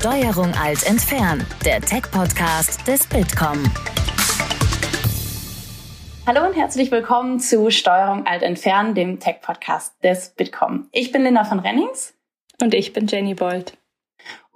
Steuerung 0.00 0.54
alt 0.54 0.84
entfernen, 0.86 1.44
der 1.64 1.80
Tech-Podcast 1.80 2.86
des 2.86 3.04
Bitkom. 3.08 3.64
Hallo 6.24 6.46
und 6.46 6.54
herzlich 6.54 6.92
willkommen 6.92 7.40
zu 7.40 7.72
Steuerung 7.72 8.24
alt 8.24 8.44
entfernen, 8.44 8.94
dem 8.94 9.18
Tech-Podcast 9.18 9.94
des 10.04 10.30
Bitkom. 10.36 10.86
Ich 10.92 11.10
bin 11.10 11.24
Linda 11.24 11.42
von 11.42 11.58
Rennings. 11.58 12.14
Und 12.62 12.74
ich 12.74 12.92
bin 12.92 13.08
Jenny 13.08 13.34
Bold. 13.34 13.76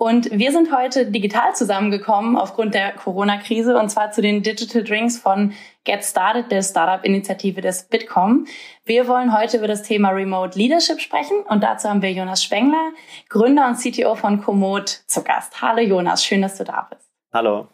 Und 0.02 0.32
wir 0.32 0.50
sind 0.50 0.76
heute 0.76 1.06
digital 1.06 1.54
zusammengekommen 1.54 2.36
aufgrund 2.36 2.74
der 2.74 2.90
Corona-Krise 2.90 3.78
und 3.78 3.88
zwar 3.88 4.10
zu 4.10 4.20
den 4.20 4.42
Digital 4.42 4.82
Drinks 4.82 5.16
von 5.16 5.52
Get 5.84 6.02
Started, 6.02 6.50
der 6.50 6.60
Startup-Initiative 6.62 7.60
des 7.60 7.84
Bitkom. 7.84 8.46
Wir 8.84 9.06
wollen 9.06 9.32
heute 9.32 9.58
über 9.58 9.68
das 9.68 9.84
Thema 9.84 10.08
Remote 10.08 10.58
Leadership 10.58 10.98
sprechen 11.00 11.36
und 11.48 11.62
dazu 11.62 11.88
haben 11.88 12.02
wir 12.02 12.10
Jonas 12.10 12.42
Spengler, 12.42 12.90
Gründer 13.28 13.68
und 13.68 13.76
CTO 13.76 14.16
von 14.16 14.42
Komoot, 14.42 14.88
zu 14.88 15.22
Gast. 15.22 15.62
Hallo 15.62 15.82
Jonas, 15.82 16.24
schön, 16.24 16.42
dass 16.42 16.58
du 16.58 16.64
da 16.64 16.88
bist. 16.90 17.08
Hallo. 17.32 17.68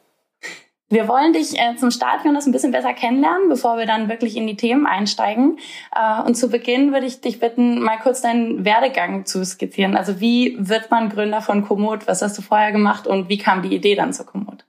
Wir 0.91 1.07
wollen 1.07 1.35
dich 1.35 1.59
äh, 1.59 1.77
zum 1.77 1.91
Start, 1.91 2.25
Jonas, 2.25 2.47
ein 2.47 2.53
bisschen 2.53 2.73
besser 2.73 2.95
kennenlernen, 2.95 3.51
bevor 3.51 3.77
wir 3.77 3.85
dann 3.85 4.09
wirklich 4.09 4.37
in 4.37 4.47
die 4.47 4.57
Themen 4.57 4.87
einsteigen. 4.87 5.59
Äh, 5.95 6.23
und 6.23 6.35
zu 6.35 6.49
Beginn 6.49 6.93
würde 6.93 7.05
ich 7.05 7.21
dich 7.21 7.41
bitten, 7.41 7.83
mal 7.83 7.99
kurz 7.99 8.23
deinen 8.23 8.65
Werdegang 8.65 9.27
zu 9.27 9.45
skizzieren. 9.45 9.97
Also 9.97 10.19
wie 10.21 10.57
wird 10.59 10.91
man 10.91 11.11
Gründer 11.11 11.43
von 11.43 11.63
Komoot? 11.63 12.09
Was 12.09 12.23
hast 12.23 12.39
du 12.39 12.43
vorher 12.43 12.73
gemacht 12.73 13.07
und 13.07 13.29
wie 13.29 13.37
kam 13.37 13.61
die 13.61 13.75
Idee 13.75 13.97
dann 13.97 14.15
zu 14.15 14.25
Komoot? 14.25 14.65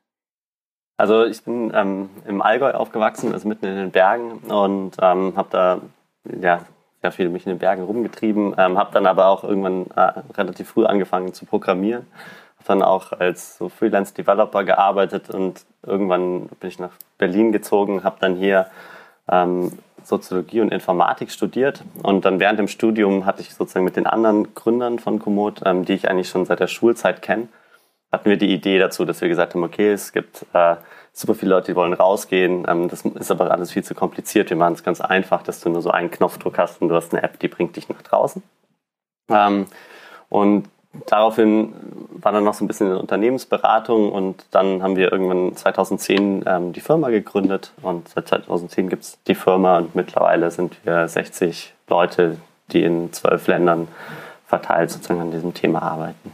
Also 0.97 1.23
ich 1.23 1.41
bin 1.43 1.71
ähm, 1.73 2.09
im 2.27 2.41
Allgäu 2.41 2.71
aufgewachsen, 2.71 3.31
also 3.31 3.47
mitten 3.47 3.65
in 3.65 3.75
den 3.75 3.91
Bergen 3.91 4.39
und 4.49 4.97
ähm, 5.01 5.33
habe 5.37 5.47
da 5.51 5.81
ja 6.41 6.65
sehr 7.01 7.13
viel 7.13 7.29
mich 7.29 7.45
in 7.45 7.53
den 7.53 7.59
Bergen 7.59 7.83
rumgetrieben, 7.83 8.55
ähm, 8.57 8.77
habe 8.77 8.91
dann 8.91 9.05
aber 9.05 9.27
auch 9.27 9.45
irgendwann 9.45 9.85
äh, 9.95 10.19
relativ 10.37 10.67
früh 10.67 10.83
angefangen 10.83 11.33
zu 11.33 11.45
programmieren 11.45 12.05
dann 12.69 12.83
auch 12.83 13.11
als 13.13 13.57
so 13.57 13.69
Freelance-Developer 13.69 14.63
gearbeitet 14.63 15.29
und 15.29 15.65
irgendwann 15.85 16.47
bin 16.59 16.69
ich 16.69 16.79
nach 16.79 16.91
Berlin 17.17 17.51
gezogen, 17.51 18.03
habe 18.03 18.17
dann 18.19 18.35
hier 18.35 18.67
ähm, 19.29 19.71
Soziologie 20.03 20.61
und 20.61 20.71
Informatik 20.71 21.31
studiert. 21.31 21.83
Und 22.03 22.25
dann 22.25 22.39
während 22.39 22.59
dem 22.59 22.67
Studium 22.67 23.25
hatte 23.25 23.41
ich 23.41 23.53
sozusagen 23.53 23.85
mit 23.85 23.95
den 23.95 24.07
anderen 24.07 24.53
Gründern 24.55 24.99
von 24.99 25.19
Komoot, 25.19 25.61
ähm, 25.65 25.85
die 25.85 25.93
ich 25.93 26.09
eigentlich 26.09 26.29
schon 26.29 26.45
seit 26.45 26.59
der 26.59 26.67
Schulzeit 26.67 27.21
kenne, 27.21 27.47
hatten 28.11 28.29
wir 28.29 28.37
die 28.37 28.51
Idee 28.51 28.79
dazu, 28.79 29.05
dass 29.05 29.21
wir 29.21 29.27
gesagt 29.27 29.53
haben, 29.53 29.63
okay, 29.63 29.91
es 29.91 30.11
gibt 30.11 30.45
äh, 30.53 30.75
super 31.13 31.35
viele 31.35 31.51
Leute, 31.51 31.71
die 31.71 31.75
wollen 31.75 31.93
rausgehen, 31.93 32.65
ähm, 32.67 32.89
das 32.89 33.05
ist 33.05 33.31
aber 33.31 33.51
alles 33.51 33.71
viel 33.71 33.83
zu 33.83 33.93
kompliziert, 33.93 34.49
wir 34.49 34.57
machen 34.57 34.73
es 34.73 34.83
ganz 34.83 34.99
einfach, 35.01 35.43
dass 35.43 35.59
du 35.61 35.69
nur 35.69 35.81
so 35.81 35.91
einen 35.91 36.09
Knopfdruck 36.09 36.57
hast 36.57 36.81
und 36.81 36.89
du 36.89 36.95
hast 36.95 37.13
eine 37.13 37.23
App, 37.23 37.39
die 37.39 37.47
bringt 37.47 37.75
dich 37.75 37.87
nach 37.89 38.01
draußen. 38.01 38.41
Ähm, 39.29 39.67
und 40.29 40.69
daraufhin 41.07 41.73
war 42.21 42.31
dann 42.31 42.43
noch 42.43 42.53
so 42.53 42.63
ein 42.63 42.67
bisschen 42.67 42.87
eine 42.87 42.99
Unternehmensberatung 42.99 44.11
und 44.11 44.45
dann 44.51 44.83
haben 44.83 44.95
wir 44.95 45.11
irgendwann 45.11 45.55
2010 45.55 46.43
ähm, 46.45 46.73
die 46.73 46.81
Firma 46.81 47.09
gegründet 47.09 47.71
und 47.81 48.09
seit 48.09 48.27
2010 48.27 48.89
gibt 48.89 49.03
es 49.03 49.17
die 49.27 49.35
Firma 49.35 49.77
und 49.77 49.95
mittlerweile 49.95 50.51
sind 50.51 50.77
wir 50.83 51.07
60 51.07 51.73
Leute, 51.87 52.37
die 52.71 52.83
in 52.83 53.13
zwölf 53.13 53.47
Ländern 53.47 53.87
verteilt 54.47 54.91
sozusagen 54.91 55.21
an 55.21 55.31
diesem 55.31 55.53
Thema 55.53 55.81
arbeiten. 55.81 56.31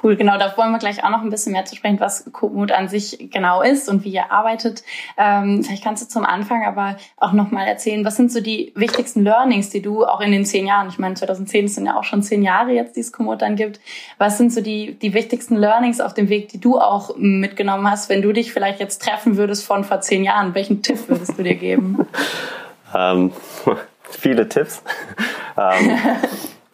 Cool, 0.00 0.16
genau, 0.16 0.38
da 0.38 0.56
wollen 0.56 0.70
wir 0.70 0.78
gleich 0.78 1.04
auch 1.04 1.10
noch 1.10 1.20
ein 1.20 1.30
bisschen 1.30 1.52
mehr 1.52 1.64
zu 1.64 1.76
sprechen, 1.76 2.00
was 2.00 2.30
Komoot 2.32 2.72
an 2.72 2.88
sich 2.88 3.28
genau 3.30 3.62
ist 3.62 3.88
und 3.88 4.04
wie 4.04 4.12
ihr 4.12 4.32
arbeitet. 4.32 4.82
Ähm, 5.18 5.62
vielleicht 5.62 5.84
kannst 5.84 6.02
du 6.02 6.08
zum 6.08 6.24
Anfang 6.24 6.64
aber 6.64 6.96
auch 7.18 7.32
nochmal 7.32 7.66
erzählen, 7.66 8.04
was 8.04 8.16
sind 8.16 8.32
so 8.32 8.40
die 8.40 8.72
wichtigsten 8.74 9.22
Learnings, 9.22 9.70
die 9.70 9.82
du 9.82 10.06
auch 10.06 10.20
in 10.20 10.32
den 10.32 10.46
zehn 10.46 10.66
Jahren, 10.66 10.88
ich 10.88 10.98
meine 10.98 11.14
2010 11.14 11.68
sind 11.68 11.86
ja 11.86 11.96
auch 11.96 12.04
schon 12.04 12.22
zehn 12.22 12.42
Jahre 12.42 12.72
jetzt, 12.72 12.96
die 12.96 13.00
es 13.00 13.12
Komoot 13.12 13.42
dann 13.42 13.56
gibt, 13.56 13.80
was 14.18 14.38
sind 14.38 14.52
so 14.52 14.62
die, 14.62 14.94
die 14.94 15.12
wichtigsten 15.12 15.56
Learnings 15.56 16.00
auf 16.00 16.14
dem 16.14 16.28
Weg, 16.28 16.48
die 16.48 16.60
du 16.60 16.78
auch 16.78 17.16
mitgenommen 17.16 17.90
hast, 17.90 18.08
wenn 18.08 18.22
du 18.22 18.32
dich 18.32 18.52
vielleicht 18.52 18.80
jetzt 18.80 19.02
treffen 19.02 19.36
würdest 19.36 19.64
von 19.66 19.84
vor 19.84 20.00
zehn 20.00 20.24
Jahren? 20.24 20.54
Welchen 20.54 20.82
Tipp 20.82 21.08
würdest 21.08 21.38
du 21.38 21.42
dir 21.42 21.56
geben? 21.56 22.06
ähm, 22.94 23.32
viele 24.10 24.48
Tipps. 24.48 24.82
ähm, 25.56 26.00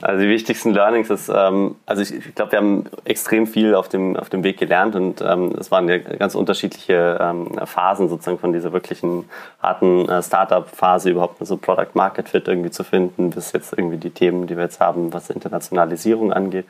also 0.01 0.23
die 0.23 0.29
wichtigsten 0.29 0.73
Learnings 0.73 1.11
ist, 1.11 1.29
ähm, 1.29 1.75
also 1.85 2.03
ich, 2.03 2.15
ich 2.15 2.35
glaube, 2.35 2.53
wir 2.53 2.59
haben 2.59 2.85
extrem 3.05 3.47
viel 3.47 3.75
auf 3.75 3.89
dem, 3.89 4.17
auf 4.17 4.29
dem 4.29 4.45
Weg 4.45 4.59
gelernt 4.59 4.95
und 4.95 5.21
ähm, 5.21 5.57
es 5.59 5.71
waren 5.71 5.89
ja 5.89 5.99
ganz 5.99 6.37
unterschiedliche 6.37 7.19
ähm, 7.21 7.59
Phasen 7.65 8.09
sozusagen 8.09 8.39
von 8.39 8.53
dieser 8.53 8.73
wirklichen 8.73 9.29
harten 9.61 10.09
äh, 10.09 10.23
Startup-Phase 10.23 11.11
überhaupt 11.11 11.45
so 11.45 11.57
Product 11.57 11.95
Market 11.95 12.29
Fit 12.29 12.47
irgendwie 12.47 12.71
zu 12.71 12.85
finden, 12.85 13.31
bis 13.31 13.53
jetzt 13.53 13.73
irgendwie 13.73 13.97
die 13.97 14.11
Themen, 14.11 14.47
die 14.47 14.57
wir 14.57 14.65
jetzt 14.65 14.79
haben, 14.79 15.13
was 15.13 15.31
Internationalisierung 15.31 16.33
angeht. 16.33 16.67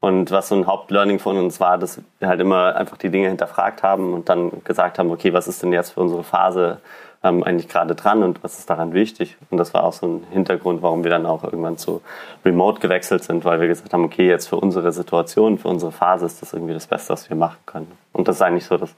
Und 0.00 0.30
was 0.30 0.48
so 0.48 0.54
ein 0.54 0.66
Hauptlearning 0.66 1.18
von 1.18 1.36
uns 1.36 1.58
war, 1.58 1.76
dass 1.76 2.00
wir 2.20 2.28
halt 2.28 2.40
immer 2.40 2.76
einfach 2.76 2.96
die 2.96 3.10
Dinge 3.10 3.28
hinterfragt 3.28 3.82
haben 3.82 4.12
und 4.12 4.28
dann 4.28 4.62
gesagt 4.62 4.98
haben, 4.98 5.10
okay, 5.10 5.32
was 5.32 5.48
ist 5.48 5.62
denn 5.62 5.72
jetzt 5.72 5.90
für 5.90 6.00
unsere 6.00 6.22
Phase 6.22 6.78
ähm, 7.22 7.42
eigentlich 7.42 7.68
gerade 7.68 7.94
dran 7.94 8.22
und 8.22 8.42
was 8.42 8.58
ist 8.58 8.70
daran 8.70 8.92
wichtig. 8.92 9.36
Und 9.50 9.58
das 9.58 9.74
war 9.74 9.84
auch 9.84 9.92
so 9.92 10.06
ein 10.06 10.24
Hintergrund, 10.30 10.82
warum 10.82 11.04
wir 11.04 11.10
dann 11.10 11.26
auch 11.26 11.44
irgendwann 11.44 11.76
zu 11.76 12.00
Remote 12.44 12.80
gewechselt 12.80 13.24
sind, 13.24 13.44
weil 13.44 13.60
wir 13.60 13.68
gesagt 13.68 13.92
haben, 13.92 14.04
okay, 14.04 14.28
jetzt 14.28 14.48
für 14.48 14.56
unsere 14.56 14.92
Situation, 14.92 15.58
für 15.58 15.68
unsere 15.68 15.92
Phase 15.92 16.26
ist 16.26 16.42
das 16.42 16.52
irgendwie 16.52 16.74
das 16.74 16.86
Beste, 16.86 17.12
was 17.12 17.28
wir 17.28 17.36
machen 17.36 17.58
können. 17.66 17.90
Und 18.12 18.28
das 18.28 18.36
ist 18.36 18.42
eigentlich 18.42 18.66
so 18.66 18.76
das 18.76 18.94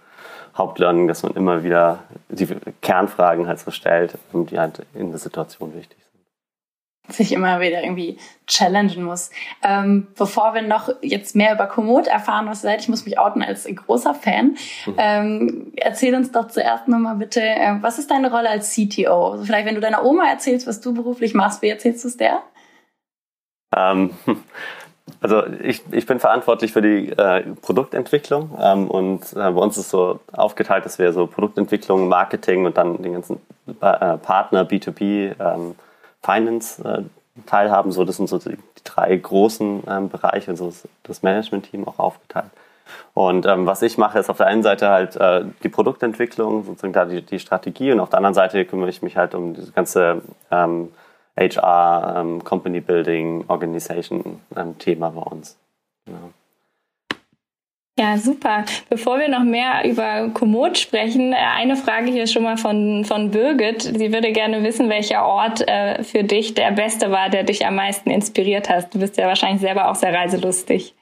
Hauptlearning, 0.57 1.09
dass 1.09 1.23
man 1.23 1.33
immer 1.33 1.63
wieder 1.63 2.01
die 2.29 2.49
Kernfragen 2.83 3.47
halt 3.47 3.61
so 3.61 3.71
stellt, 3.71 4.19
die 4.33 4.59
halt 4.59 4.85
in 4.95 5.11
der 5.11 5.19
Situation 5.19 5.75
wichtig 5.75 5.97
sind 5.99 6.10
sich 7.13 7.33
immer 7.33 7.61
wieder 7.61 7.83
irgendwie 7.83 8.19
challengen 8.47 9.05
muss. 9.05 9.31
Ähm, 9.63 10.09
bevor 10.17 10.55
wir 10.55 10.63
noch 10.63 10.91
jetzt 11.03 11.37
mehr 11.37 11.55
über 11.55 11.67
Komoot 11.67 12.07
erfahren, 12.07 12.47
was 12.47 12.63
seid, 12.63 12.81
ich 12.81 12.89
muss 12.89 13.05
mich 13.05 13.19
outen 13.19 13.43
als 13.43 13.65
großer 13.65 14.15
Fan. 14.15 14.57
Mhm. 14.87 14.95
Ähm, 14.99 15.73
erzähl 15.77 16.15
uns 16.15 16.33
doch 16.33 16.49
zuerst 16.49 16.89
nochmal 16.89 17.17
bitte, 17.17 17.41
äh, 17.41 17.77
was 17.81 17.99
ist 17.99 18.11
deine 18.11 18.31
Rolle 18.31 18.51
als 18.51 18.75
CTO? 18.75 19.33
Also 19.33 19.45
vielleicht, 19.45 19.67
wenn 19.67 19.75
du 19.75 19.81
deiner 19.81 20.05
Oma 20.05 20.29
erzählst, 20.29 20.67
was 20.67 20.81
du 20.81 20.95
beruflich 20.95 21.35
machst, 21.35 21.63
wie 21.63 21.69
erzählst 21.69 22.05
du 22.05 22.09
es 22.09 22.17
der? 22.17 22.43
Ähm, 23.77 24.11
also 25.21 25.43
ich, 25.63 25.83
ich 25.93 26.07
bin 26.07 26.19
verantwortlich 26.19 26.73
für 26.73 26.83
die 26.83 27.11
äh, 27.11 27.43
Produktentwicklung 27.63 28.59
ähm, 28.61 28.89
und 28.89 29.33
äh, 29.33 29.37
bei 29.37 29.49
uns 29.49 29.77
ist 29.77 29.91
so 29.91 30.21
aufgeteilt, 30.33 30.85
dass 30.85 30.99
wir 30.99 31.13
so 31.13 31.27
Produktentwicklung, 31.27 32.09
Marketing 32.09 32.67
und 32.67 32.77
dann 32.77 33.03
den 33.03 33.13
ganzen 33.15 33.41
äh, 33.81 34.17
Partner, 34.19 34.65
B2B, 34.65 35.35
ähm, 35.39 35.75
Finance 36.23 36.83
äh, 36.83 37.03
teilhaben. 37.47 37.93
So, 37.93 38.05
das 38.05 38.17
sind 38.17 38.29
so 38.29 38.39
die, 38.39 38.59
drei 38.85 39.15
großen 39.17 39.83
ähm, 39.87 40.09
Bereiche, 40.09 40.57
so 40.57 40.69
ist 40.69 40.89
das 41.03 41.23
Management-Team 41.23 41.87
auch 41.87 41.99
aufgeteilt. 41.99 42.51
Und 43.15 43.47
ähm, 43.47 43.67
was 43.67 43.83
ich 43.83 43.99
mache, 43.99 44.19
ist 44.19 44.31
auf 44.31 44.39
der 44.39 44.47
einen 44.47 44.63
Seite 44.63 44.89
halt 44.89 45.17
äh, 45.17 45.45
die 45.63 45.69
Produktentwicklung, 45.69 46.65
sozusagen 46.65 46.93
da 46.93 47.05
die, 47.05 47.23
die 47.23 47.39
Strategie 47.39 47.93
und 47.93 48.01
auf 48.01 48.11
der 48.11 48.19
anderen 48.19 48.35
Seite 48.35 48.65
kümmere 48.65 48.91
ich 48.91 49.03
mich 49.03 49.17
halt 49.17 49.35
um 49.35 49.55
das 49.55 49.73
ganze 49.73 50.23
ähm, 50.51 50.93
HR, 51.39 52.17
ähm, 52.19 52.45
Company 52.45 52.81
Building, 52.81 53.45
Organization 53.49 54.41
ähm, 54.57 54.75
bei 54.99 55.09
uns. 55.09 55.57
Genau. 56.07 56.31
Ja, 58.01 58.17
super. 58.17 58.65
Bevor 58.89 59.19
wir 59.19 59.29
noch 59.29 59.45
mehr 59.45 59.85
über 59.85 60.31
Komoot 60.33 60.79
sprechen, 60.79 61.35
äh, 61.35 61.37
eine 61.37 61.77
Frage 61.77 62.11
hier 62.11 62.27
schon 62.27 62.45
mal 62.45 62.57
von, 62.57 63.05
von 63.05 63.31
Birgit. 63.31 63.83
Sie 63.83 64.11
würde 64.11 64.33
gerne 64.33 64.63
wissen, 64.63 64.89
welcher 64.89 65.27
Ort 65.27 65.69
äh, 65.69 66.03
für 66.03 66.25
dich 66.25 66.55
der 66.55 66.71
beste 66.71 67.11
war, 67.11 67.29
der 67.29 67.43
dich 67.43 67.67
am 67.67 67.75
meisten 67.75 68.09
inspiriert 68.09 68.71
hat. 68.71 68.95
Du 68.95 69.01
bist 69.01 69.19
ja 69.19 69.27
wahrscheinlich 69.27 69.61
selber 69.61 69.91
auch 69.91 69.97
sehr 69.97 70.15
reiselustig. 70.15 70.95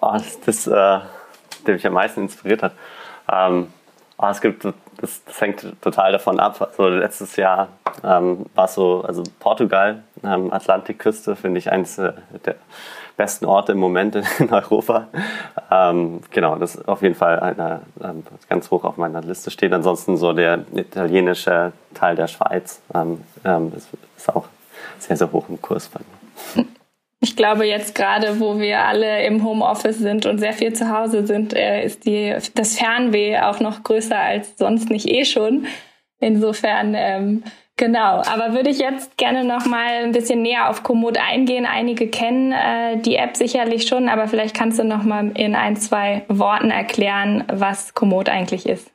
Oh, 0.00 0.10
das, 0.14 0.40
das 0.40 0.66
äh, 0.66 0.72
der 0.72 1.74
mich 1.74 1.86
am 1.86 1.92
meisten 1.92 2.22
inspiriert 2.22 2.64
hat. 2.64 2.72
Ähm, 3.32 3.68
oh, 4.16 4.26
es 4.26 4.40
gibt, 4.40 4.64
das, 4.64 4.74
das, 5.24 5.40
hängt 5.40 5.64
total 5.80 6.10
davon 6.10 6.40
ab. 6.40 6.60
Also 6.60 6.88
letztes 6.88 7.36
Jahr 7.36 7.68
ähm, 8.02 8.46
war 8.56 8.64
es 8.64 8.74
so, 8.74 9.04
also 9.06 9.22
Portugal, 9.38 10.02
ähm, 10.24 10.52
Atlantikküste, 10.52 11.36
finde 11.36 11.58
ich 11.58 11.70
eines 11.70 11.94
der 11.94 12.56
besten 13.18 13.44
Orte 13.44 13.72
im 13.72 13.78
Moment 13.78 14.14
in 14.38 14.50
Europa. 14.50 15.08
Ähm, 15.70 16.20
genau, 16.30 16.56
das 16.56 16.76
ist 16.76 16.88
auf 16.88 17.02
jeden 17.02 17.14
Fall 17.14 17.38
eine, 17.40 17.82
ähm, 18.02 18.22
ganz 18.48 18.70
hoch 18.70 18.84
auf 18.84 18.96
meiner 18.96 19.20
Liste 19.20 19.50
steht. 19.50 19.74
Ansonsten 19.74 20.16
so 20.16 20.32
der 20.32 20.64
italienische 20.74 21.72
Teil 21.92 22.16
der 22.16 22.28
Schweiz 22.28 22.80
ähm, 22.94 23.20
ähm 23.44 23.72
ist, 23.76 23.88
ist, 24.16 24.34
auch 24.34 24.46
sehr, 24.98 25.16
sehr 25.16 25.30
hoch 25.30 25.46
im 25.50 25.60
Kurs 25.60 25.88
bei 25.88 26.00
mir. 26.56 26.64
Ich 27.20 27.34
glaube, 27.34 27.66
jetzt 27.66 27.96
gerade, 27.96 28.38
wo 28.38 28.60
wir 28.60 28.84
alle 28.84 29.24
im 29.24 29.42
Homeoffice 29.42 29.98
sind 29.98 30.24
und 30.24 30.38
sehr 30.38 30.52
viel 30.52 30.72
zu 30.72 30.88
Hause 30.96 31.26
sind, 31.26 31.52
äh, 31.52 31.84
ist 31.84 32.06
die, 32.06 32.32
das 32.54 32.78
Fernweh 32.78 33.40
auch 33.40 33.58
noch 33.58 33.82
größer 33.82 34.16
als 34.16 34.56
sonst 34.56 34.88
nicht 34.88 35.08
eh 35.08 35.24
schon. 35.24 35.66
Insofern 36.20 36.94
ähm, 36.96 37.42
Genau, 37.78 38.22
aber 38.26 38.54
würde 38.54 38.70
ich 38.70 38.80
jetzt 38.80 39.16
gerne 39.16 39.44
noch 39.44 39.64
mal 39.64 40.02
ein 40.02 40.10
bisschen 40.10 40.42
näher 40.42 40.68
auf 40.68 40.82
Komoot 40.82 41.16
eingehen. 41.16 41.64
Einige 41.64 42.08
kennen 42.08 42.50
äh, 42.50 42.96
die 42.96 43.14
App 43.14 43.36
sicherlich 43.36 43.86
schon, 43.86 44.08
aber 44.08 44.26
vielleicht 44.26 44.56
kannst 44.56 44.80
du 44.80 44.84
noch 44.84 45.04
mal 45.04 45.30
in 45.36 45.54
ein, 45.54 45.76
zwei 45.76 46.24
Worten 46.26 46.72
erklären, 46.72 47.44
was 47.46 47.94
Komoot 47.94 48.28
eigentlich 48.28 48.68
ist. 48.68 48.90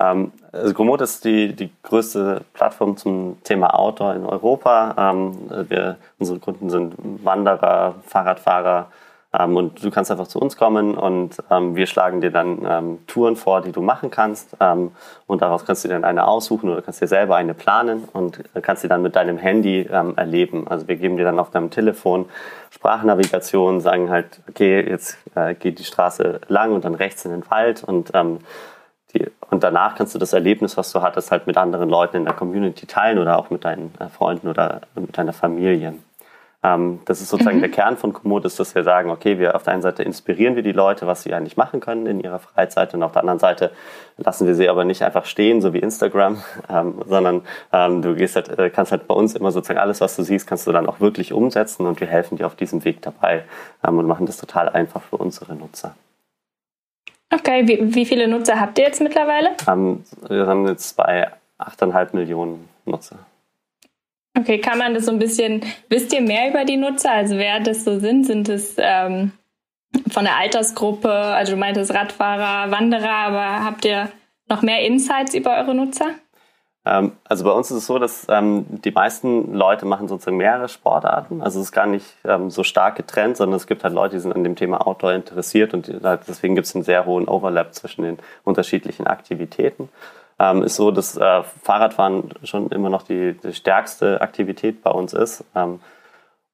Ähm, 0.00 0.32
also 0.50 0.72
Komoot 0.72 1.02
ist 1.02 1.26
die, 1.26 1.52
die 1.52 1.70
größte 1.82 2.40
Plattform 2.54 2.96
zum 2.96 3.36
Thema 3.44 3.78
Outdoor 3.78 4.14
in 4.14 4.24
Europa. 4.24 4.94
Ähm, 4.98 5.68
wir, 5.68 5.98
unsere 6.18 6.38
Kunden 6.38 6.70
sind 6.70 6.94
Wanderer, 7.22 7.96
Fahrradfahrer, 8.06 8.90
Ähm, 9.38 9.56
und 9.56 9.84
du 9.84 9.90
kannst 9.90 10.10
einfach 10.10 10.28
zu 10.28 10.38
uns 10.38 10.56
kommen 10.56 10.96
und 10.96 11.36
ähm, 11.50 11.76
wir 11.76 11.86
schlagen 11.86 12.20
dir 12.20 12.30
dann 12.30 12.66
ähm, 12.68 12.98
Touren 13.06 13.36
vor, 13.36 13.60
die 13.60 13.72
du 13.72 13.82
machen 13.82 14.10
kannst. 14.10 14.56
Ähm, 14.60 14.92
und 15.26 15.42
daraus 15.42 15.64
kannst 15.64 15.84
du 15.84 15.88
dir 15.88 15.94
dann 15.94 16.04
eine 16.04 16.26
aussuchen 16.26 16.70
oder 16.70 16.82
kannst 16.82 17.00
dir 17.00 17.08
selber 17.08 17.36
eine 17.36 17.54
planen 17.54 18.04
und 18.12 18.42
kannst 18.62 18.82
sie 18.82 18.88
dann 18.88 19.02
mit 19.02 19.16
deinem 19.16 19.38
Handy 19.38 19.88
ähm, 19.90 20.14
erleben. 20.16 20.68
Also 20.68 20.88
wir 20.88 20.96
geben 20.96 21.16
dir 21.16 21.24
dann 21.24 21.38
auf 21.38 21.50
deinem 21.50 21.70
Telefon 21.70 22.26
Sprachnavigation, 22.70 23.80
sagen 23.80 24.10
halt, 24.10 24.40
okay, 24.48 24.88
jetzt 24.88 25.18
äh, 25.34 25.54
geht 25.54 25.78
die 25.78 25.84
Straße 25.84 26.40
lang 26.48 26.72
und 26.72 26.84
dann 26.84 26.94
rechts 26.94 27.24
in 27.24 27.30
den 27.30 27.50
Wald 27.50 27.84
und 27.84 28.12
die, 29.14 29.30
und 29.50 29.62
danach 29.62 29.94
kannst 29.94 30.14
du 30.14 30.18
das 30.18 30.32
Erlebnis, 30.32 30.76
was 30.76 30.92
du 30.92 31.00
hattest, 31.00 31.30
halt 31.30 31.46
mit 31.46 31.56
anderen 31.56 31.88
Leuten 31.88 32.16
in 32.16 32.24
der 32.24 32.34
Community 32.34 32.86
teilen 32.86 33.18
oder 33.18 33.38
auch 33.38 33.50
mit 33.50 33.64
deinen 33.64 33.94
äh, 33.98 34.08
Freunden 34.08 34.48
oder 34.48 34.82
mit 34.94 35.16
deiner 35.16 35.32
Familie. 35.32 35.94
Ähm, 36.66 36.98
das 37.04 37.20
ist 37.20 37.28
sozusagen 37.28 37.58
mhm. 37.58 37.62
der 37.62 37.70
Kern 37.70 37.96
von 37.96 38.12
Komoot, 38.12 38.44
ist, 38.44 38.58
dass 38.58 38.74
wir 38.74 38.82
sagen, 38.82 39.10
okay, 39.10 39.38
wir 39.38 39.54
auf 39.54 39.62
der 39.62 39.74
einen 39.74 39.82
Seite 39.82 40.02
inspirieren 40.02 40.56
wir 40.56 40.64
die 40.64 40.72
Leute, 40.72 41.06
was 41.06 41.22
sie 41.22 41.32
eigentlich 41.32 41.56
machen 41.56 41.78
können 41.78 42.06
in 42.06 42.18
ihrer 42.18 42.40
Freizeit 42.40 42.92
und 42.92 43.04
auf 43.04 43.12
der 43.12 43.22
anderen 43.22 43.38
Seite 43.38 43.70
lassen 44.16 44.48
wir 44.48 44.54
sie 44.56 44.68
aber 44.68 44.84
nicht 44.84 45.02
einfach 45.02 45.26
stehen, 45.26 45.60
so 45.60 45.72
wie 45.72 45.78
Instagram, 45.78 46.42
ähm, 46.68 46.94
sondern 47.06 47.42
ähm, 47.72 48.02
du 48.02 48.16
gehst 48.16 48.34
halt, 48.34 48.58
äh, 48.58 48.70
kannst 48.70 48.90
halt 48.90 49.06
bei 49.06 49.14
uns 49.14 49.36
immer 49.36 49.52
sozusagen 49.52 49.78
alles, 49.78 50.00
was 50.00 50.16
du 50.16 50.24
siehst, 50.24 50.48
kannst 50.48 50.66
du 50.66 50.72
dann 50.72 50.88
auch 50.88 50.98
wirklich 50.98 51.32
umsetzen 51.32 51.86
und 51.86 52.00
wir 52.00 52.08
helfen 52.08 52.36
dir 52.36 52.46
auf 52.46 52.56
diesem 52.56 52.84
Weg 52.84 53.00
dabei 53.00 53.44
ähm, 53.86 53.98
und 53.98 54.06
machen 54.06 54.26
das 54.26 54.38
total 54.38 54.68
einfach 54.68 55.02
für 55.02 55.18
unsere 55.18 55.54
Nutzer. 55.54 55.94
Okay, 57.32 57.68
wie, 57.68 57.94
wie 57.94 58.06
viele 58.06 58.26
Nutzer 58.26 58.58
habt 58.58 58.78
ihr 58.78 58.86
jetzt 58.86 59.00
mittlerweile? 59.00 59.50
Um, 59.70 60.04
wir 60.28 60.46
haben 60.46 60.66
jetzt 60.66 60.96
bei 60.96 61.28
8,5 61.58 62.14
Millionen 62.14 62.68
Nutzer. 62.84 63.18
Okay, 64.38 64.58
kann 64.58 64.78
man 64.78 64.92
das 64.92 65.06
so 65.06 65.12
ein 65.12 65.18
bisschen, 65.18 65.62
wisst 65.88 66.12
ihr 66.12 66.20
mehr 66.20 66.50
über 66.50 66.64
die 66.64 66.76
Nutzer? 66.76 67.10
Also 67.10 67.38
wer 67.38 67.60
das 67.60 67.84
so 67.84 67.98
sind? 67.98 68.26
Sind 68.26 68.48
es 68.50 68.74
ähm, 68.76 69.32
von 70.10 70.24
der 70.24 70.36
Altersgruppe, 70.36 71.10
also 71.10 71.52
du 71.52 71.58
meintest 71.58 71.94
Radfahrer, 71.94 72.70
Wanderer, 72.70 73.08
aber 73.08 73.64
habt 73.64 73.84
ihr 73.86 74.10
noch 74.48 74.60
mehr 74.60 74.80
Insights 74.84 75.34
über 75.34 75.56
eure 75.56 75.74
Nutzer? 75.74 76.10
Ähm, 76.84 77.12
also 77.24 77.44
bei 77.44 77.50
uns 77.50 77.70
ist 77.70 77.78
es 77.78 77.86
so, 77.86 77.98
dass 77.98 78.26
ähm, 78.28 78.66
die 78.68 78.90
meisten 78.90 79.54
Leute 79.54 79.86
machen 79.86 80.06
sozusagen 80.06 80.36
mehrere 80.36 80.68
Sportarten. 80.68 81.40
Also 81.40 81.58
es 81.58 81.66
ist 81.66 81.72
gar 81.72 81.86
nicht 81.86 82.06
ähm, 82.24 82.50
so 82.50 82.62
stark 82.62 82.96
getrennt, 82.96 83.38
sondern 83.38 83.56
es 83.56 83.66
gibt 83.66 83.84
halt 83.84 83.94
Leute, 83.94 84.16
die 84.16 84.20
sind 84.20 84.34
an 84.34 84.44
dem 84.44 84.54
Thema 84.54 84.86
Outdoor 84.86 85.14
interessiert 85.14 85.72
und 85.72 85.90
deswegen 86.28 86.54
gibt 86.54 86.66
es 86.66 86.74
einen 86.74 86.84
sehr 86.84 87.06
hohen 87.06 87.26
Overlap 87.26 87.74
zwischen 87.74 88.02
den 88.02 88.18
unterschiedlichen 88.44 89.06
Aktivitäten 89.06 89.88
ähm, 90.38 90.62
ist 90.62 90.76
so, 90.76 90.90
dass 90.90 91.16
äh, 91.16 91.42
Fahrradfahren 91.62 92.30
schon 92.44 92.68
immer 92.70 92.90
noch 92.90 93.02
die, 93.02 93.34
die 93.34 93.52
stärkste 93.52 94.20
Aktivität 94.20 94.82
bei 94.82 94.90
uns 94.90 95.12
ist. 95.12 95.44
Ähm, 95.54 95.80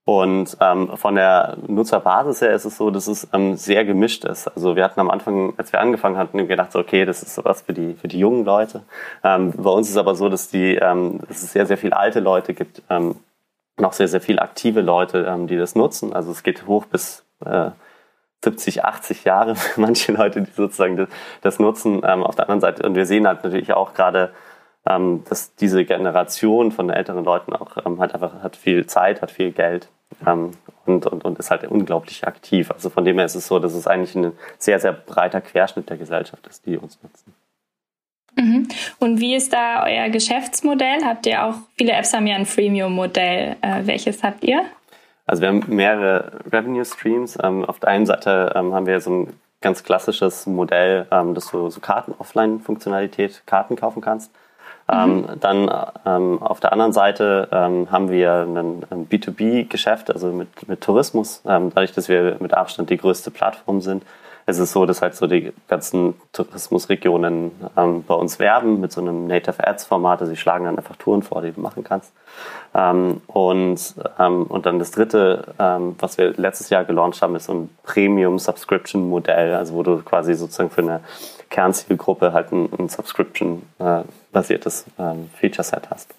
und 0.04 0.56
ähm, 0.60 0.96
von 0.96 1.14
der 1.14 1.56
Nutzerbasis 1.68 2.40
her 2.40 2.52
ist 2.54 2.64
es 2.64 2.76
so, 2.76 2.90
dass 2.90 3.06
es 3.06 3.28
ähm, 3.32 3.56
sehr 3.56 3.84
gemischt 3.84 4.24
ist. 4.24 4.48
Also 4.48 4.74
wir 4.74 4.82
hatten 4.82 4.98
am 4.98 5.10
Anfang, 5.10 5.54
als 5.58 5.72
wir 5.72 5.80
angefangen 5.80 6.16
hatten, 6.16 6.48
gedacht, 6.48 6.72
so, 6.72 6.80
okay, 6.80 7.04
das 7.04 7.22
ist 7.22 7.36
sowas 7.36 7.62
für 7.62 7.72
die 7.72 7.94
für 7.94 8.08
die 8.08 8.18
jungen 8.18 8.44
Leute. 8.44 8.82
Ähm, 9.22 9.52
bei 9.56 9.70
uns 9.70 9.88
ist 9.88 9.96
aber 9.96 10.16
so, 10.16 10.28
dass 10.28 10.48
die, 10.48 10.74
ähm, 10.74 11.20
dass 11.28 11.42
es 11.44 11.52
sehr 11.52 11.66
sehr 11.66 11.78
viele 11.78 11.96
alte 11.96 12.18
Leute 12.18 12.52
gibt, 12.52 12.82
ähm, 12.90 13.14
noch 13.78 13.92
sehr 13.92 14.08
sehr 14.08 14.20
viele 14.20 14.42
aktive 14.42 14.80
Leute, 14.80 15.24
ähm, 15.28 15.46
die 15.46 15.56
das 15.56 15.76
nutzen. 15.76 16.12
Also 16.12 16.32
es 16.32 16.42
geht 16.42 16.66
hoch 16.66 16.86
bis 16.86 17.24
äh, 17.44 17.70
70, 18.42 18.84
80 18.84 19.24
Jahre, 19.24 19.54
manche 19.76 20.12
Leute, 20.12 20.42
die 20.42 20.50
sozusagen 20.50 20.96
das, 20.96 21.08
das 21.40 21.58
nutzen. 21.58 22.02
Ähm, 22.04 22.22
auf 22.22 22.34
der 22.34 22.44
anderen 22.44 22.60
Seite, 22.60 22.82
und 22.84 22.94
wir 22.94 23.06
sehen 23.06 23.26
halt 23.26 23.44
natürlich 23.44 23.72
auch 23.72 23.94
gerade, 23.94 24.32
ähm, 24.86 25.22
dass 25.28 25.54
diese 25.54 25.84
Generation 25.84 26.72
von 26.72 26.90
älteren 26.90 27.24
Leuten 27.24 27.52
auch 27.52 27.76
ähm, 27.86 28.00
halt 28.00 28.14
einfach 28.14 28.42
hat 28.42 28.56
viel 28.56 28.86
Zeit, 28.86 29.22
hat 29.22 29.30
viel 29.30 29.52
Geld 29.52 29.88
ähm, 30.26 30.52
und, 30.86 31.06
und, 31.06 31.24
und 31.24 31.38
ist 31.38 31.50
halt 31.50 31.64
unglaublich 31.64 32.26
aktiv. 32.26 32.70
Also 32.70 32.90
von 32.90 33.04
dem 33.04 33.16
her 33.16 33.26
ist 33.26 33.36
es 33.36 33.46
so, 33.46 33.58
dass 33.58 33.74
es 33.74 33.86
eigentlich 33.86 34.14
ein 34.16 34.32
sehr, 34.58 34.80
sehr 34.80 34.92
breiter 34.92 35.40
Querschnitt 35.40 35.88
der 35.88 35.96
Gesellschaft 35.96 36.46
ist, 36.46 36.66
die 36.66 36.76
uns 36.76 36.98
nutzen. 37.02 37.34
Mhm. 38.34 38.68
Und 38.98 39.20
wie 39.20 39.34
ist 39.34 39.52
da 39.52 39.84
euer 39.84 40.08
Geschäftsmodell? 40.08 41.04
Habt 41.04 41.26
ihr 41.26 41.44
auch, 41.44 41.54
viele 41.76 41.92
Apps 41.92 42.14
haben 42.14 42.26
ja 42.26 42.34
ein 42.34 42.46
Freemium-Modell. 42.46 43.56
Äh, 43.60 43.82
welches 43.84 44.22
habt 44.22 44.42
ihr? 44.42 44.64
Also 45.26 45.42
wir 45.42 45.48
haben 45.48 45.62
mehrere 45.68 46.40
Revenue 46.50 46.84
Streams. 46.84 47.38
Ähm, 47.42 47.64
auf 47.64 47.78
der 47.78 47.90
einen 47.90 48.06
Seite 48.06 48.52
ähm, 48.54 48.74
haben 48.74 48.86
wir 48.86 49.00
so 49.00 49.10
ein 49.10 49.40
ganz 49.60 49.84
klassisches 49.84 50.46
Modell, 50.46 51.06
ähm, 51.10 51.34
dass 51.34 51.50
du 51.50 51.70
so 51.70 51.80
Karten-Offline-Funktionalität 51.80 53.42
Karten 53.46 53.76
kaufen 53.76 54.02
kannst. 54.02 54.32
Ähm, 54.90 55.20
mhm. 55.20 55.40
dann 55.40 55.70
ähm, 56.04 56.42
auf 56.42 56.58
der 56.58 56.72
anderen 56.72 56.92
Seite 56.92 57.48
ähm, 57.52 57.90
haben 57.92 58.10
wir 58.10 58.32
ein, 58.42 58.84
ein 58.90 59.08
B2B-Geschäft, 59.08 60.10
also 60.12 60.32
mit, 60.32 60.68
mit 60.68 60.80
Tourismus. 60.80 61.40
dadurch, 61.44 61.92
dass 61.92 62.08
wir 62.08 62.36
mit 62.40 62.52
Abstand 62.52 62.90
die 62.90 62.96
größte 62.96 63.30
Plattform 63.30 63.80
sind, 63.80 64.02
es 64.46 64.58
ist 64.58 64.72
so, 64.72 64.86
dass 64.86 65.02
halt 65.02 65.14
so 65.14 65.26
die 65.26 65.52
ganzen 65.68 66.14
Tourismusregionen 66.32 67.52
ähm, 67.76 68.04
bei 68.04 68.14
uns 68.14 68.38
werben 68.38 68.80
mit 68.80 68.92
so 68.92 69.00
einem 69.00 69.26
Native 69.26 69.66
Ads 69.66 69.84
Format. 69.84 70.20
Also 70.20 70.32
sie 70.32 70.36
schlagen 70.36 70.64
dann 70.64 70.76
einfach 70.76 70.96
Touren 70.96 71.22
vor, 71.22 71.42
die 71.42 71.52
du 71.52 71.60
machen 71.60 71.84
kannst. 71.84 72.12
Ähm, 72.74 73.20
und, 73.26 73.94
ähm, 74.18 74.44
und 74.44 74.66
dann 74.66 74.78
das 74.78 74.90
dritte, 74.90 75.54
ähm, 75.58 75.94
was 75.98 76.18
wir 76.18 76.32
letztes 76.32 76.70
Jahr 76.70 76.84
gelauncht 76.84 77.22
haben, 77.22 77.36
ist 77.36 77.46
so 77.46 77.54
ein 77.54 77.70
Premium 77.84 78.38
Subscription 78.38 79.08
Modell, 79.08 79.54
also 79.54 79.74
wo 79.74 79.82
du 79.82 79.98
quasi 80.02 80.34
sozusagen 80.34 80.70
für 80.70 80.82
eine 80.82 81.00
Kernzielgruppe 81.50 82.32
halt 82.32 82.52
ein, 82.52 82.68
ein 82.78 82.88
Subscription 82.88 83.62
äh, 83.78 84.02
basiertes 84.32 84.86
ähm, 84.98 85.30
Feature 85.38 85.64
Set 85.64 85.90
hast. 85.90 86.14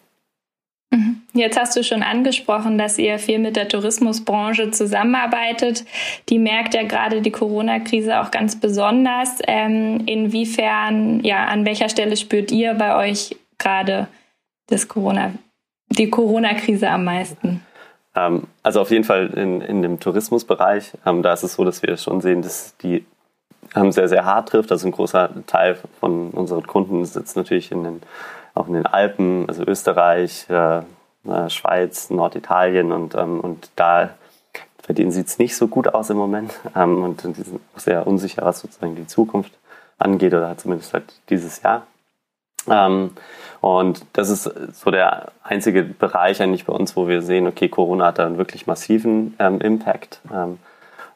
Mhm. 0.94 1.22
Jetzt 1.34 1.60
hast 1.60 1.76
du 1.76 1.84
schon 1.84 2.04
angesprochen, 2.04 2.78
dass 2.78 3.00
ihr 3.00 3.18
viel 3.18 3.40
mit 3.40 3.56
der 3.56 3.68
Tourismusbranche 3.68 4.70
zusammenarbeitet. 4.70 5.86
Die 6.30 6.38
merkt 6.38 6.76
ja 6.76 6.84
gerade 6.84 7.22
die 7.22 7.32
Corona-Krise 7.32 8.22
auch 8.22 8.30
ganz 8.30 8.60
besonders. 8.60 9.40
Ähm, 9.48 10.04
inwiefern, 10.06 11.22
ja, 11.24 11.46
an 11.46 11.66
welcher 11.66 11.90
Stelle 11.90 12.16
spürt 12.16 12.52
ihr 12.52 12.76
bei 12.76 12.96
euch 12.96 13.36
gerade 13.58 14.08
das 14.68 14.88
Corona, 14.88 15.34
die 15.90 16.12
Corona-Krise 16.12 16.88
am 16.90 17.06
meisten? 17.06 17.66
Ähm, 18.16 18.44
also 18.62 18.80
auf 18.82 18.92
jeden 18.92 19.04
Fall 19.04 19.32
in, 19.36 19.62
in 19.62 19.82
dem 19.82 20.00
Tourismusbereich. 20.00 20.92
Ähm, 21.08 21.24
da 21.24 21.34
ist 21.34 21.42
es 21.42 21.56
so, 21.56 21.66
dass 21.66 21.82
wir 21.82 21.98
schon 21.98 22.22
sehen, 22.22 22.44
dass 22.44 22.78
die 22.78 23.04
ähm, 23.76 23.92
sehr, 23.92 24.08
sehr 24.08 24.26
hart 24.26 24.50
trifft. 24.50 24.72
Also 24.72 24.88
ein 24.88 24.92
großer 24.92 25.32
Teil 25.48 25.80
von 26.00 26.30
unseren 26.30 26.68
Kunden 26.68 27.04
sitzt 27.04 27.36
natürlich 27.36 27.72
in 27.72 27.84
den 27.84 28.02
auch 28.54 28.68
in 28.68 28.74
den 28.74 28.86
Alpen, 28.86 29.48
also 29.48 29.64
Österreich, 29.64 30.48
äh, 30.50 30.80
äh, 31.28 31.50
Schweiz, 31.50 32.10
Norditalien 32.10 32.92
und, 32.92 33.16
ähm, 33.16 33.40
und 33.40 33.70
da 33.76 34.10
bei 34.86 34.94
denen 34.94 35.12
sieht 35.12 35.28
es 35.28 35.40
nicht 35.40 35.56
so 35.56 35.70
gut 35.70 35.88
aus 35.88 36.10
im 36.10 36.18
Moment 36.18 36.60
ähm, 36.76 37.04
und 37.04 37.24
die 37.24 37.44
sind 37.44 37.62
auch 37.76 37.80
sehr 37.80 38.06
unsicher, 38.06 38.44
was 38.44 38.60
sozusagen 38.60 38.96
die 38.96 39.08
Zukunft 39.08 39.54
angeht 39.98 40.34
oder 40.34 40.58
zumindest 40.58 40.94
halt 40.94 41.06
dieses 41.30 41.62
Jahr. 41.62 41.88
Ähm, 42.70 43.12
und 43.62 44.06
das 44.14 44.30
ist 44.30 44.44
so 44.74 44.92
der 44.92 45.32
einzige 45.42 45.84
Bereich 45.84 46.42
eigentlich 46.42 46.66
bei 46.66 46.74
uns, 46.74 46.96
wo 46.96 47.08
wir 47.08 47.22
sehen, 47.22 47.48
okay, 47.48 47.70
Corona 47.70 48.08
hat 48.08 48.20
da 48.20 48.26
einen 48.26 48.38
wirklich 48.38 48.68
massiven 48.68 49.36
ähm, 49.40 49.62
Impact. 49.62 50.20
Ähm, 50.34 50.60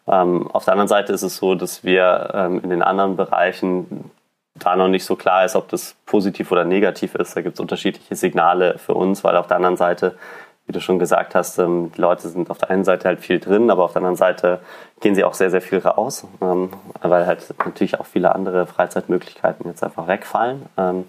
ähm, 0.07 0.47
auf 0.51 0.63
der 0.63 0.73
anderen 0.73 0.87
Seite 0.87 1.11
ist 1.11 1.23
es 1.23 1.37
so, 1.37 1.55
dass 1.55 1.83
wir 1.83 2.31
ähm, 2.33 2.61
in 2.63 2.69
den 2.69 2.81
anderen 2.81 3.17
Bereichen 3.17 4.11
da 4.59 4.75
noch 4.75 4.87
nicht 4.87 5.05
so 5.05 5.15
klar 5.15 5.45
ist, 5.45 5.55
ob 5.55 5.69
das 5.69 5.95
positiv 6.05 6.51
oder 6.51 6.63
negativ 6.63 7.15
ist. 7.15 7.35
Da 7.35 7.41
gibt 7.41 7.55
es 7.55 7.59
unterschiedliche 7.59 8.15
Signale 8.15 8.77
für 8.77 8.93
uns, 8.93 9.23
weil 9.23 9.35
auf 9.37 9.47
der 9.47 9.57
anderen 9.57 9.77
Seite, 9.77 10.17
wie 10.65 10.73
du 10.73 10.81
schon 10.81 10.99
gesagt 10.99 11.35
hast, 11.35 11.57
ähm, 11.59 11.91
die 11.95 12.01
Leute 12.01 12.27
sind 12.27 12.49
auf 12.49 12.57
der 12.57 12.69
einen 12.69 12.83
Seite 12.83 13.07
halt 13.07 13.19
viel 13.19 13.39
drin, 13.39 13.71
aber 13.71 13.85
auf 13.85 13.93
der 13.93 14.01
anderen 14.01 14.15
Seite 14.15 14.59
gehen 14.99 15.15
sie 15.15 15.23
auch 15.23 15.33
sehr, 15.33 15.49
sehr 15.49 15.61
viel 15.61 15.79
raus, 15.79 16.27
ähm, 16.41 16.71
weil 17.01 17.25
halt 17.25 17.53
natürlich 17.65 17.99
auch 17.99 18.05
viele 18.05 18.35
andere 18.35 18.67
Freizeitmöglichkeiten 18.67 19.65
jetzt 19.69 19.83
einfach 19.83 20.07
wegfallen. 20.07 20.65
Ähm, 20.77 21.05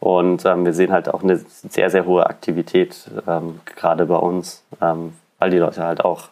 und 0.00 0.44
wir 0.44 0.72
sehen 0.72 0.92
halt 0.92 1.08
auch 1.08 1.22
eine 1.22 1.36
sehr, 1.36 1.90
sehr 1.90 2.06
hohe 2.06 2.26
Aktivität 2.26 3.10
gerade 3.66 4.06
bei 4.06 4.16
uns, 4.16 4.64
weil 4.78 5.50
die 5.50 5.58
Leute 5.58 5.84
halt 5.84 6.04
auch 6.04 6.28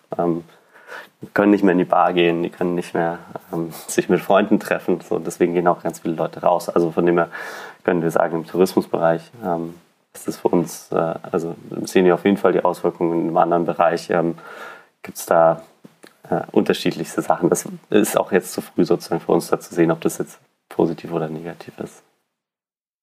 die 1.23 1.27
können 1.27 1.51
nicht 1.51 1.65
mehr 1.65 1.73
in 1.73 1.79
die 1.79 1.85
Bar 1.85 2.13
gehen, 2.13 2.43
die 2.43 2.51
können 2.51 2.75
nicht 2.75 2.95
mehr 2.95 3.19
ähm, 3.53 3.71
sich 3.87 4.09
mit 4.09 4.21
Freunden 4.21 4.61
treffen. 4.61 5.01
So, 5.01 5.19
deswegen 5.19 5.55
gehen 5.55 5.67
auch 5.67 5.83
ganz 5.83 6.01
viele 6.01 6.15
Leute 6.15 6.41
raus. 6.43 6.69
Also 6.69 6.91
von 6.91 7.07
dem 7.07 7.17
her 7.17 7.29
können 7.85 8.03
wir 8.03 8.11
sagen, 8.11 8.37
im 8.37 8.47
Tourismusbereich 8.47 9.31
ähm, 9.45 9.75
ist 10.15 10.29
es 10.29 10.39
für 10.39 10.49
uns, 10.49 10.91
äh, 10.93 11.15
also 11.31 11.57
sehen 11.83 12.05
wir 12.05 12.15
auf 12.15 12.25
jeden 12.25 12.37
Fall 12.37 12.53
die 12.53 12.65
Auswirkungen. 12.65 13.29
Einem 13.29 13.37
anderen 13.37 13.65
Bereich 13.65 14.11
ähm, 14.11 14.37
gibt 15.03 15.19
es 15.19 15.27
da 15.27 15.63
äh, 16.31 16.41
unterschiedlichste 16.53 17.23
Sachen. 17.23 17.51
Das 17.51 17.67
ist 17.91 18.19
auch 18.19 18.33
jetzt 18.33 18.53
zu 18.53 18.61
früh 18.61 18.85
sozusagen 18.85 19.21
für 19.21 19.33
uns 19.33 19.49
da 19.49 19.59
zu 19.61 19.75
sehen, 19.75 19.91
ob 19.91 20.01
das 20.01 20.19
jetzt 20.19 20.39
positiv 20.69 21.13
oder 21.13 21.29
negativ 21.29 21.79
ist. 21.79 22.03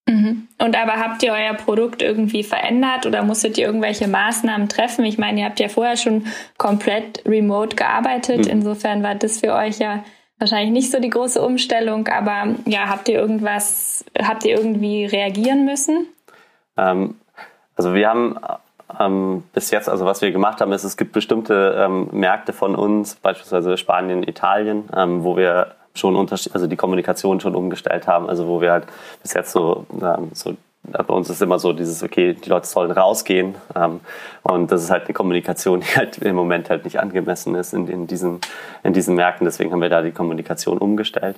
Mhm. 0.08 0.45
Und 0.66 0.76
aber 0.76 0.94
habt 0.94 1.22
ihr 1.22 1.32
euer 1.32 1.54
Produkt 1.54 2.02
irgendwie 2.02 2.44
verändert 2.44 3.06
oder 3.06 3.22
musstet 3.22 3.56
ihr 3.60 3.68
irgendwelche 3.68 4.08
Maßnahmen 4.08 4.68
treffen? 4.68 5.06
Ich 5.06 5.20
meine, 5.20 5.42
ihr 5.42 5.46
habt 5.46 5.60
ja 5.60 5.70
vorher 5.70 5.96
schon 5.96 6.26
komplett 6.58 7.24
remote 7.24 7.76
gearbeitet. 7.76 8.46
Mhm. 8.46 8.52
Insofern 8.52 9.04
war 9.04 9.14
das 9.14 9.42
für 9.42 9.54
euch 9.54 9.78
ja 9.78 10.04
wahrscheinlich 10.40 10.72
nicht 10.72 10.92
so 10.92 11.00
die 11.00 11.12
große 11.12 11.40
Umstellung. 11.40 12.08
Aber 12.08 12.56
ja, 12.66 12.90
habt 12.90 13.08
ihr 13.10 13.20
irgendwas, 13.20 14.04
habt 14.20 14.44
ihr 14.44 14.58
irgendwie 14.58 15.06
reagieren 15.06 15.66
müssen? 15.66 16.08
Ähm, 16.78 17.14
also 17.76 17.94
wir 17.94 18.10
haben 18.10 18.40
ähm, 19.00 19.44
bis 19.54 19.70
jetzt, 19.70 19.88
also 19.88 20.06
was 20.06 20.24
wir 20.24 20.32
gemacht 20.32 20.62
haben, 20.62 20.72
ist, 20.72 20.84
es 20.84 20.98
gibt 20.98 21.12
bestimmte 21.12 21.76
ähm, 21.78 22.10
Märkte 22.12 22.54
von 22.54 22.76
uns, 22.76 23.14
beispielsweise 23.14 23.78
Spanien, 23.78 24.24
Italien, 24.24 24.90
ähm, 24.96 25.24
wo 25.24 25.38
wir 25.38 25.76
schon 25.96 26.16
also 26.18 26.68
die 26.68 26.76
Kommunikation 26.76 27.40
schon 27.40 27.56
umgestellt 27.56 28.08
haben, 28.08 28.30
also 28.30 28.48
wo 28.48 28.62
wir 28.62 28.72
halt 28.72 28.86
bis 29.22 29.34
jetzt 29.34 29.52
so, 29.52 29.86
ähm, 30.02 30.30
so 30.34 30.56
bei 30.92 31.14
uns 31.14 31.30
ist 31.30 31.42
immer 31.42 31.60
so 31.60 31.74
dieses, 31.74 32.04
okay, 32.04 32.34
die 32.34 32.50
Leute 32.50 32.68
sollen 32.68 32.92
rausgehen. 32.92 33.56
Ähm, 33.76 34.02
und 34.44 34.72
das 34.72 34.84
ist 34.84 34.92
halt 34.92 35.06
eine 35.06 35.14
Kommunikation, 35.14 35.80
die 35.82 35.96
halt 35.96 36.18
im 36.20 36.36
Moment 36.36 36.70
halt 36.70 36.86
nicht 36.86 37.00
angemessen 37.00 37.56
ist 37.56 37.74
in, 37.74 37.88
in, 37.88 38.08
diesen, 38.08 38.40
in 38.84 38.94
diesen 38.94 39.16
Märkten. 39.16 39.46
Deswegen 39.46 39.72
haben 39.72 39.82
wir 39.82 39.90
da 39.90 40.02
die 40.02 40.12
Kommunikation 40.12 40.78
umgestellt. 40.78 41.38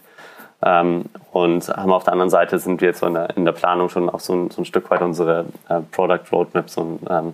Ähm, 0.64 1.06
und 1.32 1.70
haben 1.70 1.92
auf 1.92 2.04
der 2.04 2.14
anderen 2.14 2.32
Seite 2.32 2.58
sind 2.58 2.82
wir 2.82 2.90
jetzt 2.90 3.00
so 3.00 3.06
in 3.06 3.14
der, 3.14 3.38
in 3.38 3.46
der 3.46 3.52
Planung 3.52 3.90
schon 3.90 4.10
auch 4.10 4.20
so 4.20 4.34
ein, 4.34 4.50
so 4.50 4.62
ein 4.62 4.66
Stück 4.66 4.90
weit 4.90 5.02
unsere 5.02 5.46
äh, 5.70 5.82
Product 5.92 6.32
Roadmap, 6.32 6.70
so 6.70 6.82
ein 6.82 7.00
ähm, 7.10 7.34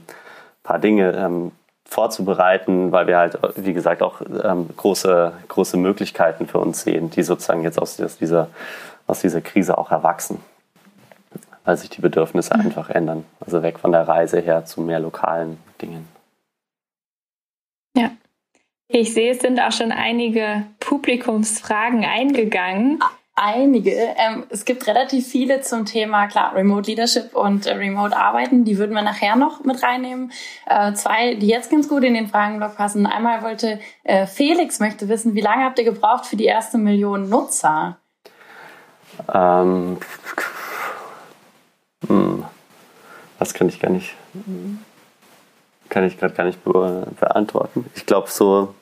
paar 0.62 0.80
Dinge 0.80 1.14
ähm, 1.14 1.52
vorzubereiten, 1.86 2.92
weil 2.92 3.08
wir 3.08 3.18
halt, 3.18 3.38
wie 3.56 3.74
gesagt, 3.74 4.02
auch 4.02 4.22
ähm, 4.22 4.70
große, 4.76 5.34
große 5.48 5.78
Möglichkeiten 5.78 6.48
für 6.48 6.60
uns 6.60 6.82
sehen, 6.82 7.10
die 7.10 7.24
sozusagen 7.24 7.64
jetzt 7.64 7.80
aus, 7.80 8.00
aus, 8.02 8.18
dieser, 8.18 8.50
aus 9.06 9.22
dieser 9.22 9.42
Krise 9.42 9.78
auch 9.78 9.92
erwachsen 9.92 10.40
weil 11.66 11.78
sich 11.78 11.90
die 11.90 12.02
Bedürfnisse 12.02 12.54
einfach 12.56 12.90
ändern. 12.90 13.26
Also 13.40 13.64
weg 13.64 13.80
von 13.80 13.92
der 13.92 14.08
Reise 14.08 14.40
her 14.40 14.66
zu 14.66 14.82
mehr 14.82 15.00
lokalen 15.00 15.58
Dingen. 15.82 16.08
Ja. 17.96 18.12
Ich 18.90 19.14
sehe, 19.14 19.32
es 19.32 19.40
sind 19.40 19.60
auch 19.60 19.72
schon 19.72 19.92
einige 19.92 20.66
Publikumsfragen 20.80 22.06
eingegangen. 22.06 23.00
Einige. 23.36 23.92
Ähm, 23.92 24.46
es 24.50 24.64
gibt 24.64 24.86
relativ 24.86 25.28
viele 25.28 25.62
zum 25.62 25.86
Thema, 25.86 26.28
klar, 26.28 26.54
Remote 26.54 26.88
Leadership 26.92 27.36
und 27.36 27.66
äh, 27.66 27.74
Remote 27.74 28.16
Arbeiten. 28.16 28.64
Die 28.64 28.78
würden 28.78 28.94
wir 28.94 29.02
nachher 29.02 29.36
noch 29.36 29.64
mit 29.64 29.82
reinnehmen. 29.82 30.32
Äh, 30.68 30.94
zwei, 30.94 31.34
die 31.34 31.48
jetzt 31.48 31.72
ganz 31.72 31.90
gut 31.90 32.04
in 32.04 32.14
den 32.14 32.28
Fragenblock 32.28 32.78
passen. 32.78 33.08
Einmal 33.08 33.42
wollte 33.42 33.80
äh, 34.04 34.28
Felix 34.28 34.80
möchte 34.80 35.10
wissen, 35.10 35.34
wie 35.34 35.42
lange 35.42 35.64
habt 35.64 35.80
ihr 35.80 35.86
gebraucht 35.86 36.28
für 36.28 36.36
die 36.36 36.46
erste 36.46 36.78
Million 36.78 37.28
Nutzer? 37.28 37.98
Ähm, 39.34 39.98
hm. 42.08 42.46
Das 43.40 43.56
kann 43.56 43.68
ich 43.68 43.80
gar 43.80 43.90
nicht, 43.90 44.14
kann 45.90 46.04
ich 46.06 46.20
gerade 46.20 46.36
gar 46.36 46.46
nicht 46.46 46.64
be 46.64 47.08
beantworten. 47.20 47.90
Ich 47.96 48.06
glaube 48.06 48.30
so 48.30 48.76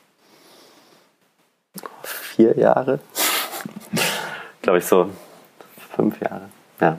vier 2.04 2.58
Jahre. 2.58 3.00
Glaube 4.72 4.80
ich 4.80 4.86
so 4.86 5.10
fünf 5.96 6.22
Jahre. 6.22 6.50
Ja. 6.80 6.98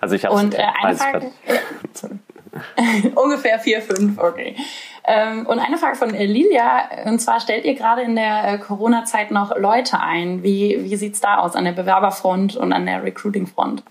Also 0.00 0.14
ich 0.14 0.24
habe 0.24 0.34
Und 0.34 0.54
äh, 0.54 0.64
eine 0.82 0.96
Frage, 0.96 1.30
ungefähr 3.14 3.58
vier, 3.58 3.82
fünf, 3.82 4.18
okay. 4.18 4.56
Ähm, 5.04 5.44
und 5.46 5.58
eine 5.58 5.76
Frage 5.76 5.96
von 5.96 6.08
Lilia, 6.08 7.04
und 7.04 7.18
zwar 7.18 7.40
stellt 7.40 7.66
ihr 7.66 7.74
gerade 7.74 8.00
in 8.00 8.16
der 8.16 8.54
äh, 8.54 8.58
Corona-Zeit 8.58 9.30
noch 9.30 9.58
Leute 9.58 10.00
ein. 10.00 10.42
Wie, 10.42 10.78
wie 10.84 10.96
sieht 10.96 11.14
es 11.14 11.20
da 11.20 11.36
aus 11.36 11.54
an 11.54 11.64
der 11.64 11.72
Bewerberfront 11.72 12.56
und 12.56 12.72
an 12.72 12.86
der 12.86 13.04
Recruiting-Front? 13.04 13.82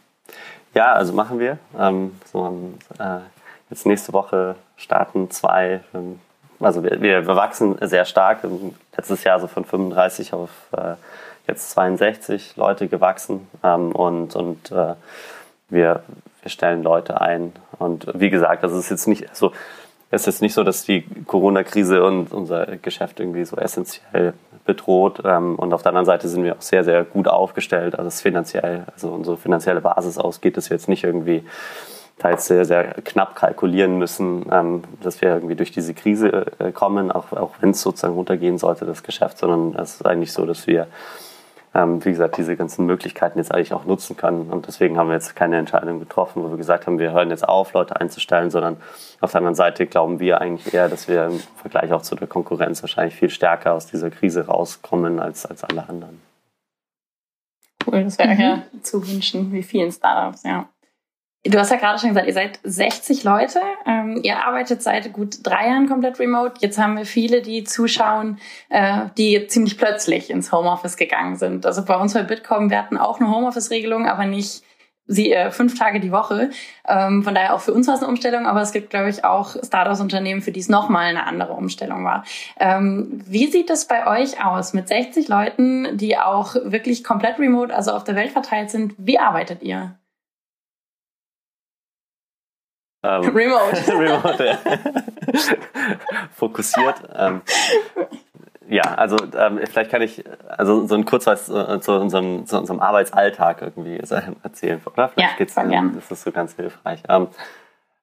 Ja, 0.74 0.94
also 0.94 1.14
machen 1.14 1.38
wir. 1.38 1.60
Ähm, 1.78 2.20
so, 2.32 2.72
äh, 2.98 3.20
jetzt 3.70 3.86
nächste 3.86 4.14
Woche 4.14 4.56
starten 4.78 5.30
zwei. 5.30 5.82
Ähm, 5.94 6.20
also 6.60 6.84
wir, 6.84 7.02
wir, 7.02 7.28
wachsen 7.28 7.78
sehr 7.82 8.06
stark. 8.06 8.40
Letztes 8.96 9.24
Jahr 9.24 9.40
so 9.40 9.48
von 9.48 9.66
35 9.66 10.34
auf 10.34 10.50
äh, 10.72 10.96
jetzt 11.48 11.72
62 11.72 12.56
Leute 12.56 12.88
gewachsen 12.88 13.48
ähm, 13.64 13.92
und, 13.92 14.36
und 14.36 14.72
äh, 14.72 14.96
wir, 15.70 16.04
wir 16.42 16.50
stellen 16.50 16.84
Leute 16.84 17.22
ein. 17.22 17.54
Und 17.80 18.08
wie 18.14 18.30
gesagt, 18.30 18.64
das 18.64 18.74
ist 18.74 18.90
jetzt 18.90 19.08
nicht 19.08 19.36
so. 19.36 19.48
Also, 19.48 19.58
es 20.10 20.26
ist 20.26 20.42
nicht 20.42 20.54
so, 20.54 20.64
dass 20.64 20.86
die 20.86 21.04
Corona-Krise 21.26 22.02
und 22.02 22.32
unser 22.32 22.66
Geschäft 22.78 23.20
irgendwie 23.20 23.44
so 23.44 23.58
essentiell 23.58 24.34
bedroht. 24.66 25.22
Ähm, 25.26 25.56
und 25.56 25.74
auf 25.74 25.82
der 25.82 25.90
anderen 25.90 26.06
Seite 26.06 26.30
sind 26.30 26.44
wir 26.44 26.56
auch 26.56 26.62
sehr, 26.62 26.84
sehr 26.84 27.04
gut 27.04 27.28
aufgestellt. 27.28 27.98
Also 27.98 28.08
es 28.08 28.22
finanziell, 28.22 28.86
also 28.94 29.10
unsere 29.10 29.38
finanzielle 29.38 29.82
Basis 29.82 30.18
ausgeht, 30.18 30.56
dass 30.56 30.70
wir 30.70 30.78
jetzt 30.78 30.88
nicht 30.88 31.04
irgendwie 31.04 31.44
da 32.20 32.32
jetzt 32.32 32.46
sehr, 32.46 32.66
sehr 32.66 32.96
knapp 33.04 33.36
kalkulieren 33.36 33.98
müssen, 33.98 34.46
ähm, 34.52 34.84
dass 35.02 35.22
wir 35.22 35.30
irgendwie 35.30 35.56
durch 35.56 35.72
diese 35.72 35.94
Krise 35.94 36.48
äh, 36.60 36.72
kommen, 36.72 37.12
auch, 37.12 37.32
auch 37.32 37.52
wenn 37.62 37.72
es 37.72 37.82
sozusagen 37.82 38.16
runtergehen 38.16 38.58
sollte, 38.58 38.86
das 38.86 39.04
Geschäft, 39.04 39.38
sondern 39.38 39.80
es 39.80 39.96
ist 39.96 40.06
eigentlich 40.06 40.34
so, 40.34 40.46
dass 40.46 40.66
wir 40.66 40.88
ähm, 41.78 42.04
wie 42.04 42.10
gesagt, 42.10 42.38
diese 42.38 42.56
ganzen 42.56 42.86
Möglichkeiten 42.86 43.38
jetzt 43.38 43.54
eigentlich 43.54 43.74
auch 43.74 43.86
nutzen 43.86 44.18
kann. 44.18 44.50
Und 44.50 44.68
deswegen 44.68 44.98
haben 44.98 45.10
wir 45.10 45.14
jetzt 45.14 45.36
keine 45.36 45.58
Entscheidung 45.58 46.00
getroffen, 46.00 46.44
wo 46.44 46.50
wir 46.50 46.58
gesagt 46.58 46.88
haben, 46.88 46.98
wir 46.98 47.12
hören 47.12 47.30
jetzt 47.30 47.48
auf, 47.48 47.74
Leute 47.74 48.00
einzustellen, 48.00 48.50
sondern 48.50 48.78
auf 49.22 49.32
der 49.32 49.40
anderen 49.40 49.56
Seite 49.56 49.86
glauben 49.86 50.20
wir 50.20 50.42
eigentlich 50.42 50.74
eher, 50.74 50.90
dass 50.90 51.08
wir 51.08 51.26
im 51.26 51.40
Vergleich 51.56 51.94
auch 51.94 52.02
zu 52.02 52.16
der 52.16 52.28
Konkurrenz 52.28 52.82
wahrscheinlich 52.82 53.16
viel 53.16 53.30
stärker 53.30 53.74
aus 53.74 53.86
dieser 53.86 54.10
Krise 54.10 54.48
rauskommen 54.48 55.20
als, 55.20 55.46
als 55.46 55.64
alle 55.64 55.88
anderen. 55.88 56.20
Cool, 57.86 58.04
das 58.04 58.18
wäre 58.18 58.34
mhm. 58.34 58.42
ja 58.42 58.64
zu 58.82 59.08
wünschen, 59.08 59.52
wie 59.52 59.64
vielen 59.64 59.92
Startups, 59.92 60.44
ja. 60.44 60.68
Du 61.50 61.58
hast 61.58 61.72
ja 61.72 61.78
gerade 61.78 61.98
schon 62.00 62.10
gesagt, 62.10 62.28
ihr 62.28 62.34
seid 62.34 62.60
60 62.64 63.24
Leute. 63.24 63.60
Ähm, 63.86 64.20
ihr 64.24 64.46
arbeitet 64.46 64.82
seit 64.82 65.14
gut 65.14 65.38
drei 65.44 65.68
Jahren 65.68 65.88
komplett 65.88 66.20
remote. 66.20 66.56
Jetzt 66.60 66.78
haben 66.78 66.98
wir 66.98 67.06
viele, 67.06 67.42
die 67.42 67.64
zuschauen, 67.64 68.40
äh, 68.70 69.06
die 69.18 69.48
ziemlich 69.48 69.78
plötzlich 69.78 70.30
ins 70.30 70.52
Homeoffice 70.52 70.98
gegangen 70.98 71.38
sind. 71.38 71.66
Also 71.66 71.86
bei 71.86 71.96
uns 71.96 72.14
bei 72.14 72.24
Bitkom, 72.24 72.70
wir 72.70 72.78
hatten 72.78 72.98
auch 72.98 73.20
eine 73.20 73.30
Homeoffice-Regelung, 73.30 74.08
aber 74.08 74.26
nicht 74.26 74.64
sie 75.06 75.32
äh, 75.32 75.52
fünf 75.52 75.80
Tage 75.80 76.02
die 76.02 76.12
Woche. 76.12 76.50
Ähm, 76.86 77.24
von 77.24 77.34
daher 77.34 77.56
auch 77.56 77.62
für 77.62 77.74
uns 77.74 77.88
war 77.88 77.96
es 77.96 78.02
eine 78.02 78.10
Umstellung, 78.10 78.46
aber 78.46 78.62
es 78.62 78.74
gibt, 78.74 78.90
glaube 78.90 79.10
ich, 79.10 79.24
auch 79.24 79.56
Startups-Unternehmen, 79.64 80.42
für 80.42 80.52
die 80.52 80.60
es 80.60 80.68
nochmal 80.68 81.06
eine 81.06 81.26
andere 81.26 81.54
Umstellung 81.54 82.04
war. 82.04 82.26
Ähm, 82.60 83.22
wie 83.26 83.48
sieht 83.48 83.70
es 83.70 83.86
bei 83.86 84.06
euch 84.06 84.44
aus 84.44 84.74
mit 84.74 84.90
60 84.90 85.30
Leuten, 85.30 85.98
die 85.98 86.18
auch 86.18 86.56
wirklich 86.56 87.06
komplett 87.06 87.40
remote, 87.40 87.74
also 87.74 87.92
auf 87.92 88.04
der 88.04 88.16
Welt 88.16 88.32
verteilt 88.32 88.70
sind? 88.70 88.96
Wie 88.98 89.18
arbeitet 89.18 89.64
ihr? 89.64 89.98
Ähm, 93.04 93.22
Remote. 93.36 93.88
Remote, 93.88 94.46
ja. 94.46 94.58
Fokussiert. 96.36 96.96
Ähm, 97.16 97.42
ja, 98.70 98.84
also 98.84 99.18
ähm, 99.38 99.60
vielleicht 99.70 99.92
kann 99.92 100.02
ich 100.02 100.24
also 100.48 100.88
so 100.88 100.96
ein 100.96 101.06
Kurzweis 101.06 101.50
äh, 101.50 101.80
zu, 101.80 101.94
unserem, 101.94 102.46
zu 102.46 102.58
unserem 102.58 102.80
Arbeitsalltag 102.80 103.62
irgendwie 103.62 103.98
erzählen, 103.98 104.82
oder? 104.86 105.10
Vielleicht 105.10 105.32
ja, 105.32 105.38
geht's, 105.38 105.56
gern. 105.56 105.96
Das 105.96 106.12
ist 106.12 106.24
so 106.24 106.32
ganz 106.32 106.56
hilfreich. 106.56 107.02
Ähm, 107.08 107.28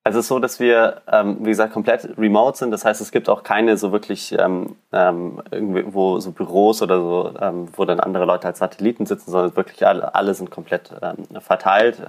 also 0.06 0.18
es 0.18 0.26
ist 0.26 0.28
so, 0.28 0.38
dass 0.38 0.60
wir, 0.60 1.00
ähm, 1.10 1.38
wie 1.40 1.48
gesagt, 1.48 1.72
komplett 1.72 2.18
remote 2.18 2.58
sind. 2.58 2.70
Das 2.70 2.84
heißt, 2.84 3.00
es 3.00 3.10
gibt 3.10 3.30
auch 3.30 3.42
keine 3.42 3.78
so 3.78 3.90
wirklich 3.90 4.36
ähm, 4.38 4.76
ähm, 4.92 5.42
irgendwo 5.50 6.20
so 6.20 6.30
Büros 6.30 6.82
oder 6.82 7.00
so, 7.00 7.34
ähm, 7.40 7.68
wo 7.74 7.86
dann 7.86 8.00
andere 8.00 8.26
Leute 8.26 8.46
als 8.46 8.58
Satelliten 8.58 9.06
sitzen, 9.06 9.30
sondern 9.30 9.56
wirklich 9.56 9.86
alle, 9.86 10.14
alle 10.14 10.34
sind 10.34 10.50
komplett 10.50 10.90
ähm, 11.00 11.40
verteilt. 11.40 12.02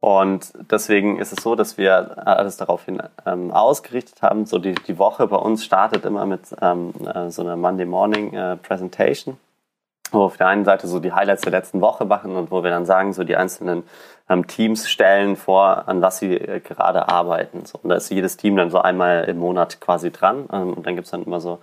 Und 0.00 0.52
deswegen 0.70 1.18
ist 1.18 1.32
es 1.32 1.42
so, 1.42 1.54
dass 1.54 1.76
wir 1.76 2.26
alles 2.26 2.56
daraufhin 2.56 3.02
ähm, 3.26 3.50
ausgerichtet 3.50 4.22
haben. 4.22 4.46
So 4.46 4.58
die, 4.58 4.74
die 4.74 4.98
Woche 4.98 5.26
bei 5.26 5.36
uns 5.36 5.62
startet 5.62 6.06
immer 6.06 6.24
mit 6.24 6.40
ähm, 6.62 6.94
äh, 7.06 7.30
so 7.30 7.42
einer 7.42 7.56
Monday 7.56 7.84
Morning 7.84 8.32
äh, 8.32 8.56
Presentation, 8.56 9.36
wo 10.10 10.20
wir 10.20 10.24
auf 10.24 10.36
der 10.38 10.46
einen 10.46 10.64
Seite 10.64 10.88
so 10.88 11.00
die 11.00 11.12
Highlights 11.12 11.42
der 11.42 11.52
letzten 11.52 11.82
Woche 11.82 12.06
machen 12.06 12.34
und 12.34 12.50
wo 12.50 12.64
wir 12.64 12.70
dann 12.70 12.86
sagen, 12.86 13.12
so 13.12 13.24
die 13.24 13.36
einzelnen 13.36 13.82
ähm, 14.30 14.46
Teams 14.46 14.88
stellen 14.88 15.36
vor, 15.36 15.86
an 15.86 16.00
was 16.00 16.18
sie 16.18 16.34
äh, 16.34 16.60
gerade 16.60 17.10
arbeiten. 17.10 17.66
So, 17.66 17.78
und 17.82 17.90
da 17.90 17.96
ist 17.96 18.08
jedes 18.10 18.38
Team 18.38 18.56
dann 18.56 18.70
so 18.70 18.78
einmal 18.80 19.24
im 19.24 19.38
Monat 19.38 19.82
quasi 19.82 20.10
dran. 20.10 20.48
Ähm, 20.50 20.72
und 20.72 20.86
dann 20.86 20.94
gibt's 20.94 21.10
dann 21.10 21.24
immer 21.24 21.40
so 21.40 21.58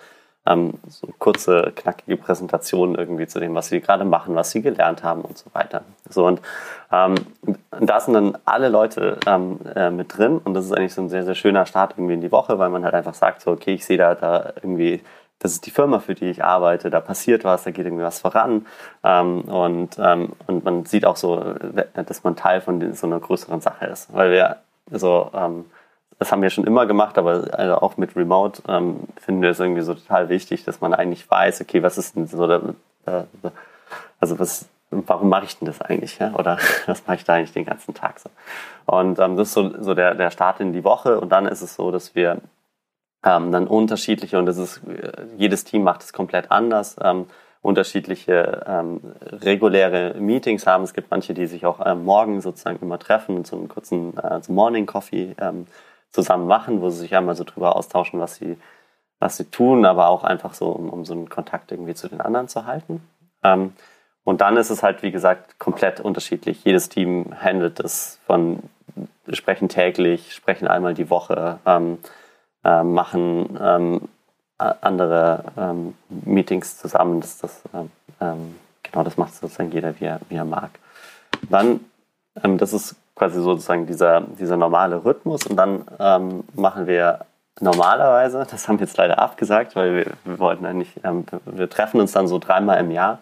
ähm, 0.48 0.76
so 0.88 1.08
kurze, 1.20 1.72
knackige 1.76 2.18
Präsentationen 2.18 2.96
irgendwie 2.96 3.28
zu 3.28 3.40
dem, 3.40 3.54
was 3.56 3.68
sie 3.68 3.82
gerade 3.82 4.06
machen, 4.06 4.36
was 4.36 4.52
sie 4.52 4.62
gelernt 4.62 5.04
haben 5.04 5.22
und 5.22 5.38
so 5.38 5.50
weiter. 5.54 5.84
So 6.10 6.26
und 6.26 6.42
ähm, 6.92 7.16
da 7.80 8.00
sind 8.00 8.14
dann 8.14 8.38
alle 8.46 8.70
Leute 8.70 9.18
ähm, 9.26 9.60
äh, 9.76 9.90
mit 9.90 10.18
drin 10.18 10.40
und 10.44 10.54
das 10.54 10.66
ist 10.66 10.72
eigentlich 10.72 10.94
so 10.94 11.02
ein 11.02 11.10
sehr, 11.10 11.26
sehr 11.26 11.36
schöner 11.36 11.66
Start 11.66 11.96
irgendwie 11.98 12.14
in 12.14 12.22
die 12.22 12.32
Woche, 12.32 12.60
weil 12.60 12.70
man 12.70 12.84
halt 12.84 12.94
einfach 12.94 13.14
sagt, 13.14 13.42
so, 13.42 13.52
okay, 13.52 13.74
ich 13.74 13.86
sehe 13.86 13.98
da, 13.98 14.16
da 14.16 14.54
irgendwie 14.56 15.02
das 15.40 15.52
ist 15.52 15.66
die 15.66 15.72
Firma, 15.72 16.00
für 16.00 16.16
die 16.16 16.30
ich 16.30 16.44
arbeite, 16.44 16.90
da 16.90 17.00
passiert 17.00 17.44
was, 17.44 17.64
da 17.64 17.72
geht 17.72 17.86
irgendwie 17.86 18.04
was 18.04 18.20
voran. 18.20 18.66
Ähm, 19.04 19.42
und, 19.42 19.98
ähm, 20.00 20.34
und 20.48 20.66
man 20.66 20.86
sieht 20.86 21.06
auch 21.06 21.16
so, 21.16 21.54
dass 21.94 22.24
man 22.24 22.36
Teil 22.36 22.62
von 22.62 22.94
so 22.94 23.06
einer 23.06 23.20
größeren 23.20 23.62
Sache 23.62 23.86
ist. 23.86 24.12
Weil 24.14 24.32
wir 24.32 24.58
so, 24.90 25.30
ähm, 25.36 25.66
das 26.20 26.32
haben 26.32 26.42
wir 26.42 26.50
schon 26.50 26.66
immer 26.66 26.86
gemacht, 26.86 27.18
aber 27.18 27.48
also 27.54 27.76
auch 27.76 27.98
mit 27.98 28.16
Remote 28.16 28.62
ähm, 28.68 29.02
finden 29.20 29.42
wir 29.42 29.52
es 29.52 29.60
irgendwie 29.60 29.82
so 29.82 29.94
total 29.94 30.30
wichtig, 30.30 30.64
dass 30.64 30.82
man 30.82 30.94
eigentlich 30.94 31.30
weiß, 31.30 31.62
okay, 31.62 31.84
was 31.84 31.98
ist 31.98 32.16
denn 32.16 32.28
so 32.28 32.48
der, 32.48 32.62
äh, 33.06 33.24
also 34.20 34.40
was, 34.40 34.68
warum 34.90 35.30
mache 35.30 35.46
ich 35.46 35.58
denn 35.58 35.68
das 35.68 35.82
eigentlich? 35.82 36.18
Ja? 36.18 36.34
Oder 36.34 36.58
was 36.88 37.06
mache 37.06 37.18
ich 37.18 37.24
da 37.24 37.36
eigentlich 37.36 37.54
den 37.54 37.66
ganzen 37.66 37.94
Tag 37.94 38.20
so? 38.20 38.30
Und 38.86 39.20
ähm, 39.20 39.38
das 39.38 39.50
ist 39.50 39.54
so, 39.54 39.82
so 39.82 39.94
der, 39.94 40.16
der 40.16 40.32
Start 40.32 40.60
in 40.60 40.74
die 40.74 40.84
Woche 40.84 41.20
und 41.20 41.30
dann 41.30 41.46
ist 41.46 41.62
es 41.62 41.76
so, 41.76 41.92
dass 41.92 42.16
wir 42.16 42.42
ähm, 43.24 43.52
dann 43.52 43.68
unterschiedliche, 43.68 44.40
und 44.40 44.48
das 44.48 44.58
ist, 44.58 44.82
äh, 44.88 45.12
jedes 45.38 45.66
Team 45.66 45.84
macht 45.84 46.02
es 46.02 46.14
komplett 46.14 46.52
anders, 46.52 46.96
ähm, 47.02 47.28
unterschiedliche 47.62 48.66
ähm, 48.68 49.02
reguläre 49.22 50.16
Meetings 50.20 50.66
haben. 50.66 50.84
Es 50.84 50.94
gibt 50.94 51.12
manche, 51.12 51.34
die 51.34 51.48
sich 51.48 51.66
auch 51.66 51.86
ähm, 51.86 52.06
morgen 52.06 52.40
sozusagen 52.42 52.80
immer 52.82 53.00
treffen 53.00 53.44
so 53.46 53.58
einen 53.58 53.68
kurzen 53.68 54.18
äh, 54.18 54.42
so 54.42 54.54
Morning 54.54 54.86
Coffee 54.86 55.36
ähm, 55.40 55.68
zusammen 56.12 56.48
machen, 56.48 56.82
wo 56.82 56.90
sie 56.90 57.00
sich 57.00 57.16
einmal 57.16 57.36
so 57.36 57.44
drüber 57.44 57.76
austauschen, 57.76 58.20
was 58.20 58.36
sie, 58.36 58.58
was 59.20 59.38
sie 59.38 59.46
tun, 59.46 59.86
aber 59.86 60.08
auch 60.08 60.24
einfach 60.24 60.54
so, 60.54 60.70
um, 60.70 60.90
um 60.90 61.06
so 61.06 61.14
einen 61.14 61.30
Kontakt 61.30 61.72
irgendwie 61.72 61.96
zu 61.96 62.08
den 62.08 62.22
anderen 62.22 62.48
zu 62.48 62.66
halten. 62.66 63.02
Ähm, 63.44 63.74
und 64.24 64.42
dann 64.42 64.58
ist 64.58 64.70
es 64.70 64.84
halt, 64.84 65.04
wie 65.04 65.12
gesagt, 65.12 65.58
komplett 65.58 66.02
unterschiedlich. 66.02 66.64
Jedes 66.66 66.90
Team 66.90 67.34
handelt 67.42 67.80
es 67.80 68.20
von 68.26 68.62
sprechen 69.32 69.70
täglich, 69.70 70.34
sprechen 70.34 70.68
einmal 70.68 70.94
die 70.94 71.10
Woche, 71.10 71.60
ähm, 71.66 72.00
äh, 72.64 72.84
machen 72.84 73.58
ähm, 73.62 74.02
andere 74.58 75.44
ähm, 75.58 75.94
Meetings 76.10 76.78
zusammen. 76.78 77.22
Das, 77.22 77.38
das, 77.38 77.62
ähm, 77.74 77.92
ähm, 78.20 78.56
genau, 78.84 79.04
das 79.04 79.18
macht 79.18 79.36
sozusagen 79.36 79.72
jeder, 79.72 80.00
wie 80.00 80.06
er, 80.06 80.20
wie 80.30 80.36
er 80.36 80.46
mag. 80.46 80.72
Dann, 81.50 81.82
ähm, 82.44 82.58
das 82.58 82.74
ist 82.74 82.96
quasi 83.18 83.42
sozusagen 83.42 83.86
dieser, 83.86 84.22
dieser 84.22 84.58
normale 84.58 85.04
Rhythmus. 85.04 85.46
Und 85.48 85.58
dann 85.58 85.86
ähm, 86.00 86.44
machen 86.54 86.88
wir 86.88 87.20
normalerweise, 87.60 88.46
das 88.50 88.68
haben 88.68 88.80
wir 88.80 88.86
jetzt 88.86 88.98
leider 88.98 89.20
abgesagt, 89.20 89.76
weil 89.76 89.96
wir, 89.96 90.06
wir 90.26 90.40
wollten 90.40 90.66
eigentlich, 90.66 90.92
ähm, 91.04 91.26
wir 91.46 91.70
treffen 91.70 92.00
uns 92.00 92.12
dann 92.12 92.28
so 92.28 92.38
dreimal 92.38 92.80
im 92.80 92.92
Jahr, 92.92 93.20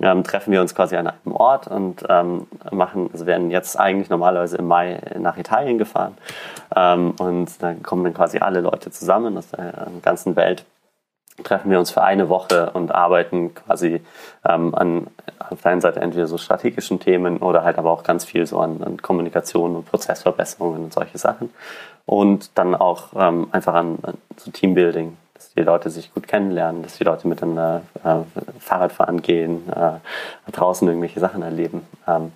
ähm, 0.00 0.24
treffen 0.24 0.52
wir 0.52 0.60
uns 0.60 0.74
quasi 0.74 0.96
an 0.96 1.06
einem 1.06 1.36
Ort 1.36 1.68
und 1.68 2.04
ähm, 2.08 2.46
machen, 2.72 3.10
also 3.12 3.26
werden 3.26 3.50
jetzt 3.50 3.78
eigentlich 3.78 4.08
normalerweise 4.10 4.56
im 4.56 4.66
Mai 4.66 5.00
nach 5.18 5.36
Italien 5.36 5.78
gefahren. 5.78 6.16
Ähm, 6.74 7.14
und 7.18 7.62
dann 7.62 7.82
kommen 7.82 8.04
dann 8.04 8.14
quasi 8.14 8.38
alle 8.38 8.60
Leute 8.60 8.90
zusammen 8.90 9.36
aus 9.36 9.50
der 9.50 9.88
ganzen 10.02 10.36
Welt 10.36 10.64
treffen 11.42 11.70
wir 11.70 11.78
uns 11.78 11.90
für 11.90 12.02
eine 12.02 12.28
Woche 12.28 12.70
und 12.70 12.94
arbeiten 12.94 13.54
quasi 13.54 14.00
ähm, 14.44 14.74
an 14.74 15.06
auf 15.50 15.62
der 15.62 15.72
einen 15.72 15.80
Seite 15.80 16.00
entweder 16.00 16.26
so 16.26 16.38
strategischen 16.38 17.00
Themen 17.00 17.38
oder 17.38 17.64
halt 17.64 17.78
aber 17.78 17.90
auch 17.90 18.02
ganz 18.02 18.24
viel 18.24 18.46
so 18.46 18.60
an, 18.60 18.82
an 18.82 19.02
Kommunikation 19.02 19.76
und 19.76 19.86
Prozessverbesserungen 19.86 20.84
und 20.84 20.92
solche 20.92 21.18
Sachen. 21.18 21.50
Und 22.06 22.50
dann 22.56 22.74
auch 22.74 23.08
ähm, 23.16 23.48
einfach 23.52 23.74
an, 23.74 23.98
an 24.02 24.14
so 24.36 24.50
Teambuilding, 24.50 25.16
dass 25.34 25.52
die 25.54 25.62
Leute 25.62 25.90
sich 25.90 26.12
gut 26.12 26.28
kennenlernen, 26.28 26.82
dass 26.82 26.98
die 26.98 27.04
Leute 27.04 27.26
miteinander 27.28 27.82
äh, 28.04 28.16
Fahrradfahren 28.58 29.22
gehen, 29.22 29.68
äh, 29.70 30.50
draußen 30.52 30.86
irgendwelche 30.86 31.20
Sachen 31.20 31.42
erleben. 31.42 31.86
Ähm, 32.06 32.32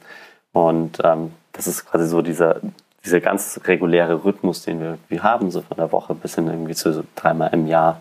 und 0.52 0.99
ähm, 1.02 1.32
das 1.52 1.66
ist 1.66 1.87
quasi 1.87 2.06
so 2.06 2.23
dieser, 2.23 2.61
dieser 3.04 3.20
ganz 3.20 3.61
reguläre 3.64 4.25
Rhythmus, 4.25 4.62
den 4.62 4.80
wir, 4.80 4.99
wir 5.08 5.23
haben, 5.23 5.50
so 5.50 5.61
von 5.61 5.76
der 5.76 5.92
Woche 5.92 6.14
bis 6.14 6.37
hin 6.37 6.46
irgendwie 6.46 6.75
zu 6.75 6.92
so 6.92 7.02
dreimal 7.16 7.50
im 7.52 7.66
Jahr 7.66 8.00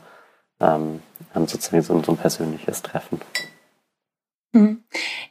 ähm, 0.63 1.01
sozusagen 1.47 1.81
so, 1.81 2.01
so, 2.01 2.11
ein 2.11 2.17
persönliches 2.17 2.81
Treffen. 2.81 3.19
Mhm. 4.53 4.83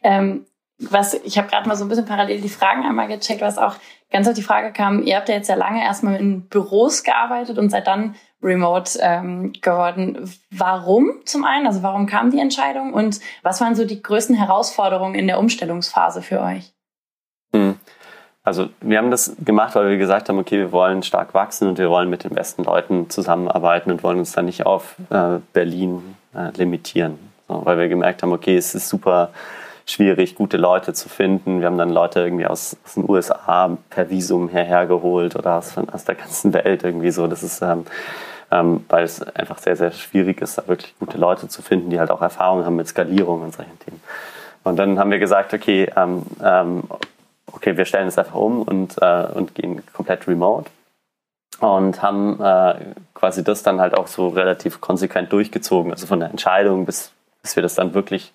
Ähm, 0.03 0.47
was, 0.79 1.15
ich 1.15 1.39
habe 1.39 1.49
gerade 1.49 1.69
mal 1.69 1.77
so 1.77 1.85
ein 1.85 1.89
bisschen 1.89 2.07
parallel 2.07 2.41
die 2.41 2.49
Fragen 2.49 2.85
einmal 2.85 3.09
gecheckt, 3.09 3.41
was 3.41 3.59
auch 3.59 3.77
ganz 4.11 4.29
auf 4.29 4.35
die 4.35 4.43
Frage 4.43 4.73
kam, 4.73 5.03
ihr 5.05 5.17
habt 5.17 5.29
ja 5.29 5.37
jetzt 5.37 5.49
ja 5.49 5.55
lange 5.55 5.83
erstmal 5.83 6.17
in 6.17 6.49
Büros 6.49 7.03
gearbeitet 7.03 7.59
und 7.59 7.71
seid 7.71 7.87
dann 7.87 8.15
remote 8.43 8.99
ähm, 9.01 9.53
geworden. 9.61 10.31
Warum 10.51 11.23
zum 11.25 11.45
einen? 11.45 11.67
Also 11.67 11.83
warum 11.83 12.07
kam 12.07 12.31
die 12.31 12.41
Entscheidung 12.41 12.93
und 12.93 13.21
was 13.43 13.61
waren 13.61 13.75
so 13.75 13.85
die 13.85 14.03
größten 14.03 14.37
Herausforderungen 14.37 15.15
in 15.15 15.29
der 15.29 15.39
Umstellungsphase 15.39 16.23
für 16.23 16.41
euch? 16.41 16.73
Hm. 17.55 17.79
Also 18.45 18.71
wir 18.81 18.99
haben 18.99 19.13
das 19.13 19.37
gemacht, 19.45 19.75
weil 19.77 19.91
wir 19.91 19.99
gesagt 19.99 20.29
haben, 20.29 20.39
okay, 20.39 20.59
wir 20.59 20.73
wollen 20.73 21.03
stark 21.05 21.33
wachsen 21.33 21.69
und 21.69 21.79
wir 21.79 21.91
wollen 21.91 22.11
mit 22.11 22.25
den 22.25 22.33
besten 22.33 22.65
Leuten 22.65 23.09
zusammenarbeiten 23.09 23.93
und 23.93 24.03
wollen 24.03 24.19
uns 24.19 24.33
dann 24.33 24.47
nicht 24.47 24.67
auf 24.67 24.97
äh, 25.11 25.39
Berlin 25.53 26.17
äh, 26.35 26.51
limitieren. 26.57 27.19
So, 27.49 27.65
weil 27.65 27.79
wir 27.79 27.89
gemerkt 27.89 28.23
haben, 28.23 28.33
okay, 28.33 28.57
es 28.57 28.75
ist 28.75 28.89
super 28.89 29.31
schwierig, 29.87 30.35
gute 30.35 30.57
Leute 30.57 30.93
zu 30.93 31.09
finden. 31.09 31.61
Wir 31.61 31.69
haben 31.69 31.79
dann 31.79 31.91
Leute 31.91 32.21
irgendwie 32.21 32.47
aus, 32.47 32.77
aus 32.85 32.95
den 32.95 33.09
USA 33.09 33.77
per 33.91 34.11
Visum 34.11 34.49
hierher 34.49 34.91
oder 34.91 35.59
aus, 35.59 35.77
aus 35.79 36.05
der 36.05 36.15
ganzen 36.17 36.53
Welt 36.53 36.83
irgendwie 36.83 37.11
so. 37.13 37.29
Das 37.29 37.45
ist, 37.45 37.63
ähm, 37.63 37.85
ähm, 38.51 38.85
weil 38.89 39.05
es 39.05 39.23
einfach 39.23 39.59
sehr, 39.59 39.77
sehr 39.77 39.93
schwierig 39.93 40.41
ist, 40.41 40.59
da 40.59 40.67
wirklich 40.67 40.95
gute 40.99 41.17
Leute 41.17 41.47
zu 41.47 41.63
finden, 41.63 41.91
die 41.91 42.01
halt 42.01 42.11
auch 42.11 42.23
Erfahrung 42.23 42.65
haben 42.65 42.77
mit 42.77 42.89
Skalierung 42.89 43.43
und 43.43 43.55
solchen 43.55 43.79
Themen. 43.81 44.01
Und 44.65 44.77
dann 44.77 44.99
haben 44.99 45.11
wir 45.11 45.19
gesagt, 45.19 45.55
okay, 45.55 45.91
ähm, 45.97 46.23
ähm, 46.43 46.85
okay, 47.53 47.77
wir 47.77 47.85
stellen 47.85 48.09
es 48.09 48.19
einfach 48.19 48.35
um 48.35 48.63
und, 48.63 48.97
äh, 49.01 49.27
und 49.35 49.55
gehen 49.55 49.83
komplett 49.93 50.27
remote. 50.27 50.71
Und 51.61 52.03
haben 52.03 52.41
äh, 52.41 52.75
quasi 53.15 53.45
das 53.45 53.63
dann 53.63 53.81
halt 53.81 53.97
auch 53.97 54.09
so 54.09 54.29
relativ 54.29 54.81
konsequent 54.81 55.33
durchgezogen. 55.33 55.93
Also 55.93 56.07
von 56.07 56.19
der 56.19 56.31
Entscheidung 56.31 56.87
bis, 56.87 57.13
bis 57.43 57.55
wir 57.57 57.63
das 57.63 57.75
dann 57.75 57.95
wirklich 57.95 58.33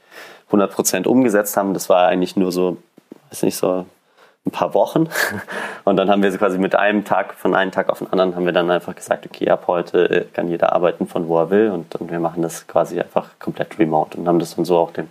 100% 0.51 1.07
umgesetzt 1.07 1.57
haben. 1.57 1.73
Das 1.73 1.89
war 1.89 2.07
eigentlich 2.07 2.35
nur 2.35 2.51
so, 2.51 2.77
weiß 3.29 3.43
nicht, 3.43 3.57
so 3.57 3.85
ein 4.45 4.51
paar 4.51 4.73
Wochen. 4.73 5.09
Und 5.83 5.97
dann 5.97 6.09
haben 6.09 6.23
wir 6.23 6.35
quasi 6.37 6.57
mit 6.57 6.75
einem 6.75 7.03
Tag, 7.03 7.33
von 7.33 7.53
einem 7.53 7.71
Tag 7.71 7.89
auf 7.89 7.99
den 7.99 8.11
anderen, 8.11 8.35
haben 8.35 8.45
wir 8.45 8.53
dann 8.53 8.71
einfach 8.71 8.95
gesagt, 8.95 9.25
okay, 9.25 9.49
ab 9.49 9.65
heute 9.67 10.09
äh, 10.09 10.25
kann 10.33 10.47
jeder 10.47 10.73
arbeiten 10.73 11.07
von 11.07 11.27
wo 11.27 11.37
er 11.39 11.49
will 11.49 11.71
und, 11.71 11.95
und 11.95 12.11
wir 12.11 12.19
machen 12.19 12.41
das 12.41 12.67
quasi 12.67 12.99
einfach 12.99 13.31
komplett 13.39 13.77
remote 13.77 14.17
und 14.17 14.27
haben 14.27 14.39
das 14.39 14.55
dann 14.55 14.65
so 14.65 14.77
auch 14.77 14.91
dem 14.91 15.09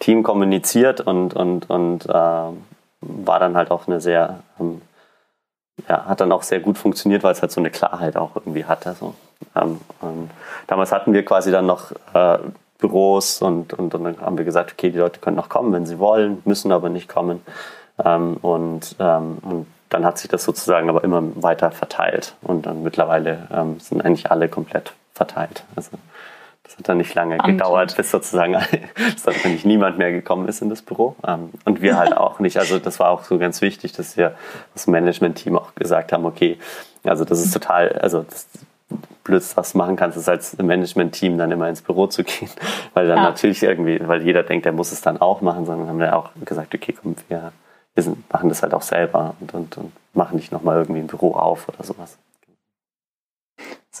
Team 0.00 0.22
kommuniziert 0.22 1.00
und, 1.00 1.34
und, 1.34 1.70
und 1.70 2.06
äh, 2.06 2.48
war 3.02 3.38
dann 3.40 3.56
halt 3.56 3.70
auch 3.70 3.86
eine 3.86 4.00
sehr, 4.00 4.40
ähm, 4.58 4.80
ja, 5.88 6.06
hat 6.06 6.20
dann 6.20 6.32
auch 6.32 6.42
sehr 6.42 6.60
gut 6.60 6.78
funktioniert, 6.78 7.22
weil 7.22 7.32
es 7.32 7.42
halt 7.42 7.52
so 7.52 7.60
eine 7.60 7.70
Klarheit 7.70 8.16
auch 8.16 8.36
irgendwie 8.36 8.64
hatte. 8.64 8.94
So. 8.98 9.14
Ähm, 9.54 9.80
damals 10.66 10.92
hatten 10.92 11.12
wir 11.12 11.24
quasi 11.24 11.50
dann 11.50 11.66
noch 11.66 11.92
äh, 12.14 12.38
Büros 12.78 13.42
und, 13.42 13.72
und, 13.74 13.94
und, 13.94 14.04
dann 14.04 14.20
haben 14.20 14.38
wir 14.38 14.44
gesagt, 14.44 14.72
okay, 14.72 14.90
die 14.90 14.98
Leute 14.98 15.20
können 15.20 15.36
noch 15.36 15.48
kommen, 15.48 15.72
wenn 15.72 15.86
sie 15.86 15.98
wollen, 15.98 16.42
müssen 16.44 16.72
aber 16.72 16.88
nicht 16.88 17.08
kommen. 17.08 17.42
Ähm, 18.04 18.36
und, 18.38 18.96
ähm, 18.98 19.38
und 19.42 19.66
dann 19.88 20.04
hat 20.04 20.18
sich 20.18 20.30
das 20.30 20.44
sozusagen 20.44 20.88
aber 20.88 21.04
immer 21.04 21.22
weiter 21.36 21.70
verteilt 21.70 22.34
und 22.42 22.66
dann 22.66 22.82
mittlerweile 22.82 23.48
ähm, 23.52 23.78
sind 23.78 24.04
eigentlich 24.04 24.30
alle 24.30 24.48
komplett 24.48 24.94
verteilt. 25.12 25.64
Also 25.76 25.90
das 26.72 26.78
hat 26.78 26.88
dann 26.88 26.96
nicht 26.96 27.14
lange 27.14 27.34
Spannend. 27.34 27.58
gedauert, 27.58 27.96
bis 27.96 28.10
sozusagen 28.10 28.52
dann 29.24 29.52
nicht 29.52 29.66
niemand 29.66 29.98
mehr 29.98 30.10
gekommen 30.10 30.48
ist 30.48 30.62
in 30.62 30.70
das 30.70 30.80
Büro. 30.80 31.16
Ähm, 31.26 31.50
und 31.64 31.82
wir 31.82 31.98
halt 31.98 32.16
auch 32.16 32.38
nicht. 32.38 32.56
Also 32.56 32.78
das 32.78 32.98
war 32.98 33.10
auch 33.10 33.24
so 33.24 33.38
ganz 33.38 33.60
wichtig, 33.60 33.92
dass 33.92 34.16
wir 34.16 34.34
das 34.72 34.86
Management-Team 34.86 35.56
auch 35.58 35.74
gesagt 35.74 36.12
haben, 36.12 36.24
okay, 36.24 36.58
also 37.04 37.24
das 37.24 37.40
ist 37.40 37.52
total, 37.52 37.90
also 38.00 38.22
das 38.22 38.48
Blödste, 39.24 39.56
was 39.56 39.72
du 39.72 39.78
machen 39.78 39.96
kannst, 39.96 40.16
ist 40.16 40.28
als 40.28 40.56
Management-Team 40.56 41.36
dann 41.36 41.52
immer 41.52 41.68
ins 41.68 41.82
Büro 41.82 42.06
zu 42.06 42.24
gehen. 42.24 42.48
Weil 42.94 43.06
dann 43.06 43.18
ja. 43.18 43.24
natürlich 43.24 43.62
irgendwie, 43.62 44.00
weil 44.06 44.22
jeder 44.22 44.42
denkt, 44.42 44.66
er 44.66 44.72
muss 44.72 44.92
es 44.92 45.00
dann 45.00 45.20
auch 45.20 45.40
machen, 45.40 45.66
sondern 45.66 45.88
haben 45.88 45.98
wir 45.98 46.16
auch 46.16 46.30
gesagt, 46.44 46.74
okay, 46.74 46.94
komm, 47.00 47.16
wir, 47.28 47.52
wir 47.94 48.02
sind, 48.02 48.30
machen 48.32 48.48
das 48.48 48.62
halt 48.62 48.74
auch 48.74 48.82
selber 48.82 49.34
und, 49.40 49.54
und, 49.54 49.76
und 49.78 49.92
machen 50.14 50.36
nicht 50.36 50.52
nochmal 50.52 50.78
irgendwie 50.78 51.00
ein 51.00 51.06
Büro 51.06 51.34
auf 51.34 51.68
oder 51.68 51.84
sowas 51.84 52.18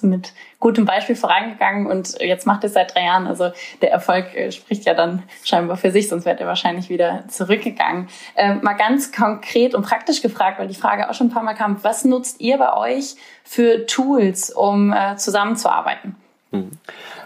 mit 0.02 0.32
gutem 0.60 0.84
Beispiel 0.84 1.16
vorangegangen 1.16 1.86
und 1.86 2.20
jetzt 2.20 2.46
macht 2.46 2.64
es 2.64 2.74
seit 2.74 2.94
drei 2.94 3.04
Jahren. 3.04 3.26
Also 3.26 3.50
der 3.80 3.92
Erfolg 3.92 4.34
äh, 4.34 4.52
spricht 4.52 4.84
ja 4.84 4.94
dann 4.94 5.22
scheinbar 5.44 5.76
für 5.76 5.90
sich, 5.90 6.08
sonst 6.08 6.24
wäre 6.24 6.38
er 6.38 6.46
wahrscheinlich 6.46 6.88
wieder 6.88 7.24
zurückgegangen. 7.28 8.08
Ähm, 8.36 8.60
mal 8.62 8.74
ganz 8.74 9.12
konkret 9.12 9.74
und 9.74 9.82
praktisch 9.82 10.22
gefragt, 10.22 10.58
weil 10.58 10.68
die 10.68 10.74
Frage 10.74 11.08
auch 11.10 11.14
schon 11.14 11.28
ein 11.28 11.32
paar 11.32 11.42
Mal 11.42 11.54
kam, 11.54 11.82
was 11.82 12.04
nutzt 12.04 12.40
ihr 12.40 12.58
bei 12.58 12.76
euch 12.76 13.16
für 13.44 13.86
Tools, 13.86 14.50
um 14.50 14.92
äh, 14.92 15.16
zusammenzuarbeiten? 15.16 16.16
Hm. 16.50 16.70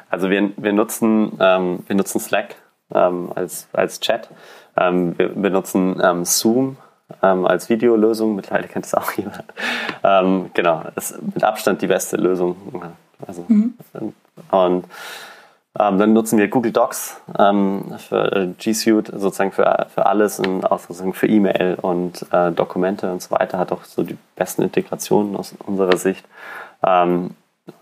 Also 0.08 0.30
wir, 0.30 0.50
wir, 0.56 0.72
nutzen, 0.72 1.36
ähm, 1.40 1.80
wir 1.86 1.96
nutzen 1.96 2.20
Slack 2.20 2.56
ähm, 2.94 3.32
als, 3.34 3.68
als 3.72 4.00
Chat. 4.00 4.28
Ähm, 4.76 5.18
wir 5.18 5.28
benutzen 5.28 6.00
ähm, 6.02 6.24
Zoom 6.24 6.76
ähm, 7.22 7.46
als 7.46 7.68
Videolösung. 7.68 8.34
Mittlerweile 8.34 8.68
kennt 8.68 8.86
es 8.86 8.94
auch 8.94 9.12
jemand. 9.16 9.44
Ähm, 10.02 10.50
genau, 10.54 10.82
ist 10.96 11.20
mit 11.22 11.44
Abstand 11.44 11.82
die 11.82 11.86
beste 11.86 12.16
Lösung. 12.16 12.56
Also, 13.26 13.44
mhm. 13.48 13.74
Und 14.50 14.84
ähm, 15.78 15.98
dann 15.98 16.12
nutzen 16.12 16.38
wir 16.38 16.48
Google 16.48 16.72
Docs 16.72 17.20
ähm, 17.38 17.94
für 17.98 18.32
äh, 18.32 18.46
G 18.58 18.72
Suite 18.72 19.08
sozusagen 19.14 19.52
für, 19.52 19.86
für 19.92 20.06
alles 20.06 20.38
und 20.40 20.64
auch 20.64 20.78
sozusagen 20.78 21.12
für 21.12 21.26
E-Mail 21.26 21.76
und 21.80 22.26
äh, 22.32 22.50
Dokumente 22.52 23.12
und 23.12 23.22
so 23.22 23.30
weiter. 23.32 23.58
Hat 23.58 23.72
auch 23.72 23.84
so 23.84 24.02
die 24.02 24.16
besten 24.36 24.62
Integrationen 24.62 25.36
aus 25.36 25.54
unserer 25.66 25.96
Sicht. 25.96 26.24
Ähm, 26.82 27.32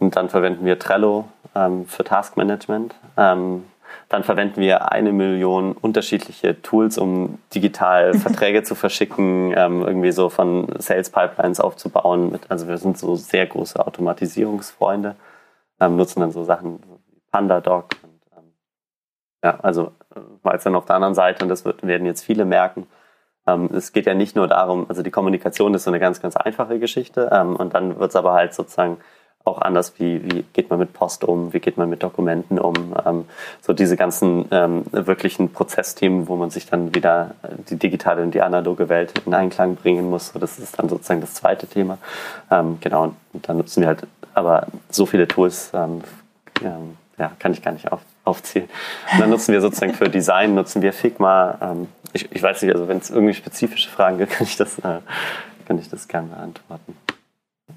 und 0.01 0.17
dann 0.17 0.29
verwenden 0.29 0.65
wir 0.65 0.79
Trello 0.79 1.29
ähm, 1.55 1.87
für 1.87 2.05
Taskmanagement. 2.05 2.95
Ähm, 3.17 3.65
dann 4.09 4.25
verwenden 4.25 4.61
wir 4.61 4.93
eine 4.93 5.13
Million 5.13 5.73
unterschiedliche 5.73 6.61
Tools, 6.63 6.99
um 6.99 7.39
digital 7.55 8.15
Verträge 8.19 8.63
zu 8.63 8.75
verschicken, 8.75 9.53
ähm, 9.57 9.83
irgendwie 9.83 10.13
so 10.13 10.29
von 10.29 10.69
Sales 10.79 11.11
Pipelines 11.11 11.61
aufzubauen. 11.61 12.31
Mit, 12.33 12.51
also 12.51 12.69
wir 12.69 12.79
sind 12.79 12.99
so 12.99 13.17
sehr 13.17 13.47
große 13.47 13.85
Automatisierungsfreunde, 13.85 15.17
ähm, 15.81 15.97
nutzen 15.97 16.21
dann 16.21 16.33
so 16.33 16.45
Sachen 16.45 16.81
wie 16.81 17.21
PandaDoc. 17.31 17.91
Und, 18.03 18.21
ähm, 18.37 18.53
ja, 19.43 19.59
also 19.61 19.93
äh, 20.15 20.21
mal 20.43 20.59
dann 20.63 20.77
auf 20.77 20.85
der 20.85 20.97
anderen 20.97 21.15
Seite, 21.15 21.45
und 21.45 21.49
das 21.49 21.65
wird, 21.65 21.87
werden 21.87 22.07
jetzt 22.07 22.25
viele 22.25 22.45
merken, 22.45 22.87
ähm, 23.47 23.69
es 23.75 23.93
geht 23.93 24.07
ja 24.07 24.15
nicht 24.15 24.37
nur 24.37 24.49
darum, 24.49 24.87
also 24.89 25.03
die 25.03 25.11
Kommunikation 25.11 25.75
ist 25.75 25.85
so 25.85 25.91
eine 25.91 26.01
ganz, 26.01 26.21
ganz 26.21 26.37
einfache 26.37 26.79
Geschichte 26.79 27.31
ähm, 27.33 27.57
und 27.57 27.75
dann 27.75 27.99
wird 27.99 28.11
es 28.11 28.17
aber 28.17 28.33
halt 28.33 28.55
sozusagen 28.55 28.99
auch 29.45 29.61
anders, 29.61 29.93
wie, 29.99 30.25
wie 30.25 30.45
geht 30.55 30.71
man 30.71 30.79
mit 30.79 30.95
Post 30.95 31.23
um, 31.23 31.53
wie 31.53 31.61
geht 31.61 31.77
man 31.77 31.91
mit 31.91 32.03
Dokumenten 32.03 32.59
um, 32.59 32.97
ähm, 33.05 33.27
so 33.61 33.75
diese 33.75 33.97
ganzen 33.97 34.47
ähm, 34.51 34.85
wirklichen 34.91 35.53
Prozessthemen, 35.53 36.29
wo 36.29 36.37
man 36.37 36.49
sich 36.49 36.67
dann 36.67 36.95
wieder 36.95 37.35
die 37.69 37.77
digitale 37.77 38.23
und 38.23 38.33
die 38.33 38.41
analoge 38.41 38.89
Welt 38.89 39.13
in 39.27 39.35
Einklang 39.35 39.77
bringen 39.77 40.09
muss. 40.09 40.29
So, 40.29 40.39
das 40.39 40.59
ist 40.59 40.79
dann 40.79 40.89
sozusagen 40.89 41.21
das 41.21 41.35
zweite 41.35 41.67
Thema. 41.67 41.99
Ähm, 42.51 42.79
genau, 42.81 43.15
und 43.35 43.49
dann 43.49 43.59
nutzen 43.59 43.83
wir 43.83 43.89
halt 43.89 44.07
aber 44.33 44.67
so 44.91 45.05
viele 45.05 45.29
Tools, 45.29 45.71
ähm, 45.75 46.01
ähm, 46.63 46.97
ja, 47.19 47.33
kann 47.39 47.53
ich 47.53 47.61
gar 47.61 47.73
nicht 47.73 47.93
auf, 47.93 48.01
aufzählen. 48.25 48.69
Und 49.13 49.21
dann 49.21 49.31
nutzen 49.31 49.53
wir 49.53 49.61
sozusagen 49.61 49.93
für 49.93 50.09
Design, 50.09 50.55
nutzen 50.55 50.81
wir 50.81 50.95
Figma. 50.95 51.59
Ähm, 51.61 51.89
ich, 52.15 52.33
ich 52.33 52.43
weiß 52.43 52.63
nicht, 52.63 52.73
also 52.73 52.89
wenn 52.89 52.99
es 52.99 53.11
irgendwie 53.11 53.35
spezifische 53.35 53.91
Fragen 53.91 54.17
gibt, 54.17 54.33
kann 54.39 54.47
ich 54.47 54.57
das, 54.57 54.79
äh, 54.79 55.01
kann 55.67 55.79
ich 55.79 55.91
das 55.91 56.09
gerne 56.09 56.29
beantworten. 56.29 56.97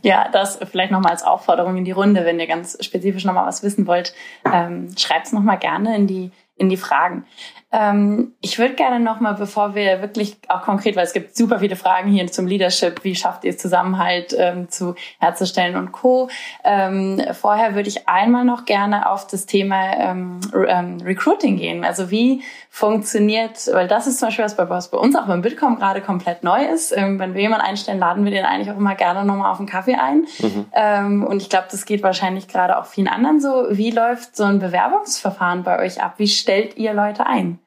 Ja, 0.08 0.30
das 0.32 0.58
vielleicht 0.72 0.94
nochmal 0.94 1.12
als 1.12 1.24
Aufforderung 1.24 1.76
in 1.76 1.84
die 1.84 1.92
Runde, 1.92 2.24
wenn 2.24 2.40
ihr 2.40 2.48
ganz 2.48 2.78
spezifisch 2.80 3.26
nochmal 3.26 3.46
was 3.46 3.62
wissen 3.62 3.88
wollt, 3.88 4.14
ähm, 4.50 4.88
schreibt 4.98 5.28
es 5.28 5.34
nochmal 5.34 5.58
gerne 5.58 5.98
in 5.98 6.08
die, 6.08 6.32
in 6.56 6.70
die 6.70 6.78
Fragen. 6.78 7.26
Ähm, 7.70 8.34
ich 8.40 8.60
würde 8.60 8.76
gerne 8.76 9.02
nochmal, 9.02 9.34
bevor 9.34 9.76
wir 9.76 10.02
wirklich 10.02 10.38
auch 10.48 10.62
konkret, 10.62 10.96
weil 10.96 11.04
es 11.04 11.12
gibt 11.12 11.36
super 11.36 11.60
viele 11.60 11.76
Fragen 11.76 12.10
hier 12.10 12.26
zum 12.28 12.48
Leadership, 12.48 13.04
wie 13.04 13.14
schafft 13.14 13.44
ihr 13.44 13.52
es 13.52 13.58
Zusammenhalt 13.58 14.34
ähm, 14.38 14.70
zu 14.70 14.96
herzustellen 15.20 15.76
und 15.76 15.92
Co. 15.92 16.30
Ähm, 16.64 17.22
vorher 17.34 17.76
würde 17.76 17.90
ich 17.90 18.08
einmal 18.08 18.46
noch 18.46 18.64
gerne 18.64 19.10
auf 19.12 19.28
das 19.28 19.48
Thema 19.48 19.98
ähm, 19.98 20.40
ähm, 20.68 20.98
Recruiting 21.04 21.58
gehen. 21.58 21.84
Also 21.84 22.10
wie 22.10 22.42
funktioniert, 22.70 23.68
weil 23.74 23.90
das 23.90 24.08
ist 24.08 24.20
zum 24.20 24.30
Beispiel 24.30 24.46
was 24.46 24.56
bei, 24.56 24.70
was 24.70 24.90
bei 24.90 24.98
uns 24.98 25.18
auch 25.18 25.26
beim 25.26 25.42
Bitkom 25.42 25.78
gerade 25.78 26.00
komplett 26.00 26.44
neu 26.44 26.64
ist. 26.64 26.96
Ähm, 26.96 27.20
wenn 27.20 27.34
wir 27.34 27.42
jemanden 27.42 27.66
einstellen, 27.66 28.00
laden 28.00 28.24
wir 28.24 28.32
den 28.32 28.46
eigentlich 28.46 28.72
auch 28.72 28.78
immer 28.78 28.96
gerne 28.96 29.26
nochmal 29.26 29.52
auf 29.52 29.60
einen 29.60 29.68
Kaffee 29.68 29.96
ein. 29.96 30.26
Mhm. 30.40 31.24
und 31.24 31.42
ich 31.42 31.50
glaube, 31.50 31.68
das 31.70 31.86
geht 31.86 32.04
wahrscheinlich 32.04 32.48
gerade 32.48 32.78
auch 32.78 32.86
vielen 32.86 33.08
anderen 33.08 33.42
so. 33.42 33.66
Wie 33.72 33.92
läuft 33.92 34.36
so 34.36 34.44
ein 34.44 34.60
Bewerbungsverfahren 34.60 35.64
bei 35.64 35.80
euch 35.80 36.02
ab? 36.02 36.14
Wie 36.18 36.28
stellt 36.28 36.78
ihr 36.78 36.94
Leute 36.94 37.26
ein? 37.26 37.60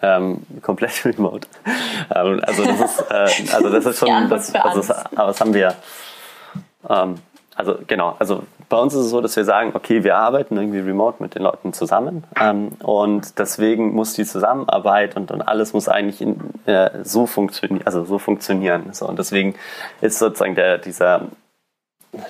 Ähm, 0.00 0.42
komplett 0.62 1.04
remote. 1.04 1.46
Ähm, 2.14 2.40
also 2.44 2.64
das 2.64 2.80
ist, 2.80 3.10
äh, 3.10 3.52
also 3.54 3.70
das 3.70 3.86
ist 3.86 3.98
schon, 3.98 4.28
das, 4.28 4.54
also 4.54 4.78
das, 4.78 4.90
aber 4.90 5.28
das 5.28 5.40
haben 5.40 5.54
wir. 5.54 5.74
Ähm, 6.88 7.16
also 7.56 7.76
genau, 7.88 8.14
also 8.20 8.44
bei 8.68 8.76
uns 8.76 8.94
ist 8.94 9.06
es 9.06 9.10
so, 9.10 9.20
dass 9.20 9.34
wir 9.34 9.44
sagen, 9.44 9.72
okay, 9.74 10.04
wir 10.04 10.16
arbeiten 10.16 10.56
irgendwie 10.56 10.78
remote 10.78 11.20
mit 11.20 11.34
den 11.34 11.42
Leuten 11.42 11.72
zusammen 11.72 12.22
ähm, 12.40 12.68
und 12.84 13.38
deswegen 13.40 13.94
muss 13.94 14.12
die 14.12 14.24
Zusammenarbeit 14.24 15.16
und, 15.16 15.32
und 15.32 15.42
alles 15.42 15.72
muss 15.72 15.88
eigentlich 15.88 16.20
in, 16.20 16.38
äh, 16.66 16.90
so 17.02 17.26
funktionieren, 17.26 17.84
also 17.84 18.04
so 18.04 18.18
funktionieren. 18.18 18.92
So, 18.92 19.08
und 19.08 19.18
deswegen 19.18 19.56
ist 20.00 20.20
sozusagen 20.20 20.54
der, 20.54 20.78
dieser 20.78 21.22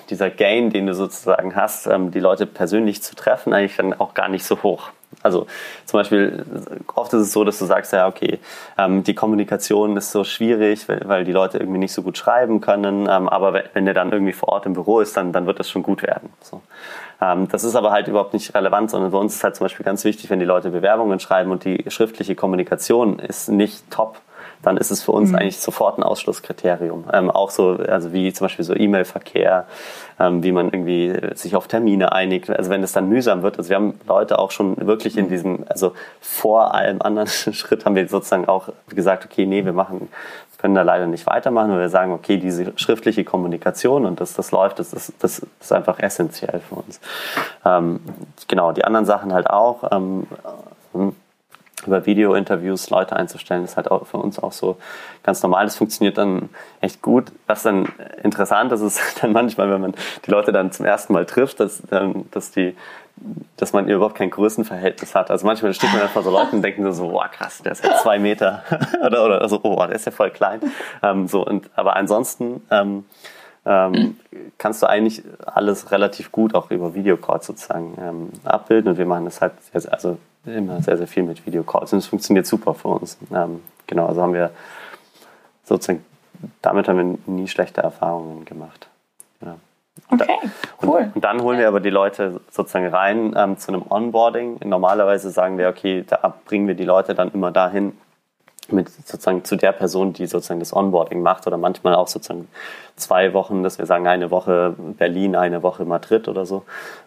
dieser 0.09 0.29
Gain, 0.29 0.71
den 0.71 0.87
du 0.87 0.93
sozusagen 0.93 1.55
hast, 1.55 1.87
ähm, 1.87 2.11
die 2.11 2.19
Leute 2.19 2.45
persönlich 2.45 3.01
zu 3.01 3.15
treffen, 3.15 3.53
eigentlich 3.53 3.77
dann 3.77 3.93
auch 3.93 4.13
gar 4.13 4.27
nicht 4.27 4.43
so 4.43 4.61
hoch. 4.61 4.89
Also 5.21 5.47
zum 5.85 5.99
Beispiel, 5.99 6.45
oft 6.95 7.13
ist 7.13 7.21
es 7.21 7.31
so, 7.33 7.43
dass 7.43 7.59
du 7.59 7.65
sagst, 7.65 7.91
ja, 7.93 8.07
okay, 8.07 8.39
ähm, 8.77 9.03
die 9.03 9.15
Kommunikation 9.15 9.97
ist 9.97 10.11
so 10.11 10.23
schwierig, 10.23 10.87
weil, 10.87 11.01
weil, 11.05 11.25
die 11.25 11.31
Leute 11.31 11.57
irgendwie 11.57 11.79
nicht 11.79 11.93
so 11.93 12.03
gut 12.03 12.17
schreiben 12.17 12.61
können, 12.61 13.07
ähm, 13.09 13.27
aber 13.27 13.63
wenn, 13.73 13.85
der 13.85 13.93
dann 13.93 14.11
irgendwie 14.11 14.33
vor 14.33 14.49
Ort 14.49 14.65
im 14.65 14.73
Büro 14.73 14.99
ist, 14.99 15.17
dann, 15.17 15.33
dann 15.33 15.45
wird 15.45 15.59
das 15.59 15.69
schon 15.69 15.83
gut 15.83 16.03
werden. 16.03 16.29
So. 16.41 16.61
Ähm, 17.21 17.47
das 17.49 17.63
ist 17.63 17.75
aber 17.75 17.91
halt 17.91 18.07
überhaupt 18.07 18.33
nicht 18.33 18.53
relevant, 18.53 18.91
sondern 18.91 19.11
bei 19.11 19.17
uns 19.17 19.35
ist 19.35 19.43
halt 19.43 19.55
zum 19.55 19.65
Beispiel 19.65 19.85
ganz 19.85 20.05
wichtig, 20.05 20.29
wenn 20.29 20.39
die 20.39 20.45
Leute 20.45 20.69
Bewerbungen 20.69 21.19
schreiben 21.19 21.51
und 21.51 21.65
die 21.65 21.83
schriftliche 21.87 22.35
Kommunikation 22.35 23.19
ist 23.19 23.49
nicht 23.49 23.89
top, 23.91 24.21
dann 24.61 24.77
ist 24.77 24.91
es 24.91 25.03
für 25.03 25.11
uns 25.11 25.29
mhm. 25.29 25.37
eigentlich 25.37 25.59
sofort 25.59 25.97
ein 25.97 26.03
Ausschlusskriterium. 26.03 27.05
Ähm, 27.13 27.31
auch 27.31 27.49
so, 27.49 27.77
also 27.87 28.11
wie 28.11 28.33
zum 28.33 28.45
Beispiel 28.45 28.65
so 28.65 28.75
E-Mail-Verkehr, 28.75 29.65
ähm, 30.19 30.43
wie 30.43 30.51
man 30.51 30.67
irgendwie 30.67 31.15
sich 31.35 31.55
auf 31.55 31.67
Termine 31.67 32.11
einigt. 32.11 32.49
Also 32.49 32.69
wenn 32.69 32.83
es 32.83 32.91
dann 32.91 33.07
mühsam 33.07 33.41
wird, 33.41 33.57
also 33.57 33.69
wir 33.69 33.77
haben 33.77 33.99
Leute 34.07 34.37
auch 34.37 34.51
schon 34.51 34.75
wirklich 34.85 35.17
in 35.17 35.29
diesem, 35.29 35.65
also 35.69 35.93
vor 36.19 36.73
allem 36.75 37.01
anderen 37.01 37.27
Schritt 37.53 37.85
haben 37.85 37.95
wir 37.95 38.07
sozusagen 38.07 38.47
auch 38.47 38.69
gesagt, 38.89 39.25
okay, 39.25 39.45
nee, 39.45 39.63
wir 39.63 39.73
machen, 39.73 40.09
können 40.59 40.75
da 40.75 40.81
leider 40.81 41.07
nicht 41.07 41.25
weitermachen, 41.25 41.71
weil 41.71 41.79
wir 41.79 41.89
sagen, 41.89 42.11
okay, 42.11 42.35
diese 42.35 42.73
schriftliche 42.75 43.23
Kommunikation 43.23 44.05
und 44.05 44.19
dass 44.19 44.33
das 44.33 44.51
läuft, 44.51 44.79
das 44.79 44.91
ist, 44.91 45.13
das 45.19 45.41
ist 45.59 45.71
einfach 45.71 45.99
essentiell 45.99 46.59
für 46.67 46.75
uns. 46.75 46.99
Ähm, 47.65 48.01
genau, 48.47 48.73
die 48.73 48.83
anderen 48.83 49.05
Sachen 49.05 49.33
halt 49.33 49.49
auch. 49.49 49.89
Ähm, 49.91 50.27
über 51.85 52.05
Video-Interviews 52.05 52.89
Leute 52.89 53.15
einzustellen, 53.15 53.63
ist 53.63 53.77
halt 53.77 53.89
auch 53.91 54.05
für 54.05 54.17
uns 54.17 54.39
auch 54.39 54.51
so 54.51 54.77
ganz 55.23 55.41
normal. 55.41 55.65
Das 55.65 55.75
funktioniert 55.75 56.17
dann 56.17 56.49
echt 56.81 57.01
gut. 57.01 57.31
Was 57.47 57.63
dann 57.63 57.87
interessant 58.23 58.71
ist, 58.71 58.81
ist 58.81 59.01
dann 59.21 59.31
manchmal, 59.31 59.69
wenn 59.69 59.81
man 59.81 59.93
die 60.25 60.31
Leute 60.31 60.51
dann 60.51 60.71
zum 60.71 60.85
ersten 60.85 61.13
Mal 61.13 61.25
trifft, 61.25 61.59
dass, 61.59 61.81
dass 62.31 62.51
die 62.51 62.75
dass 63.57 63.73
man 63.73 63.89
überhaupt 63.89 64.15
kein 64.15 64.29
Größenverhältnis 64.29 65.15
hat. 65.15 65.29
Also 65.29 65.45
manchmal 65.45 65.73
steht 65.73 65.91
man 65.91 66.01
einfach 66.01 66.23
so 66.23 66.31
Leuten 66.31 66.57
und 66.57 66.61
denken 66.61 66.91
so, 66.93 67.09
boah 67.09 67.27
krass, 67.27 67.61
der 67.61 67.73
ist 67.73 67.83
ja 67.83 67.97
zwei 67.97 68.19
Meter 68.19 68.63
oder 69.05 69.25
oder 69.25 69.41
also, 69.41 69.59
oh, 69.63 69.75
der 69.75 69.91
ist 69.95 70.05
ja 70.05 70.11
voll 70.11 70.31
klein. 70.31 70.61
Ähm, 71.03 71.27
so 71.27 71.45
und 71.45 71.69
aber 71.75 71.95
ansonsten 71.95 72.61
ähm, 72.71 73.05
ähm, 73.65 74.17
kannst 74.57 74.81
du 74.81 74.87
eigentlich 74.87 75.23
alles 75.45 75.91
relativ 75.91 76.31
gut 76.31 76.55
auch 76.55 76.71
über 76.71 76.93
Videocalls 76.93 77.45
sozusagen 77.45 77.97
ähm, 78.01 78.29
abbilden 78.45 78.91
und 78.91 78.97
wir 78.97 79.05
machen 79.05 79.25
das 79.25 79.41
halt 79.41 79.53
also 79.89 80.17
immer 80.45 80.81
sehr, 80.81 80.97
sehr 80.97 81.07
viel 81.07 81.23
mit 81.23 81.45
Videocalls 81.45 81.93
und 81.93 81.99
es 81.99 82.07
funktioniert 82.07 82.45
super 82.45 82.73
für 82.73 82.89
uns. 82.89 83.17
Ähm, 83.33 83.61
genau, 83.87 84.07
also 84.07 84.21
haben 84.21 84.33
wir 84.33 84.51
sozusagen, 85.63 86.03
damit 86.61 86.87
haben 86.87 86.97
wir 86.97 87.33
nie 87.33 87.47
schlechte 87.47 87.81
Erfahrungen 87.81 88.45
gemacht. 88.45 88.89
Ja. 89.41 89.55
Okay, 90.09 90.37
cool. 90.81 90.99
Und, 90.99 91.15
und, 91.15 91.23
dann 91.23 91.41
holen 91.41 91.59
wir 91.59 91.67
aber 91.67 91.81
die 91.81 91.89
Leute 91.89 92.39
sozusagen 92.49 92.87
rein 92.87 93.33
ähm, 93.35 93.57
zu 93.57 93.71
einem 93.71 93.83
Onboarding. 93.89 94.59
Normalerweise 94.63 95.29
sagen 95.29 95.57
wir, 95.57 95.69
okay, 95.69 96.05
da 96.07 96.33
bringen 96.45 96.67
wir 96.67 96.75
die 96.75 96.85
Leute 96.85 97.15
dann 97.15 97.31
immer 97.31 97.51
dahin, 97.51 97.93
mit 98.71 98.89
sozusagen 98.89 99.43
zu 99.43 99.55
der 99.55 99.71
Person, 99.71 100.13
die 100.13 100.27
sozusagen 100.27 100.59
das 100.59 100.75
Onboarding 100.75 101.21
macht 101.21 101.47
oder 101.47 101.57
manchmal 101.57 101.95
auch 101.95 102.07
sozusagen 102.07 102.47
zwei 102.95 103.33
Wochen, 103.33 103.63
dass 103.63 103.79
wir 103.79 103.85
sagen, 103.85 104.07
eine 104.07 104.31
Woche 104.31 104.75
Berlin, 104.77 105.35
eine 105.35 105.63
Woche 105.63 105.85
Madrid 105.85 106.27
oder 106.27 106.45
so. 106.45 106.63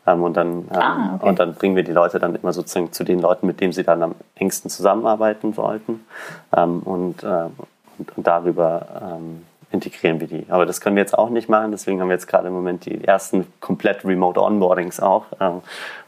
Ähm, 0.06 0.22
und, 0.22 0.36
dann, 0.36 0.48
ähm, 0.48 0.66
ah, 0.72 1.14
okay. 1.16 1.28
und 1.28 1.38
dann 1.38 1.54
bringen 1.54 1.76
wir 1.76 1.84
die 1.84 1.92
Leute 1.92 2.18
dann 2.18 2.34
immer 2.34 2.52
sozusagen 2.52 2.92
zu 2.92 3.04
den 3.04 3.20
Leuten, 3.20 3.46
mit 3.46 3.60
denen 3.60 3.72
sie 3.72 3.84
dann 3.84 4.02
am 4.02 4.14
engsten 4.34 4.70
zusammenarbeiten 4.70 5.56
wollten. 5.56 6.04
Ähm, 6.56 6.80
und, 6.80 7.22
äh, 7.22 7.48
und, 7.98 8.16
und, 8.16 8.26
darüber 8.26 9.18
integrieren 9.70 10.20
wir 10.20 10.26
die. 10.26 10.44
Aber 10.48 10.66
das 10.66 10.80
können 10.80 10.96
wir 10.96 11.02
jetzt 11.02 11.16
auch 11.16 11.30
nicht 11.30 11.48
machen, 11.48 11.70
deswegen 11.70 12.00
haben 12.00 12.08
wir 12.08 12.14
jetzt 12.14 12.26
gerade 12.26 12.48
im 12.48 12.54
Moment 12.54 12.84
die 12.84 13.04
ersten 13.04 13.46
komplett 13.60 14.04
Remote 14.04 14.40
Onboardings 14.40 15.00
auch. 15.00 15.26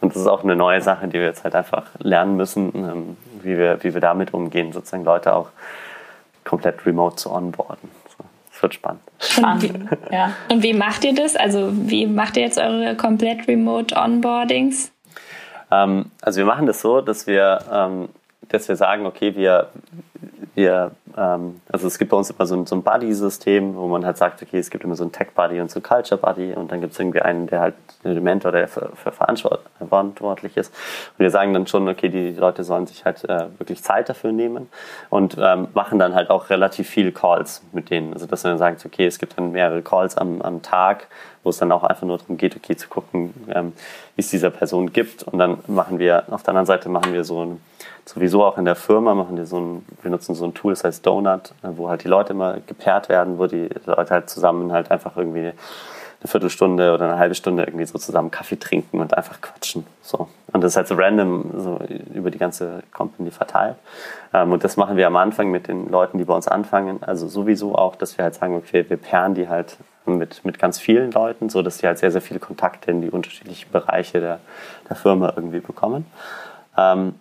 Und 0.01 0.15
das 0.15 0.17
ist 0.17 0.27
auch 0.27 0.45
eine 0.45 0.55
neue 0.55 0.81
Sache, 0.83 1.09
die 1.09 1.15
wir 1.15 1.25
jetzt 1.25 1.45
halt 1.45 1.55
einfach 1.55 1.87
lernen 1.99 2.37
müssen, 2.37 3.17
wie 3.45 3.59
wir, 3.59 3.83
wie 3.83 3.95
wir 3.95 4.01
damit 4.01 4.35
umgehen, 4.35 4.73
sozusagen 4.73 5.05
Leute 5.05 5.35
auch 5.35 5.51
komplett 6.45 6.85
remote 6.87 7.17
zu 7.17 7.33
onboarden. 7.33 7.91
Das 8.53 8.63
wird 8.63 8.75
spannend. 8.75 9.03
Spannend, 9.19 9.89
ja. 10.13 10.33
Und 10.49 10.63
wie 10.63 10.75
macht 10.75 11.05
ihr 11.05 11.15
das? 11.15 11.35
Also 11.35 11.71
wie 11.73 12.07
macht 12.07 12.37
ihr 12.37 12.45
jetzt 12.45 12.59
eure 12.59 12.95
komplett 12.97 13.49
remote 13.49 13.97
Onboardings? 13.97 14.93
Ähm, 15.71 16.11
also 16.23 16.39
wir 16.39 16.47
machen 16.47 16.67
das 16.67 16.81
so, 16.81 17.01
dass 17.01 17.27
wir, 17.27 17.59
dass 18.49 18.69
wir 18.69 18.77
sagen, 18.77 19.07
okay, 19.07 19.35
wir, 19.35 19.71
wir 20.55 20.93
ähm, 21.17 21.61
also 21.71 21.87
es 21.87 21.99
gibt 21.99 22.11
bei 22.11 22.17
uns 22.17 22.31
immer 22.31 22.47
so 22.47 22.57
ein, 22.57 22.67
so 22.67 22.75
ein 22.75 22.83
Buddy-System, 22.83 23.77
wo 23.77 23.87
man 23.87 24.05
halt 24.05 24.17
sagt, 24.17 24.43
okay, 24.43 24.59
es 24.59 24.71
gibt 24.71 24.85
immer 24.85 24.97
so 24.97 25.05
ein 25.05 25.13
Tech-Buddy 25.13 25.61
und 25.61 25.71
so 25.71 25.79
ein 25.79 25.83
Culture-Buddy 25.83 26.55
und 26.55 26.73
dann 26.73 26.81
gibt 26.81 26.93
es 26.93 26.99
irgendwie 26.99 27.21
einen, 27.21 27.47
der 27.47 27.61
halt 27.61 27.75
den 28.03 28.23
Mentor, 28.23 28.53
der 28.53 28.69
für, 28.69 28.91
für 28.97 29.13
verantwortlich 29.13 30.57
ist. 30.57 30.75
Und 31.17 31.23
wir 31.23 31.31
sagen 31.31 31.55
dann 31.55 31.67
schon, 31.67 31.89
okay, 31.89 32.09
die 32.09 32.33
Leute 32.33 32.65
sollen 32.65 32.87
sich 32.87 33.05
halt 33.05 33.25
äh, 33.29 33.47
wirklich 33.59 33.83
Zeit 33.83 34.09
dafür 34.09 34.33
nehmen 34.33 34.69
und 35.11 35.37
ähm, 35.39 35.69
machen 35.75 35.99
dann 35.99 36.15
halt 36.15 36.31
auch 36.31 36.51
relativ 36.51 36.89
viele 36.89 37.13
Calls 37.13 37.63
mit 37.73 37.91
denen. 37.91 38.13
Also 38.13 38.27
dass 38.27 38.43
man 38.43 38.53
dann 38.53 38.59
sagt, 38.59 38.85
okay, 38.85 39.07
es 39.07 39.19
gibt 39.19 39.39
dann 39.39 39.53
mehrere 39.53 39.83
Calls 39.83 40.17
am, 40.17 40.43
am 40.43 40.63
Tag, 40.63 41.07
wo 41.43 41.51
es 41.51 41.59
dann 41.59 41.71
auch 41.71 41.85
einfach 41.85 42.07
nur 42.07 42.19
darum 42.19 42.37
geht, 42.37 42.57
okay, 42.57 42.75
zu 42.77 42.89
gucken, 42.89 43.35
ähm, 43.55 43.73
wie 44.17 44.21
es 44.21 44.31
dieser 44.31 44.51
Person 44.51 44.93
gibt. 44.93 45.23
Und 45.23 45.39
dann 45.39 45.59
machen 45.67 45.99
wir, 45.99 46.25
auf 46.31 46.43
der 46.43 46.51
anderen 46.51 46.67
Seite 46.67 46.89
machen 46.89 47.13
wir 47.13 47.23
so 47.25 47.45
ein 47.45 47.61
sowieso 48.05 48.45
auch 48.45 48.59
in 48.59 48.65
der 48.65 48.77
Firma 48.77 49.15
machen 49.15 49.37
wir 49.37 49.47
so 49.47 49.59
ein, 49.59 49.87
wir 50.03 50.11
nutzen 50.11 50.35
so 50.35 50.45
ein 50.45 50.55
Tool, 50.55 50.73
das 50.73 50.85
heißt 50.85 51.07
Donut, 51.07 51.53
wo 51.63 51.89
halt 51.89 52.05
die 52.05 52.09
Leute 52.09 52.33
immer 52.33 52.59
gepaart 52.67 53.09
werden, 53.09 53.39
wo 53.39 53.47
die 53.47 53.69
Leute 53.87 54.11
halt 54.11 54.29
zusammen 54.29 54.73
halt 54.73 54.91
einfach 54.91 55.17
irgendwie 55.17 55.41
eine 55.41 55.55
Viertelstunde 56.31 56.95
oder 56.95 57.05
eine 57.05 57.19
halbe 57.19 57.35
Stunde 57.35 57.65
irgendwie 57.65 57.85
so 57.85 57.99
zusammen 57.99 58.31
Kaffee 58.31 58.57
trinken 58.57 59.01
und 59.01 59.17
einfach 59.17 59.41
quatschen. 59.41 59.87
So. 60.01 60.29
Und 60.53 60.63
das 60.63 60.73
ist 60.73 60.77
halt 60.77 60.89
so 60.89 60.95
random 60.95 61.51
so 61.57 61.79
über 62.15 62.31
die 62.31 62.39
ganze 62.39 62.83
Company 62.93 63.31
verteilt. 63.31 63.77
Ähm, 64.33 64.53
und 64.53 64.65
das 64.65 64.77
machen 64.77 64.97
wir 64.97 65.07
am 65.07 65.17
Anfang 65.17 65.51
mit 65.51 65.69
den 65.69 65.91
Leuten, 65.91 66.17
die 66.17 66.25
bei 66.25 66.35
uns 66.35 66.49
anfangen. 66.49 67.03
Also 67.03 67.29
sowieso 67.29 67.75
auch, 67.75 67.97
dass 67.97 68.17
wir 68.17 68.25
halt 68.25 68.35
sagen, 68.35 68.57
okay, 68.57 68.85
wir 68.89 68.97
pairen 68.97 69.35
die 69.35 69.49
halt 69.49 69.77
mit, 70.07 70.45
mit 70.45 70.59
ganz 70.59 70.79
vielen 70.79 71.11
Leuten, 71.13 71.51
so 71.51 71.63
dass 71.63 71.79
die 71.79 71.87
halt 71.87 71.99
sehr, 71.99 72.11
sehr 72.11 72.23
viele 72.23 72.41
Kontakte 72.41 72.91
in 72.91 73.03
die 73.03 73.11
unterschiedlichen 73.11 73.71
Bereiche 73.71 74.21
der, 74.21 74.41
der 74.89 74.97
Firma 74.97 75.33
irgendwie 75.37 75.61
bekommen. 75.61 76.07
Ähm, 76.77 77.15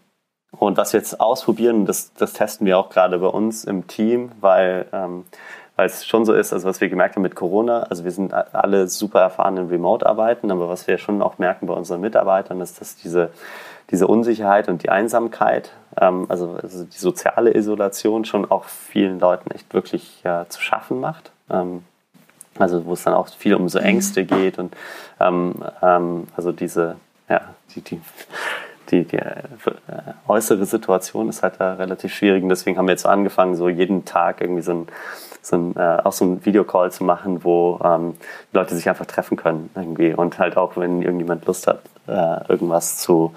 und 0.60 0.78
was 0.78 0.94
wir 0.94 1.00
jetzt 1.00 1.20
ausprobieren, 1.20 1.86
das, 1.86 2.14
das 2.14 2.34
testen 2.34 2.66
wir 2.66 2.78
auch 2.78 2.90
gerade 2.90 3.20
bei 3.20 3.28
uns 3.28 3.66
im 3.66 3.88
Team, 3.88 4.32
weil 4.40 4.86
ähm, 4.94 5.26
weil 5.76 5.88
es 5.88 6.06
schon 6.06 6.24
so 6.26 6.34
ist, 6.34 6.54
also 6.54 6.68
was 6.68 6.82
wir 6.82 6.90
gemerkt 6.90 7.16
haben 7.16 7.24
mit 7.24 7.36
Corona, 7.36 7.84
also 7.84 8.04
wir 8.04 8.12
sind 8.12 8.34
alle 8.34 8.88
super 8.88 9.22
erfahren 9.22 9.58
in 9.58 9.68
Remote-Arbeiten, 9.68 10.52
aber 10.52 10.70
was 10.70 10.86
wir 10.88 10.98
schon 10.98 11.22
auch 11.22 11.40
merken 11.40 11.66
bei 11.66 11.74
unseren 11.74 12.02
Mitarbeitern 12.02 12.62
ist, 12.62 12.80
dass 12.80 12.96
diese, 12.96 13.32
diese 13.90 14.06
Unsicherheit 14.08 14.70
und 14.70 14.84
die 14.84 14.90
Einsamkeit, 14.90 15.72
ähm, 16.00 16.28
also, 16.30 16.60
also, 16.62 16.84
die 16.84 16.98
soziale 16.98 17.56
Isolation 17.56 18.24
schon 18.26 18.50
auch 18.50 18.66
vielen 18.66 19.20
Leuten 19.20 19.50
echt 19.52 19.74
wirklich 19.74 20.22
ja, 20.24 20.46
zu 20.48 20.62
schaffen 20.62 21.00
macht. 21.00 21.32
Ähm, 21.50 21.84
also 22.60 22.86
wo 22.86 22.94
es 22.94 23.04
dann 23.04 23.16
auch 23.16 23.30
viel 23.30 23.56
um 23.56 23.68
so 23.68 23.80
mhm. 23.80 23.86
Ängste 23.86 24.26
geht 24.26 24.60
und 24.60 24.76
ähm, 25.20 25.56
ähm, 25.82 26.28
also 26.38 26.52
diese, 26.52 26.98
ja, 27.28 27.42
die, 27.74 27.82
die 27.82 28.00
die, 28.90 29.06
die 29.06 29.18
äh, 29.18 29.44
äußere 30.28 30.66
Situation 30.66 31.30
ist 31.30 31.44
halt 31.44 31.56
da 31.60 31.74
relativ 31.74 32.14
schwierig. 32.14 32.44
Und 32.44 32.50
deswegen 32.50 32.78
haben 32.78 32.88
wir 32.88 32.94
jetzt 32.94 33.06
angefangen, 33.06 33.56
so 33.56 33.70
jeden 33.70 34.06
Tag 34.06 34.42
irgendwie 34.42 34.62
so 34.62 34.72
ein, 34.72 34.88
so 35.42 35.56
ein 35.58 35.76
äh, 35.76 36.02
auch 36.04 36.14
so 36.14 36.26
ein 36.26 36.46
Videocall 36.46 36.92
zu 36.92 37.04
machen, 37.04 37.44
wo 37.44 37.80
ähm, 37.84 38.16
Leute 38.52 38.76
sich 38.76 38.90
einfach 38.90 39.06
treffen 39.06 39.38
können 39.38 39.70
irgendwie. 39.76 40.14
Und 40.14 40.40
halt 40.40 40.58
auch, 40.58 40.78
wenn 40.78 41.02
irgendjemand 41.02 41.46
Lust 41.46 41.68
hat, 41.68 41.82
äh, 42.08 42.52
irgendwas 42.52 42.98
zu 42.98 43.34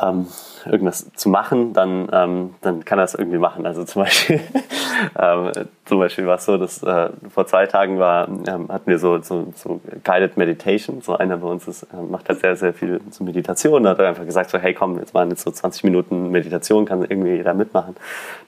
ähm, 0.00 0.26
irgendwas 0.66 1.10
zu 1.14 1.28
machen, 1.28 1.72
dann, 1.72 2.08
ähm, 2.12 2.54
dann 2.60 2.84
kann 2.84 2.98
er 2.98 3.04
es 3.04 3.14
irgendwie 3.14 3.38
machen. 3.38 3.66
Also 3.66 3.84
zum 3.84 4.02
Beispiel, 4.02 4.40
ähm, 5.18 5.50
zum 5.84 5.98
Beispiel 5.98 6.26
war 6.26 6.36
es 6.36 6.44
so, 6.44 6.56
dass 6.56 6.82
äh, 6.82 7.10
vor 7.30 7.46
zwei 7.46 7.66
Tagen 7.66 7.98
war, 7.98 8.28
ähm, 8.28 8.68
hatten 8.68 8.90
wir 8.90 8.98
so, 8.98 9.20
so, 9.20 9.52
so 9.54 9.80
Guided 10.04 10.36
Meditation. 10.36 11.02
So 11.02 11.16
einer 11.16 11.36
bei 11.36 11.48
uns 11.48 11.66
ist, 11.68 11.82
äh, 11.84 11.96
macht 12.08 12.28
halt 12.28 12.40
sehr, 12.40 12.56
sehr 12.56 12.72
viel 12.72 13.00
zu 13.10 13.24
Meditation. 13.24 13.82
Da 13.82 13.90
hat 13.90 13.98
er 13.98 14.08
einfach 14.08 14.24
gesagt, 14.24 14.50
so, 14.50 14.58
hey 14.58 14.74
komm, 14.74 14.98
jetzt 14.98 15.14
mal 15.14 15.28
jetzt 15.28 15.42
so 15.42 15.50
20 15.50 15.84
Minuten 15.84 16.30
Meditation, 16.30 16.84
kann 16.84 17.02
irgendwie 17.02 17.36
jeder 17.36 17.54
mitmachen, 17.54 17.96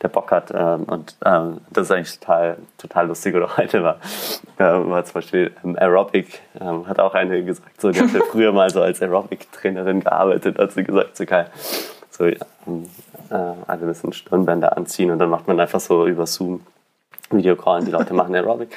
der 0.03 0.09
Bock 0.09 0.31
hat. 0.31 0.53
Ähm, 0.55 0.85
und 0.85 1.16
ähm, 1.24 1.61
das 1.70 1.87
ist 1.87 1.90
eigentlich 1.90 2.18
total, 2.18 2.57
total 2.79 3.09
lustig. 3.09 3.35
Oder 3.35 3.48
heute 3.57 3.83
war, 3.83 3.96
äh, 4.59 4.64
war 4.64 5.05
zum 5.05 5.14
Beispiel 5.14 5.53
ähm, 5.64 5.77
Aerobic, 5.79 6.40
ähm, 6.61 6.87
hat 6.87 7.00
auch 7.00 7.14
eine 7.14 7.44
gesagt, 7.44 7.81
so, 7.81 7.90
die 7.90 8.00
hat 8.00 8.11
früher 8.31 8.53
mal 8.53 8.70
so 8.70 8.81
als 8.81 9.03
Aerobic-Trainerin 9.03 10.00
gearbeitet, 10.00 10.59
hat 10.59 10.72
sie 10.72 10.85
gesagt, 10.85 11.16
so 11.16 11.24
geil 11.24 11.50
so 12.16 12.24
äh, 12.24 12.37
alle 13.31 13.87
müssen 13.87 14.12
Stirnbänder 14.12 14.77
anziehen 14.77 15.11
und 15.11 15.18
dann 15.18 15.31
macht 15.31 15.48
man 15.48 15.59
einfach 15.59 15.81
so 15.81 16.07
über 16.07 16.27
Zoom 16.27 16.61
Videocall 17.31 17.81
und 17.81 17.87
die 17.87 17.92
Leute 17.92 18.14
machen 18.14 18.35
Aerobic. 18.35 18.74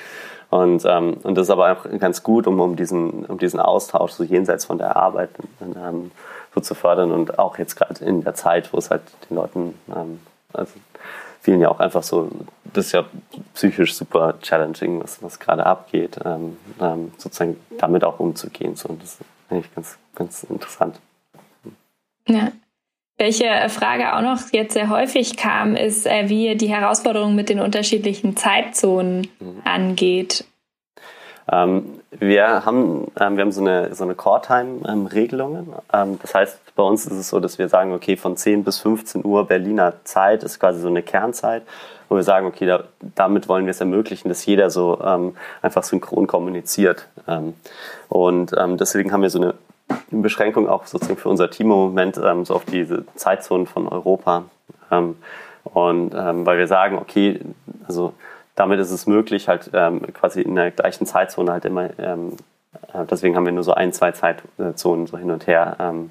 Und, 0.49 0.85
ähm, 0.85 1.17
und 1.23 1.35
das 1.35 1.47
ist 1.47 1.51
aber 1.51 1.71
auch 1.71 1.99
ganz 1.99 2.23
gut, 2.23 2.47
um, 2.47 2.59
um, 2.59 2.75
diesen, 2.75 3.25
um 3.25 3.37
diesen 3.37 3.59
Austausch 3.59 4.13
so 4.13 4.23
jenseits 4.23 4.65
von 4.65 4.77
der 4.77 4.95
Arbeit 4.95 5.29
ähm, 5.61 6.11
so 6.55 6.61
zu 6.61 6.73
fördern 6.73 7.11
und 7.11 7.37
auch 7.37 7.57
jetzt 7.57 7.75
gerade 7.75 8.03
in 8.03 8.23
der 8.23 8.33
Zeit, 8.33 8.71
wo 8.71 8.77
es 8.77 8.89
halt 8.89 9.01
den 9.29 9.35
Leuten, 9.35 9.73
ähm, 9.93 10.21
also 10.53 10.73
vielen 11.41 11.59
ja 11.59 11.69
auch 11.69 11.81
einfach 11.81 12.03
so, 12.03 12.29
das 12.73 12.87
ist 12.87 12.91
ja 12.93 13.05
psychisch 13.53 13.95
super 13.95 14.35
challenging, 14.41 15.01
was, 15.03 15.21
was 15.21 15.37
gerade 15.37 15.65
abgeht, 15.65 16.17
ähm, 16.23 16.57
ähm, 16.79 17.11
sozusagen 17.17 17.57
damit 17.77 18.05
auch 18.05 18.19
umzugehen. 18.19 18.77
So, 18.77 18.89
und 18.89 19.03
das 19.03 19.15
ist 19.15 19.21
eigentlich 19.49 19.75
ganz, 19.75 19.97
ganz 20.15 20.43
interessant. 20.43 20.99
Ja, 22.25 22.51
welche 23.17 23.47
Frage 23.69 24.15
auch 24.15 24.21
noch 24.21 24.51
jetzt 24.51 24.73
sehr 24.73 24.89
häufig 24.89 25.37
kam, 25.37 25.75
ist, 25.75 26.05
äh, 26.05 26.29
wie 26.29 26.47
ihr 26.47 26.55
die 26.55 26.69
Herausforderungen 26.69 27.35
mit 27.35 27.49
den 27.49 27.59
unterschiedlichen 27.59 28.37
Zeitzonen 28.37 29.27
mhm. 29.39 29.61
angeht. 29.63 30.45
Ähm, 31.49 32.01
wir 32.11 32.65
haben, 32.65 33.11
ähm, 33.19 33.37
wir 33.37 33.41
haben 33.41 33.51
so 33.51 33.61
eine, 33.61 33.95
so 33.95 34.03
eine 34.03 34.15
Core-Time-Regelungen. 34.15 35.73
Ähm, 35.93 36.19
das 36.21 36.35
heißt, 36.35 36.75
bei 36.75 36.83
uns 36.83 37.05
ist 37.05 37.13
es 37.13 37.29
so, 37.29 37.39
dass 37.39 37.57
wir 37.57 37.69
sagen, 37.69 37.93
okay, 37.93 38.17
von 38.17 38.35
10 38.37 38.63
bis 38.63 38.79
15 38.79 39.25
Uhr 39.25 39.47
Berliner 39.47 39.93
Zeit 40.03 40.43
ist 40.43 40.59
quasi 40.59 40.81
so 40.81 40.87
eine 40.87 41.01
Kernzeit, 41.01 41.63
wo 42.09 42.15
wir 42.15 42.23
sagen, 42.23 42.47
okay, 42.47 42.65
da, 42.65 42.83
damit 43.15 43.47
wollen 43.47 43.65
wir 43.65 43.71
es 43.71 43.79
ermöglichen, 43.79 44.29
dass 44.29 44.45
jeder 44.45 44.69
so 44.69 44.99
ähm, 45.01 45.37
einfach 45.61 45.83
synchron 45.83 46.27
kommuniziert. 46.27 47.07
Ähm, 47.27 47.53
und 48.09 48.51
ähm, 48.57 48.77
deswegen 48.77 49.11
haben 49.11 49.21
wir 49.21 49.29
so 49.29 49.41
eine 49.41 49.53
Beschränkung 50.11 50.67
auch 50.67 50.85
sozusagen 50.85 51.19
für 51.19 51.29
unser 51.29 51.49
Team 51.49 51.67
im 51.67 51.77
Moment 51.77 52.19
ähm, 52.23 52.45
so 52.45 52.55
auf 52.55 52.65
diese 52.65 53.05
Zeitzonen 53.15 53.67
von 53.67 53.87
Europa. 53.87 54.45
Ähm, 54.91 55.17
und 55.63 56.13
ähm, 56.15 56.45
weil 56.45 56.57
wir 56.57 56.67
sagen, 56.67 56.97
okay, 56.97 57.41
also 57.87 58.13
damit 58.55 58.79
ist 58.79 58.91
es 58.91 59.05
möglich, 59.05 59.47
halt 59.47 59.69
ähm, 59.73 60.01
quasi 60.13 60.41
in 60.41 60.55
der 60.55 60.71
gleichen 60.71 61.05
Zeitzone 61.05 61.51
halt 61.51 61.65
immer, 61.65 61.89
ähm, 61.99 62.33
äh, 62.93 63.05
deswegen 63.09 63.35
haben 63.35 63.45
wir 63.45 63.51
nur 63.51 63.63
so 63.63 63.73
ein, 63.73 63.93
zwei 63.93 64.11
Zeitzonen 64.11 65.07
so 65.07 65.17
hin 65.17 65.31
und 65.31 65.47
her 65.47 65.75
ähm, 65.79 66.09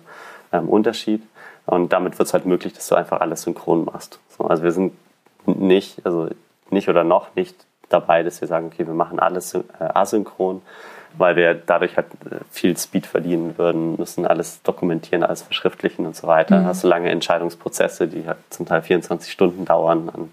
Unterschied. 0.68 1.22
Und 1.66 1.92
damit 1.92 2.18
wird 2.18 2.28
es 2.28 2.32
halt 2.32 2.46
möglich, 2.46 2.72
dass 2.72 2.86
du 2.86 2.94
einfach 2.94 3.20
alles 3.20 3.42
synchron 3.42 3.84
machst. 3.84 4.20
So, 4.38 4.44
also 4.44 4.62
wir 4.62 4.70
sind 4.72 4.92
nicht, 5.46 6.04
also 6.06 6.28
nicht 6.70 6.88
oder 6.88 7.04
noch 7.04 7.34
nicht 7.34 7.56
dabei, 7.88 8.22
dass 8.22 8.40
wir 8.40 8.48
sagen, 8.48 8.70
okay, 8.72 8.86
wir 8.86 8.94
machen 8.94 9.18
alles 9.18 9.54
äh, 9.54 9.62
asynchron, 9.78 10.62
weil 11.18 11.36
wir 11.36 11.54
dadurch 11.54 11.96
halt 11.96 12.06
äh, 12.30 12.36
viel 12.50 12.76
Speed 12.76 13.06
verdienen 13.06 13.58
würden, 13.58 13.96
müssen 13.96 14.26
alles 14.26 14.62
dokumentieren, 14.62 15.22
alles 15.22 15.42
verschriftlichen 15.42 16.06
und 16.06 16.16
so 16.16 16.26
weiter. 16.26 16.60
Mhm. 16.60 16.66
Hast 16.66 16.84
du 16.84 16.88
lange 16.88 17.10
Entscheidungsprozesse, 17.10 18.08
die 18.08 18.26
halt 18.26 18.38
zum 18.50 18.66
Teil 18.66 18.82
24 18.82 19.32
Stunden 19.32 19.64
dauern. 19.64 20.08
Und 20.08 20.32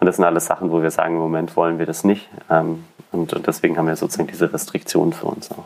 das 0.00 0.16
sind 0.16 0.24
alles 0.24 0.46
Sachen, 0.46 0.70
wo 0.70 0.82
wir 0.82 0.90
sagen, 0.90 1.14
im 1.14 1.20
Moment 1.20 1.56
wollen 1.56 1.78
wir 1.78 1.86
das 1.86 2.04
nicht. 2.04 2.28
Ähm, 2.50 2.84
und 3.10 3.46
deswegen 3.46 3.76
haben 3.76 3.86
wir 3.86 3.96
sozusagen 3.96 4.28
diese 4.28 4.52
Restriktionen 4.52 5.12
für 5.12 5.26
uns 5.26 5.50
auch. 5.50 5.64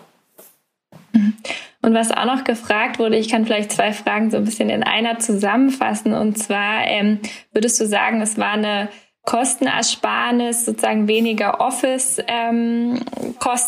Mhm. 1.13 1.35
Und 1.83 1.95
was 1.95 2.11
auch 2.11 2.25
noch 2.25 2.43
gefragt 2.43 2.99
wurde, 2.99 3.17
ich 3.17 3.29
kann 3.29 3.45
vielleicht 3.45 3.71
zwei 3.71 3.93
Fragen 3.93 4.33
so 4.33 4.37
ein 4.37 4.45
bisschen 4.45 4.71
in 4.71 4.83
einer 4.83 5.21
zusammenfassen. 5.21 6.15
Und 6.15 6.37
zwar 6.37 6.85
ähm, 6.85 7.21
würdest 7.53 7.81
du 7.81 7.87
sagen, 7.87 8.21
es 8.21 8.37
war 8.39 8.55
eine 8.55 8.89
Kostenersparnis, 9.27 10.65
sozusagen 10.65 11.09
weniger 11.09 11.61
Office-Kosten 11.61 12.27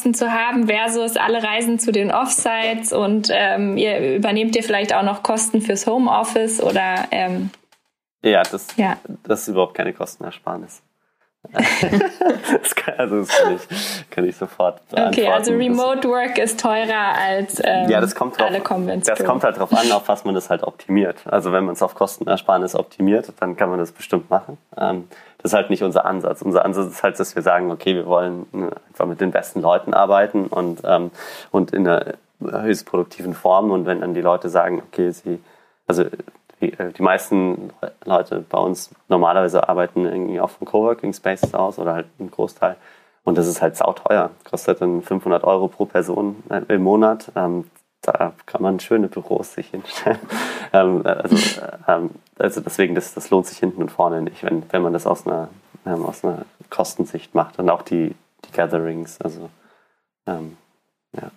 ähm, 0.09 0.15
zu 0.15 0.33
haben 0.33 0.69
versus 0.69 1.17
alle 1.17 1.43
Reisen 1.43 1.81
zu 1.81 1.91
den 1.91 2.13
Offsites 2.13 2.93
und 2.93 3.29
ähm, 3.33 3.77
ihr 3.77 4.17
übernehmt 4.17 4.55
ihr 4.55 4.63
vielleicht 4.63 4.95
auch 4.95 5.03
noch 5.03 5.25
Kosten 5.25 5.61
fürs 5.61 5.87
Homeoffice 5.87 6.63
oder 6.63 7.09
ähm, 7.11 7.51
ja, 8.23 8.43
das, 8.45 8.69
ja, 8.77 8.99
das 9.25 9.43
ist 9.43 9.49
überhaupt 9.49 9.75
keine 9.75 9.93
Kostenersparnis. 9.93 10.83
das 11.53 12.75
kann, 12.75 12.95
also 12.99 13.21
das 13.21 13.29
kann 13.29 13.55
ich, 13.55 14.11
kann 14.11 14.25
ich 14.27 14.37
sofort 14.37 14.87
beantworten. 14.89 15.21
Okay, 15.21 15.33
also 15.33 15.53
Remote 15.53 16.09
Work 16.09 16.37
ist 16.39 16.61
teurer 16.61 17.15
als 17.17 17.61
ähm, 17.65 17.89
ja, 17.89 18.01
das 18.01 18.15
kommt 18.15 18.39
drauf, 18.39 18.49
alle 18.49 18.61
Convention. 18.61 19.17
Das 19.17 19.27
kommt 19.27 19.45
halt 19.45 19.57
darauf 19.57 19.73
an, 19.73 19.91
auf 19.93 20.09
was 20.09 20.25
man 20.25 20.35
das 20.35 20.51
halt 20.51 20.63
optimiert. 20.63 21.23
Also 21.27 21.53
wenn 21.53 21.65
man 21.65 21.75
es 21.75 21.83
auf 21.83 21.95
Kostenersparnis 21.95 22.75
optimiert, 22.75 23.33
dann 23.41 23.57
kann 23.57 23.71
man 23.71 23.79
das 23.79 23.93
bestimmt 23.93 24.31
machen. 24.31 24.59
Ähm, 24.77 25.09
das 25.39 25.53
ist 25.53 25.57
halt 25.57 25.71
nicht 25.71 25.83
unser 25.83 26.05
Ansatz. 26.05 26.43
Unser 26.43 26.65
Ansatz 26.65 26.93
ist 26.93 27.03
halt, 27.03 27.19
dass 27.19 27.35
wir 27.35 27.43
sagen, 27.43 27.71
okay, 27.71 27.95
wir 27.95 28.07
wollen 28.07 28.47
äh, 28.53 28.75
einfach 28.89 29.07
mit 29.07 29.21
den 29.21 29.31
besten 29.31 29.61
Leuten 29.61 29.95
arbeiten 29.95 30.47
und, 30.47 30.81
ähm, 30.85 31.11
und 31.51 31.73
in 31.73 31.87
einer 31.87 32.15
höchst 32.41 32.87
produktiven 32.87 33.35
Form. 33.35 33.71
Und 33.71 33.87
wenn 33.87 34.01
dann 34.01 34.15
die 34.15 34.21
Leute 34.21 34.49
sagen, 34.49 34.83
okay, 34.87 35.11
sie, 35.11 35.41
also 35.87 36.05
die, 36.61 36.73
äh, 36.73 36.93
die 36.93 37.03
meisten 37.03 37.71
Leute 38.05 38.45
bei 38.49 38.59
uns 38.59 38.91
normalerweise 39.09 39.69
arbeiten 39.69 40.07
irgendwie 40.07 40.41
auf 40.41 40.59
dem 40.59 40.67
Coworking 40.67 41.13
Spaces 41.13 41.55
aus 41.55 41.79
oder 41.79 41.95
halt 41.95 42.07
ein 42.19 42.31
Großteil. 42.31 42.77
Und 43.25 43.39
das 43.39 43.47
ist 43.47 43.63
halt 43.63 43.77
sauteuer. 43.77 44.31
Kostet 44.49 44.81
dann 44.81 45.03
500 45.03 45.45
Euro 45.45 45.69
pro 45.69 45.85
Person 45.85 46.43
äh, 46.49 46.63
im 46.69 46.83
Monat. 46.83 47.31
Ähm, 47.37 47.71
da 48.03 48.33
kann 48.47 48.63
man 48.63 48.81
schöne 48.81 49.09
Büros 49.09 49.55
sich 49.55 49.69
hinstellen. 49.69 50.19
ähm, 50.73 51.03
also, 51.05 51.37
ähm, 51.87 52.11
also 52.39 52.61
deswegen, 52.61 52.95
das, 52.95 53.15
das 53.15 53.31
lohnt 53.31 53.47
sich 53.47 53.59
hinten 53.59 53.83
und 53.83 53.91
vorne 53.91 54.23
nicht, 54.23 54.43
wenn, 54.43 54.63
wenn 54.71 54.83
man 54.83 54.93
das 54.93 55.07
aus 55.07 55.27
einer, 55.27 55.49
ähm, 55.87 56.05
aus 56.05 56.25
einer 56.25 56.45
Kostensicht 56.71 57.35
macht. 57.35 57.59
Und 57.59 57.69
auch 57.71 57.83
die, 57.83 58.15
die 58.45 58.53
Gatherings, 58.53 59.21
also 59.21 59.51
ähm, 60.27 60.57
ja. 61.15 61.31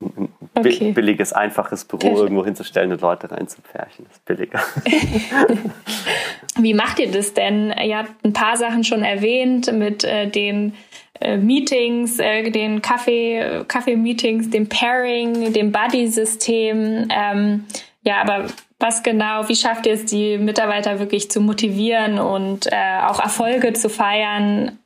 Ein 0.00 0.32
okay. 0.54 0.90
billiges, 0.92 1.32
einfaches 1.32 1.84
Büro 1.84 2.00
Perfekt. 2.00 2.20
irgendwo 2.20 2.44
hinzustellen 2.44 2.90
und 2.90 3.00
Leute 3.00 3.30
reinzupferchen, 3.30 4.06
ist 4.10 4.24
billiger. 4.24 4.60
Wie 6.58 6.74
macht 6.74 6.98
ihr 6.98 7.10
das 7.10 7.34
denn? 7.34 7.72
Ihr 7.82 7.98
habt 7.98 8.24
ein 8.24 8.32
paar 8.32 8.56
Sachen 8.56 8.82
schon 8.82 9.04
erwähnt 9.04 9.72
mit 9.72 10.02
äh, 10.02 10.28
den 10.28 10.74
äh, 11.20 11.36
Meetings, 11.36 12.18
äh, 12.18 12.50
den 12.50 12.82
Kaffee, 12.82 13.64
Kaffee-Meetings, 13.68 14.50
dem 14.50 14.68
Pairing, 14.68 15.52
dem 15.52 15.70
Buddy-System. 15.70 17.08
Ähm, 17.08 17.64
ja, 18.02 18.20
aber 18.20 18.46
was 18.78 19.02
genau, 19.02 19.48
wie 19.48 19.56
schafft 19.56 19.86
ihr 19.86 19.94
es, 19.94 20.04
die 20.04 20.38
Mitarbeiter 20.38 20.98
wirklich 20.98 21.30
zu 21.30 21.40
motivieren 21.40 22.18
und 22.18 22.66
äh, 22.66 23.00
auch 23.06 23.20
Erfolge 23.20 23.72
zu 23.72 23.88
feiern? 23.88 24.78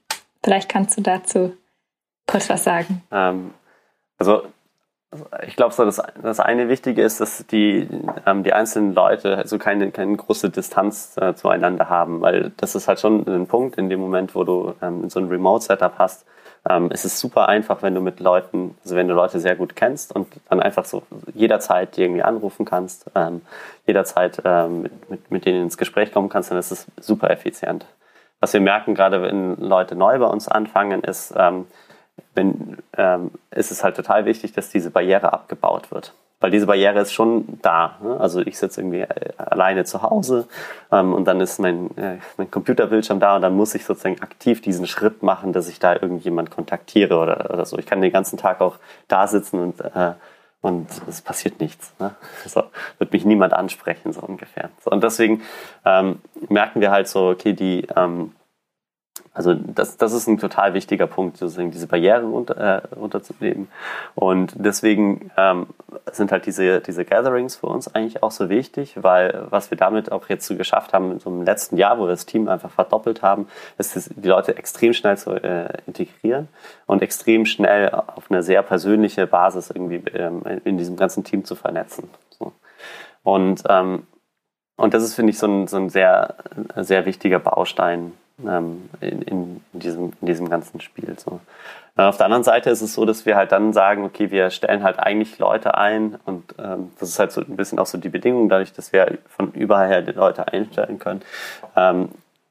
Vielleicht 0.45 0.69
kannst 0.69 0.99
du 0.99 1.03
dazu 1.03 1.57
kurz 2.27 2.51
was 2.51 2.65
sagen. 2.65 3.03
Ähm, 3.11 3.55
also 4.19 4.43
ich 5.47 5.57
glaube, 5.57 5.73
so 5.73 5.85
das, 5.85 6.03
das 6.23 6.41
eine 6.41 6.69
Wichtige 6.69 7.03
ist, 7.03 7.21
dass 7.21 7.47
die, 7.47 7.89
ähm, 8.27 8.43
die 8.43 8.53
einzelnen 8.53 8.95
Leute 8.95 9.37
also 9.37 9.59
keine, 9.59 9.91
keine 9.91 10.17
große 10.17 10.51
Distanz 10.51 11.17
äh, 11.17 11.35
zueinander 11.35 11.89
haben, 11.89 12.21
weil 12.21 12.53
das 12.57 12.75
ist 12.75 12.89
halt 12.89 13.01
schon 13.01 13.27
ein 13.27 13.47
Punkt 13.47 13.79
in 13.79 13.89
dem 13.89 14.01
Moment, 14.01 14.35
wo 14.35 14.45
du 14.45 14.75
ähm, 14.83 15.09
so 15.09 15.21
ein 15.21 15.29
Remote-Setup 15.29 15.95
hast. 15.99 16.27
Ähm, 16.69 16.91
es 16.93 17.05
ist 17.05 17.19
super 17.19 17.49
einfach, 17.49 17.83
wenn 17.83 17.95
du 17.95 18.01
mit 18.01 18.21
Leuten, 18.21 18.77
also 18.83 18.97
wenn 18.97 19.09
du 19.09 19.15
Leute 19.15 19.41
sehr 19.41 19.57
gut 19.57 19.77
kennst 19.77 20.15
und 20.15 20.29
dann 20.49 20.61
einfach 20.61 20.85
so 20.85 21.03
jederzeit 21.35 21.97
irgendwie 21.99 22.23
anrufen 22.23 22.65
kannst, 22.65 23.11
ähm, 23.15 23.43
jederzeit 23.87 24.43
ähm, 24.45 24.83
mit, 24.83 25.11
mit, 25.11 25.31
mit 25.31 25.47
denen 25.47 25.65
ins 25.65 25.79
Gespräch 25.79 26.13
kommen 26.13 26.29
kannst, 26.29 26.51
dann 26.51 26.59
ist 26.59 26.73
es 26.73 26.87
super 27.01 27.31
effizient. 27.31 27.87
was 28.41 28.53
wir 28.53 28.61
merken, 28.61 28.95
gerade 28.95 29.23
wenn 29.23 29.57
Leute 29.57 29.95
neu 29.97 30.19
bei 30.19 30.27
uns 30.27 30.49
anfangen, 30.49 31.03
ist, 31.03 31.35
ähm, 31.37 31.67
wenn, 32.35 32.79
ähm, 32.97 33.31
ist 33.51 33.71
es 33.71 33.85
halt 33.85 33.97
total 33.97 34.25
wichtig, 34.25 34.53
dass 34.53 34.71
diese 34.71 34.91
Barriere 34.91 35.33
abgebaut 35.33 35.91
wird. 35.91 36.13
Weil 36.39 36.51
diese 36.51 36.67
Barriere 36.67 37.01
ist 37.01 37.13
schon 37.13 37.59
da. 37.63 37.99
Ne? 38.03 38.21
Also 38.21 38.41
ich 38.41 38.59
sitze 38.59 38.81
irgendwie 38.81 39.01
äh, 39.01 39.33
alleine 39.39 39.85
zu 39.85 40.03
Hause 40.03 40.49
ähm, 40.93 41.15
und 41.15 41.25
dann 41.25 41.41
ist 41.41 41.59
mein, 41.59 41.97
äh, 41.97 42.19
mein 42.37 42.51
Computerbildschirm 42.51 43.21
da 43.21 43.37
und 43.37 43.43
dann 43.43 43.57
muss 43.57 43.75
ich 43.75 43.85
sozusagen 43.85 44.21
aktiv 44.21 44.61
diesen 44.61 44.87
Schritt 44.87 45.23
machen, 45.23 45.53
dass 45.53 45.69
ich 45.69 45.79
da 45.79 45.95
irgendjemand 45.95 46.51
kontaktiere 46.51 47.19
oder, 47.19 47.51
oder 47.53 47.65
so. 47.65 47.79
Ich 47.79 47.87
kann 47.87 48.03
den 48.03 48.13
ganzen 48.13 48.37
Tag 48.37 48.61
auch 48.61 48.77
da 49.09 49.27
sitzen 49.27 49.61
und 49.61 49.81
äh, 49.81 50.13
und 50.63 50.89
es 51.09 51.21
passiert 51.23 51.61
nichts. 51.61 51.95
Ne? 52.01 52.15
So, 52.47 52.65
wird 52.99 53.13
mich 53.13 53.25
niemand 53.25 53.53
ansprechen, 53.53 54.13
so 54.13 54.21
ungefähr. 54.21 54.71
So, 54.83 54.91
und 54.91 55.03
deswegen 55.05 55.43
ähm, 55.85 56.21
merken 56.49 56.81
wir 56.81 56.91
halt 56.91 57.07
so, 57.09 57.29
okay, 57.29 57.53
die, 57.53 57.87
ähm, 57.95 58.33
also 59.37 59.53
das, 59.53 59.99
das 59.99 60.15
ist 60.15 60.27
ein 60.29 60.39
total 60.39 60.73
wichtiger 60.73 61.07
Punkt, 61.07 61.37
sozusagen 61.37 61.71
diese 61.71 61.87
Barriere 61.87 62.25
runter, 62.25 62.57
äh, 62.57 62.95
runterzunehmen. 62.95 63.69
Und 64.15 64.55
deswegen 64.57 65.31
ähm, 65.37 65.67
sind 66.11 66.33
halt 66.33 66.47
diese, 66.47 66.81
diese 66.81 67.05
Gatherings 67.05 67.57
für 67.57 67.67
uns 67.67 67.95
eigentlich 67.95 68.23
auch 68.23 68.31
so 68.31 68.49
wichtig, 68.49 68.97
weil 69.03 69.47
was 69.51 69.71
wir 69.71 69.77
damit 69.77 70.11
auch 70.11 70.31
jetzt 70.31 70.47
so 70.47 70.57
geschafft 70.57 70.95
haben, 70.95 71.19
so 71.19 71.29
einem 71.29 71.43
letzten 71.43 71.77
Jahr, 71.77 71.99
wo 71.99 72.05
wir 72.05 72.09
das 72.09 72.25
Team 72.25 72.49
einfach 72.49 72.71
verdoppelt 72.71 73.21
haben, 73.21 73.47
ist 73.77 74.11
die 74.17 74.29
Leute 74.29 74.57
extrem 74.57 74.95
schnell 74.95 75.19
zu 75.19 75.33
äh, 75.33 75.69
integrieren 75.87 76.49
und 76.87 77.03
extrem 77.03 77.45
schnell 77.45 77.91
auf 77.91 78.31
eine 78.31 78.43
sehr 78.43 78.63
persönliche 78.63 79.27
Basis 79.27 79.69
irgendwie 79.69 80.03
ähm, 80.15 80.45
in 80.65 80.79
diesem 80.79 80.97
ganzen 80.97 81.25
Team 81.25 81.45
zu 81.45 81.57
vernetzen. 81.57 82.09
So. 82.31 82.53
Und, 83.23 83.65
ähm, 83.69 84.07
und 84.79 84.95
das 84.95 85.03
ist, 85.03 85.15
finde 85.15 85.33
ich, 85.33 85.39
so 85.39 85.47
ein, 85.47 85.67
so 85.67 85.77
ein 85.77 85.91
sehr, 85.91 86.37
sehr 86.77 87.05
wichtiger 87.05 87.39
Baustein 87.39 88.13
ähm, 88.45 88.89
in, 89.01 89.23
in, 89.23 89.61
diesem, 89.73 90.13
in 90.21 90.27
diesem 90.27 90.49
ganzen 90.49 90.81
Spiel. 90.81 91.17
So. 91.19 91.41
Auf 91.97 92.19
der 92.19 92.27
anderen 92.27 92.45
Seite 92.45 92.71
ist 92.71 92.83
es 92.83 92.95
so, 92.95 93.07
dass 93.07 93.25
wir 93.25 93.37
halt 93.37 93.53
dann 93.53 93.73
sagen, 93.73 94.05
okay, 94.05 94.31
wir 94.31 94.51
stellen 94.51 94.83
halt 94.83 94.99
eigentlich 94.99 95.39
Leute 95.39 95.77
ein 95.77 96.19
und 96.27 96.55
ähm, 96.59 96.93
das 97.01 97.09
ist 97.09 97.19
halt 97.19 97.33
so 97.33 97.41
ein 97.41 97.57
bisschen 97.57 97.79
auch 97.79 97.87
so 97.87 97.97
die 97.97 98.11
Bedingung, 98.11 98.49
dadurch, 98.49 98.73
dass 98.73 98.93
wir 98.93 99.19
von 99.29 99.53
überall 99.53 99.89
her 99.89 100.03
die 100.03 100.13
Leute 100.13 100.49
einstellen 100.49 100.99
können, 100.99 101.23
ähm, 101.75 102.11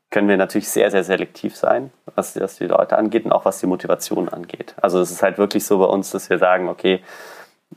können 0.10 0.30
wir 0.30 0.38
natürlich 0.38 0.70
sehr, 0.70 0.90
sehr 0.90 1.04
selektiv 1.04 1.56
sein, 1.56 1.92
was, 2.16 2.40
was 2.40 2.58
die 2.58 2.68
Leute 2.68 2.98
angeht 2.98 3.26
und 3.26 3.32
auch 3.32 3.46
was 3.46 3.60
die 3.60 3.68
Motivation 3.68 4.30
angeht. 4.30 4.74
Also 4.82 5.00
es 5.02 5.12
ist 5.12 5.22
halt 5.22 5.38
wirklich 5.38 5.66
so 5.66 5.78
bei 5.78 5.86
uns, 5.86 6.10
dass 6.12 6.30
wir 6.30 6.40
sagen, 6.40 6.70
okay, 6.70 7.02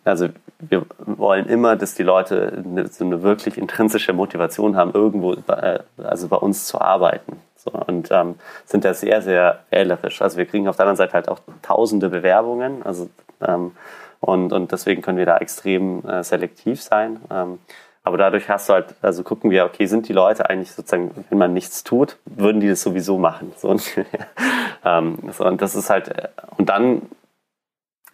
also 0.05 0.29
wir 0.61 0.87
wollen 0.99 1.47
immer, 1.47 1.77
dass 1.77 1.95
die 1.95 2.03
Leute 2.03 2.63
eine, 2.65 2.87
so 2.89 3.05
eine 3.05 3.23
wirklich 3.23 3.59
intrinsische 3.59 4.13
Motivation 4.13 4.77
haben, 4.77 4.93
irgendwo 4.93 5.35
äh, 5.35 5.81
also 5.99 6.29
bei 6.29 6.37
uns 6.37 6.67
zu 6.67 6.81
arbeiten. 6.81 7.41
So, 7.73 7.79
und 7.87 8.11
ähm, 8.11 8.37
sind 8.65 8.85
da 8.85 8.95
sehr, 8.95 9.23
sehr 9.23 9.61
wählerisch. 9.71 10.23
Also 10.23 10.39
wir 10.39 10.47
kriegen 10.47 10.69
auf 10.69 10.77
der 10.77 10.85
anderen 10.85 10.97
Seite 10.97 11.13
halt 11.15 11.29
auch 11.29 11.41
tausende 11.63 12.09
Bewerbungen. 12.09 12.83
Also, 12.83 13.09
ähm, 13.41 13.73
und, 14.21 14.53
und 14.53 14.73
deswegen 14.73 15.03
können 15.03 15.19
wir 15.19 15.27
da 15.27 15.39
extrem 15.39 16.05
äh, 16.07 16.25
selektiv 16.25 16.83
sein. 16.83 17.21
Ähm, 17.31 17.59
aber 18.03 18.17
dadurch 18.17 18.49
hast 18.49 18.69
du 18.69 18.73
halt, 18.73 18.95
also 19.03 19.23
gucken 19.23 19.51
wir, 19.51 19.65
okay, 19.65 19.87
sind 19.87 20.09
die 20.09 20.13
Leute 20.13 20.49
eigentlich 20.49 20.73
sozusagen, 20.73 21.27
wenn 21.29 21.39
man 21.39 21.53
nichts 21.53 21.85
tut, 21.85 22.17
würden 22.25 22.61
die 22.61 22.69
das 22.69 22.83
sowieso 22.83 23.19
machen. 23.19 23.53
So, 23.57 23.71
ähm, 24.85 25.19
so 25.33 25.45
und 25.45 25.61
das 25.61 25.75
ist 25.75 25.91
halt, 25.91 26.09
äh, 26.09 26.29
und 26.57 26.69
dann 26.69 27.03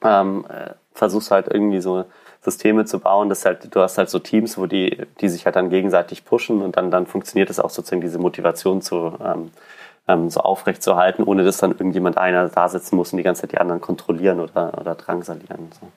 ähm, 0.02 0.46
äh, 0.48 0.70
versuchst 0.92 1.30
halt 1.30 1.48
irgendwie 1.48 1.80
so 1.80 2.04
Systeme 2.44 2.85
zu 2.85 3.00
bauen, 3.00 3.30
dass 3.30 3.46
halt, 3.46 3.74
du 3.74 3.80
hast 3.80 3.96
halt 3.96 4.11
so 4.11 4.18
Teams, 4.18 4.59
wo 4.59 4.66
die, 4.66 4.98
die 5.20 5.28
sich 5.30 5.46
halt 5.46 5.57
dann 5.57 5.70
gegenseitig 5.70 6.26
pushen 6.26 6.61
und 6.61 6.76
dann, 6.76 6.90
dann 6.90 7.07
funktioniert 7.07 7.48
es 7.48 7.59
auch 7.59 7.70
sozusagen 7.70 8.02
diese 8.02 8.18
Motivation 8.18 8.83
zu, 8.83 9.14
ähm, 9.24 9.50
ähm, 10.07 10.28
so 10.28 10.40
aufrecht 10.40 10.83
zu 10.83 10.96
halten, 10.96 11.22
ohne 11.22 11.42
dass 11.42 11.57
dann 11.57 11.70
irgendjemand 11.72 12.18
einer 12.18 12.48
da 12.48 12.68
sitzen 12.68 12.96
muss 12.96 13.12
und 13.12 13.16
die 13.16 13.22
ganze 13.22 13.42
Zeit 13.42 13.52
die 13.52 13.59
anderen 13.59 13.80
kontrollieren 13.80 14.40
oder, 14.40 14.78
oder 14.78 14.94
drangsalieren. 14.94 15.70
So. 15.80 15.88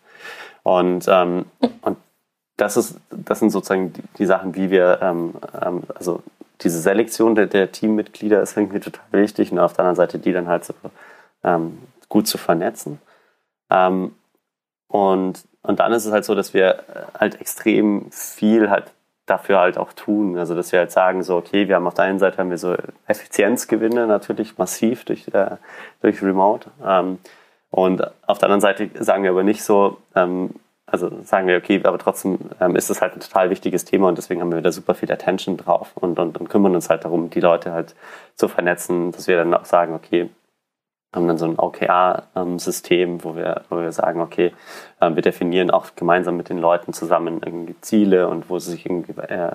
Und, 0.63 1.05
ähm, 1.09 1.45
und 1.81 1.97
das 2.55 2.77
ist, 2.77 2.97
das 3.09 3.39
sind 3.39 3.49
sozusagen 3.49 3.91
die, 3.91 4.03
die 4.17 4.25
Sachen, 4.25 4.55
wie 4.55 4.71
wir, 4.71 4.99
ähm, 5.01 5.33
ähm, 5.61 5.83
also 5.93 6.23
diese 6.61 6.79
Selektion 6.79 7.35
der, 7.35 7.47
der 7.47 7.73
Teammitglieder 7.73 8.41
ist 8.41 8.55
irgendwie 8.55 8.79
total 8.79 9.03
wichtig 9.11 9.51
und 9.51 9.59
auf 9.59 9.73
der 9.73 9.79
anderen 9.79 9.97
Seite 9.97 10.17
die 10.17 10.31
dann 10.31 10.47
halt 10.47 10.63
so 10.63 10.73
ähm, 11.43 11.77
gut 12.07 12.27
zu 12.27 12.37
vernetzen. 12.37 12.99
Ähm, 13.69 14.15
und, 14.87 15.43
und 15.61 15.79
dann 15.79 15.91
ist 15.93 16.05
es 16.05 16.11
halt 16.11 16.25
so, 16.25 16.35
dass 16.35 16.53
wir 16.53 16.75
äh, 16.75 17.19
halt 17.19 17.39
extrem 17.41 18.11
viel 18.11 18.69
halt 18.69 18.91
dafür 19.25 19.59
halt 19.59 19.77
auch 19.77 19.93
tun. 19.93 20.37
Also 20.37 20.55
dass 20.55 20.71
wir 20.71 20.79
halt 20.79 20.91
sagen, 20.91 21.21
so, 21.21 21.35
okay, 21.37 21.67
wir 21.67 21.75
haben 21.75 21.87
auf 21.87 21.93
der 21.93 22.05
einen 22.05 22.19
Seite 22.19 22.37
haben 22.37 22.49
wir 22.49 22.57
so 22.57 22.75
Effizienzgewinne 23.07 24.07
natürlich 24.07 24.57
massiv 24.57 25.05
durch, 25.05 25.27
äh, 25.33 25.57
durch 26.01 26.23
Remote. 26.23 26.71
Ähm, 26.85 27.19
und 27.69 28.01
auf 28.25 28.37
der 28.37 28.47
anderen 28.47 28.61
Seite 28.61 28.89
sagen 29.03 29.23
wir 29.23 29.31
aber 29.31 29.43
nicht 29.43 29.63
so, 29.63 29.97
ähm, 30.15 30.51
also 30.85 31.11
sagen 31.23 31.47
wir, 31.47 31.57
okay, 31.57 31.81
aber 31.83 31.97
trotzdem 31.97 32.39
ähm, 32.61 32.77
ist 32.77 32.89
es 32.89 33.01
halt 33.01 33.13
ein 33.13 33.19
total 33.19 33.49
wichtiges 33.49 33.83
Thema 33.83 34.07
und 34.07 34.17
deswegen 34.17 34.39
haben 34.39 34.53
wir 34.53 34.61
da 34.61 34.71
super 34.71 34.95
viel 34.95 35.11
Attention 35.11 35.57
drauf 35.57 35.91
und, 35.95 36.17
und, 36.17 36.37
und 36.37 36.49
kümmern 36.49 36.75
uns 36.75 36.89
halt 36.89 37.03
darum, 37.03 37.29
die 37.29 37.41
Leute 37.41 37.73
halt 37.73 37.93
zu 38.35 38.47
vernetzen, 38.47 39.11
dass 39.11 39.27
wir 39.27 39.35
dann 39.35 39.53
auch 39.53 39.65
sagen, 39.65 39.93
okay, 39.93 40.29
haben 41.17 41.27
dann 41.27 41.37
so 41.37 41.45
ein 41.45 41.59
OKR-System, 41.59 43.23
wo 43.23 43.35
wir, 43.35 43.63
wo 43.69 43.77
wir 43.77 43.91
sagen, 43.91 44.21
okay, 44.21 44.53
äh, 45.01 45.13
wir 45.13 45.21
definieren 45.21 45.71
auch 45.71 45.87
gemeinsam 45.95 46.37
mit 46.37 46.49
den 46.49 46.59
Leuten 46.59 46.93
zusammen 46.93 47.41
irgendwie 47.43 47.75
Ziele 47.81 48.29
und 48.29 48.49
wo 48.49 48.59
sie 48.59 48.71
sich 48.71 48.85
irgendwie 48.85 49.19
äh, 49.21 49.51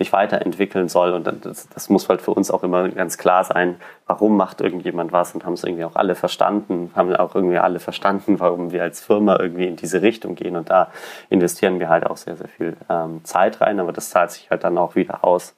sich 0.00 0.12
weiterentwickeln 0.12 0.88
soll. 0.88 1.12
Und 1.12 1.26
das, 1.44 1.68
das 1.68 1.88
muss 1.88 2.08
halt 2.08 2.22
für 2.22 2.32
uns 2.32 2.50
auch 2.50 2.62
immer 2.62 2.88
ganz 2.88 3.18
klar 3.18 3.44
sein, 3.44 3.76
warum 4.06 4.36
macht 4.36 4.60
irgendjemand 4.60 5.12
was 5.12 5.34
und 5.34 5.44
haben 5.44 5.52
es 5.52 5.62
irgendwie 5.62 5.84
auch 5.84 5.94
alle 5.94 6.14
verstanden, 6.14 6.90
haben 6.94 7.14
auch 7.14 7.34
irgendwie 7.34 7.58
alle 7.58 7.80
verstanden, 7.80 8.40
warum 8.40 8.72
wir 8.72 8.82
als 8.82 9.00
Firma 9.00 9.38
irgendwie 9.38 9.66
in 9.66 9.76
diese 9.76 10.02
Richtung 10.02 10.34
gehen. 10.34 10.56
Und 10.56 10.70
da 10.70 10.90
investieren 11.28 11.80
wir 11.80 11.88
halt 11.88 12.06
auch 12.06 12.16
sehr, 12.16 12.36
sehr 12.36 12.48
viel 12.48 12.76
ähm, 12.88 13.20
Zeit 13.24 13.60
rein, 13.60 13.78
aber 13.78 13.92
das 13.92 14.10
zahlt 14.10 14.32
sich 14.32 14.50
halt 14.50 14.64
dann 14.64 14.78
auch 14.78 14.94
wieder 14.94 15.22
aus 15.22 15.54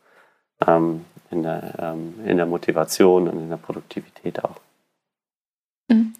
ähm, 0.66 1.04
in, 1.30 1.44
der, 1.44 1.74
ähm, 1.78 2.14
in 2.26 2.36
der 2.36 2.46
Motivation 2.46 3.28
und 3.28 3.38
in 3.38 3.48
der 3.48 3.56
Produktivität 3.56 4.44
auch. 4.44 4.61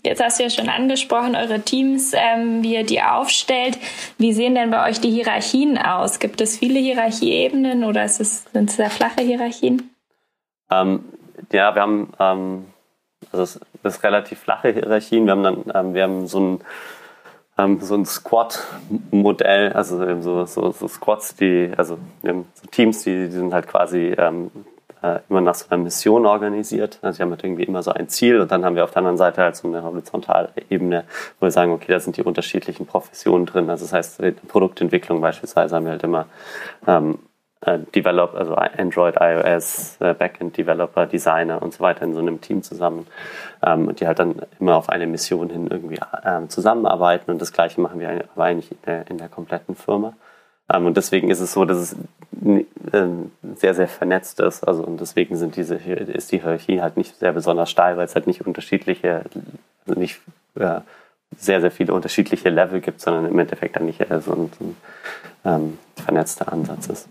Jetzt 0.05 0.23
hast 0.23 0.39
du 0.39 0.45
ja 0.45 0.51
schon 0.51 0.69
angesprochen, 0.69 1.37
eure 1.37 1.61
Teams, 1.61 2.13
ähm, 2.15 2.63
wie 2.63 2.75
ihr 2.75 2.85
die 2.85 3.03
aufstellt. 3.03 3.79
Wie 4.19 4.33
sehen 4.33 4.55
denn 4.55 4.71
bei 4.71 4.89
euch 4.89 5.01
die 5.01 5.11
Hierarchien 5.11 5.79
aus? 5.79 6.19
Gibt 6.19 6.41
es 6.41 6.59
viele 6.59 6.79
Hierarchieebenen 6.79 7.85
oder 7.85 8.05
ist 8.05 8.21
es, 8.21 8.45
sind 8.53 8.71
es 8.71 8.77
sehr 8.77 8.91
flache 8.91 9.23
Hierarchien? 9.23 9.91
Ähm, 10.71 11.05
ja, 11.53 11.75
wir 11.75 11.83
haben 11.83 12.13
ähm, 12.19 12.67
also 13.31 13.43
es 13.43 13.61
ist 13.83 14.03
relativ 14.03 14.41
flache 14.41 14.73
Hierarchien. 14.73 15.25
Wir 15.27 15.33
haben 15.33 15.43
dann 15.43 15.65
ähm, 15.75 15.95
wir 15.95 16.03
haben 16.03 16.27
so 16.27 16.41
ein 16.41 16.61
ähm, 17.59 17.81
so 17.81 17.95
ein 17.95 18.07
Squad-Modell, 18.07 19.73
also 19.75 20.21
so, 20.21 20.47
so, 20.47 20.71
so 20.73 20.89
Squads, 20.89 21.37
die, 21.37 21.71
also 21.77 21.99
so 22.23 22.45
Teams, 22.71 23.05
die, 23.05 23.27
die 23.27 23.31
sind 23.31 23.53
halt 23.53 23.67
quasi 23.67 24.15
ähm, 24.17 24.51
äh, 25.03 25.21
immer 25.29 25.41
nach 25.41 25.55
so 25.55 25.67
einer 25.69 25.83
Mission 25.83 26.27
organisiert. 26.27 26.99
Also 27.03 27.19
wir 27.19 27.25
haben 27.25 27.31
halt 27.31 27.45
irgendwie 27.45 27.65
immer 27.65 27.83
so 27.83 27.93
ein 27.93 28.09
Ziel 28.09 28.41
und 28.41 28.51
dann 28.51 28.65
haben 28.65 28.77
wir 28.77 28.85
auf 28.85 28.91
der 28.91 28.99
anderen 28.99 29.17
Seite 29.17 29.43
halt 29.43 29.57
so 29.57 29.69
eine 29.69 29.83
horizontale 29.83 30.51
Ebene, 30.71 31.05
wo 31.39 31.47
wir 31.47 31.51
sagen, 31.51 31.73
okay, 31.73 31.93
da 31.93 32.01
sind 32.01 32.17
die 32.17 32.23
unterschiedlichen 32.23 32.87
Professionen 32.87 33.47
drin. 33.47 33.69
Also 33.69 33.85
das 33.85 33.93
heißt, 33.93 34.21
in 34.21 34.37
Produktentwicklung 34.49 35.21
beispielsweise 35.21 35.77
haben 35.77 35.85
wir 35.85 35.93
halt 35.93 36.05
immer 36.05 36.27
ähm, 36.87 37.19
äh, 37.63 37.79
Develop, 37.95 38.35
also 38.35 38.55
Android, 38.55 39.17
iOS, 39.21 39.97
äh, 40.01 40.15
Backend 40.15 40.57
Developer, 40.57 41.07
Designer 41.07 41.63
und 41.63 41.73
so 41.73 41.81
weiter 41.81 42.03
in 42.03 42.13
so 42.15 42.21
einem 42.21 42.41
Team 42.41 42.63
zusammen, 42.63 43.07
ähm, 43.65 43.95
die 43.95 44.07
halt 44.07 44.19
dann 44.19 44.43
immer 44.59 44.77
auf 44.77 44.89
eine 44.89 45.07
Mission 45.07 45.49
hin 45.49 45.69
irgendwie 45.71 46.01
ähm, 46.25 46.49
zusammenarbeiten 46.49 47.31
und 47.31 47.41
das 47.41 47.53
Gleiche 47.53 47.81
machen 47.81 48.01
wir 48.01 48.25
aber 48.35 48.45
eigentlich 48.45 48.73
in 48.73 48.79
der, 48.85 49.07
in 49.09 49.19
der 49.19 49.29
kompletten 49.29 49.77
Firma. 49.77 50.15
Ähm, 50.71 50.87
und 50.87 50.97
deswegen 50.97 51.31
ist 51.31 51.41
es 51.41 51.53
so, 51.53 51.65
dass 51.65 51.79
es 51.79 51.97
ähm, 52.93 53.31
sehr, 53.57 53.75
sehr 53.75 53.89
vernetzt 53.89 54.41
ist. 54.41 54.65
Also 54.65 54.85
und 54.85 55.01
deswegen 55.01 55.37
sind 55.37 55.57
diese, 55.57 55.77
ist 55.77 56.33
die 56.33 56.41
Hierarchie 56.41 56.81
halt 56.81 56.97
nicht 56.97 57.17
sehr 57.17 57.33
besonders 57.33 57.71
steil, 57.71 57.97
weil 57.97 58.07
es 58.07 58.15
halt 58.15 58.27
nicht 58.27 58.47
unterschiedliche, 58.47 59.25
also 59.87 59.99
nicht 59.99 60.21
ja, 60.59 60.83
sehr, 61.37 61.61
sehr 61.61 61.71
viele 61.71 61.95
unterschiedliche 61.95 62.51
Level 62.51 62.81
gibt, 62.81 63.01
sondern 63.01 63.27
im 63.27 63.39
Endeffekt 63.39 63.77
dann 63.77 63.87
nicht 63.87 64.05
so 64.21 64.33
ein, 64.33 64.51
ein 64.61 64.77
ähm, 65.45 65.79
vernetzter 65.97 66.53
Ansatz 66.53 66.87
ist. 66.89 67.09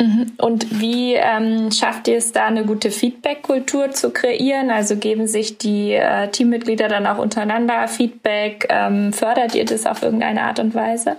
Mhm. 0.00 0.32
Und 0.38 0.80
wie 0.80 1.14
ähm, 1.14 1.70
schafft 1.70 2.08
ihr 2.08 2.16
es 2.16 2.32
da, 2.32 2.46
eine 2.46 2.64
gute 2.64 2.90
Feedback-Kultur 2.90 3.90
zu 3.90 4.10
kreieren? 4.10 4.70
Also 4.70 4.96
geben 4.96 5.26
sich 5.26 5.58
die 5.58 5.92
äh, 5.92 6.28
Teammitglieder 6.28 6.88
dann 6.88 7.06
auch 7.06 7.18
untereinander 7.18 7.86
Feedback? 7.86 8.66
Ähm, 8.70 9.12
fördert 9.12 9.54
ihr 9.54 9.66
das 9.66 9.86
auf 9.86 10.02
irgendeine 10.02 10.42
Art 10.42 10.58
und 10.58 10.74
Weise? 10.74 11.16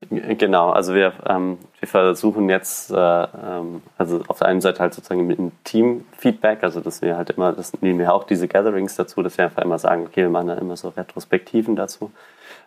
Genau, 0.00 0.70
also 0.70 0.94
wir, 0.94 1.12
ähm, 1.26 1.58
wir 1.80 1.88
versuchen 1.88 2.48
jetzt, 2.48 2.92
äh, 2.92 2.94
ähm, 2.96 3.82
also 3.98 4.22
auf 4.28 4.38
der 4.38 4.46
einen 4.46 4.60
Seite 4.60 4.78
halt 4.78 4.94
sozusagen 4.94 5.26
mit 5.26 5.40
einem 5.40 5.50
Team-Feedback, 5.64 6.62
also 6.62 6.80
dass 6.80 7.02
wir 7.02 7.16
halt 7.16 7.30
immer, 7.30 7.52
das 7.52 7.82
nehmen 7.82 7.98
wir 7.98 8.14
auch 8.14 8.22
diese 8.22 8.46
Gatherings 8.46 8.94
dazu, 8.94 9.24
dass 9.24 9.36
wir 9.38 9.46
einfach 9.46 9.64
immer 9.64 9.78
sagen, 9.80 10.06
okay, 10.06 10.22
wir 10.22 10.30
machen 10.30 10.46
da 10.46 10.54
immer 10.54 10.76
so 10.76 10.90
Retrospektiven 10.90 11.74
dazu. 11.74 12.12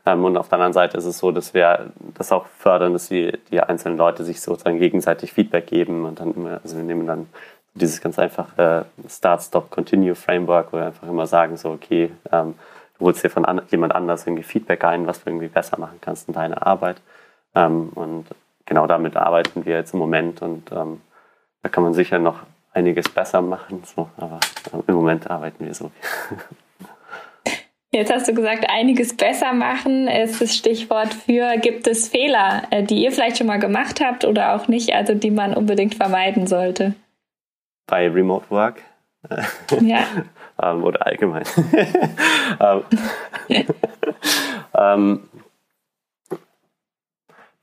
Ähm, 0.05 0.25
und 0.25 0.35
auf 0.35 0.49
der 0.49 0.57
anderen 0.57 0.73
Seite 0.73 0.97
ist 0.97 1.05
es 1.05 1.19
so, 1.19 1.31
dass 1.31 1.53
wir 1.53 1.91
das 2.15 2.33
auch 2.33 2.47
fördern, 2.57 2.91
dass 2.91 3.07
die, 3.07 3.31
die 3.49 3.61
einzelnen 3.61 3.97
Leute 3.97 4.25
sich 4.25 4.41
sozusagen 4.41 4.77
gegenseitig 4.77 5.31
Feedback 5.31 5.67
geben 5.67 6.03
und 6.03 6.19
dann 6.19 6.33
immer, 6.33 6.59
also 6.61 6.75
wir 6.75 6.83
nehmen 6.83 7.07
dann 7.07 7.29
dieses 7.75 8.01
ganz 8.01 8.19
einfache 8.19 8.87
Start, 9.07 9.41
Stop, 9.41 9.71
Continue 9.71 10.15
Framework, 10.15 10.73
wo 10.73 10.77
wir 10.77 10.87
einfach 10.87 11.07
immer 11.07 11.27
sagen, 11.27 11.55
so, 11.55 11.69
okay, 11.69 12.11
ähm, 12.29 12.55
du 12.99 13.05
holst 13.05 13.23
dir 13.23 13.29
von 13.29 13.45
an, 13.45 13.61
jemand 13.69 13.95
anders 13.95 14.27
irgendwie 14.27 14.43
Feedback 14.43 14.83
ein, 14.83 15.07
was 15.07 15.23
du 15.23 15.29
irgendwie 15.29 15.47
besser 15.47 15.79
machen 15.79 15.99
kannst 16.01 16.27
in 16.27 16.33
deiner 16.33 16.67
Arbeit. 16.67 16.97
Ähm, 17.55 17.89
und 17.89 18.25
genau 18.65 18.87
damit 18.87 19.15
arbeiten 19.15 19.65
wir 19.65 19.75
jetzt 19.75 19.93
im 19.93 19.99
Moment 19.99 20.41
und 20.41 20.71
ähm, 20.71 21.01
da 21.61 21.69
kann 21.69 21.83
man 21.83 21.93
sicher 21.93 22.19
noch 22.19 22.39
einiges 22.73 23.09
besser 23.09 23.41
machen, 23.41 23.83
so, 23.83 24.09
aber 24.17 24.39
äh, 24.73 24.81
im 24.87 24.95
Moment 24.95 25.29
arbeiten 25.29 25.65
wir 25.65 25.73
so. 25.73 25.91
Jetzt 27.93 28.11
hast 28.13 28.29
du 28.29 28.33
gesagt, 28.33 28.69
einiges 28.69 29.17
besser 29.17 29.51
machen 29.51 30.07
ist 30.07 30.41
das 30.41 30.55
Stichwort 30.55 31.13
für, 31.13 31.57
gibt 31.57 31.87
es 31.87 32.07
Fehler, 32.07 32.63
äh, 32.71 32.83
die 32.83 33.03
ihr 33.03 33.11
vielleicht 33.11 33.37
schon 33.37 33.47
mal 33.47 33.59
gemacht 33.59 33.99
habt 34.01 34.23
oder 34.23 34.55
auch 34.55 34.69
nicht, 34.69 34.95
also 34.95 35.13
die 35.13 35.31
man 35.31 35.53
unbedingt 35.53 35.95
vermeiden 35.95 36.47
sollte? 36.47 36.93
Bei 37.87 38.07
Remote 38.07 38.49
Work? 38.49 38.81
Ja. 39.81 40.05
ähm, 40.63 40.83
oder 40.83 41.05
allgemein. 41.05 41.43
ähm, 42.59 42.83
ähm, 44.73 45.29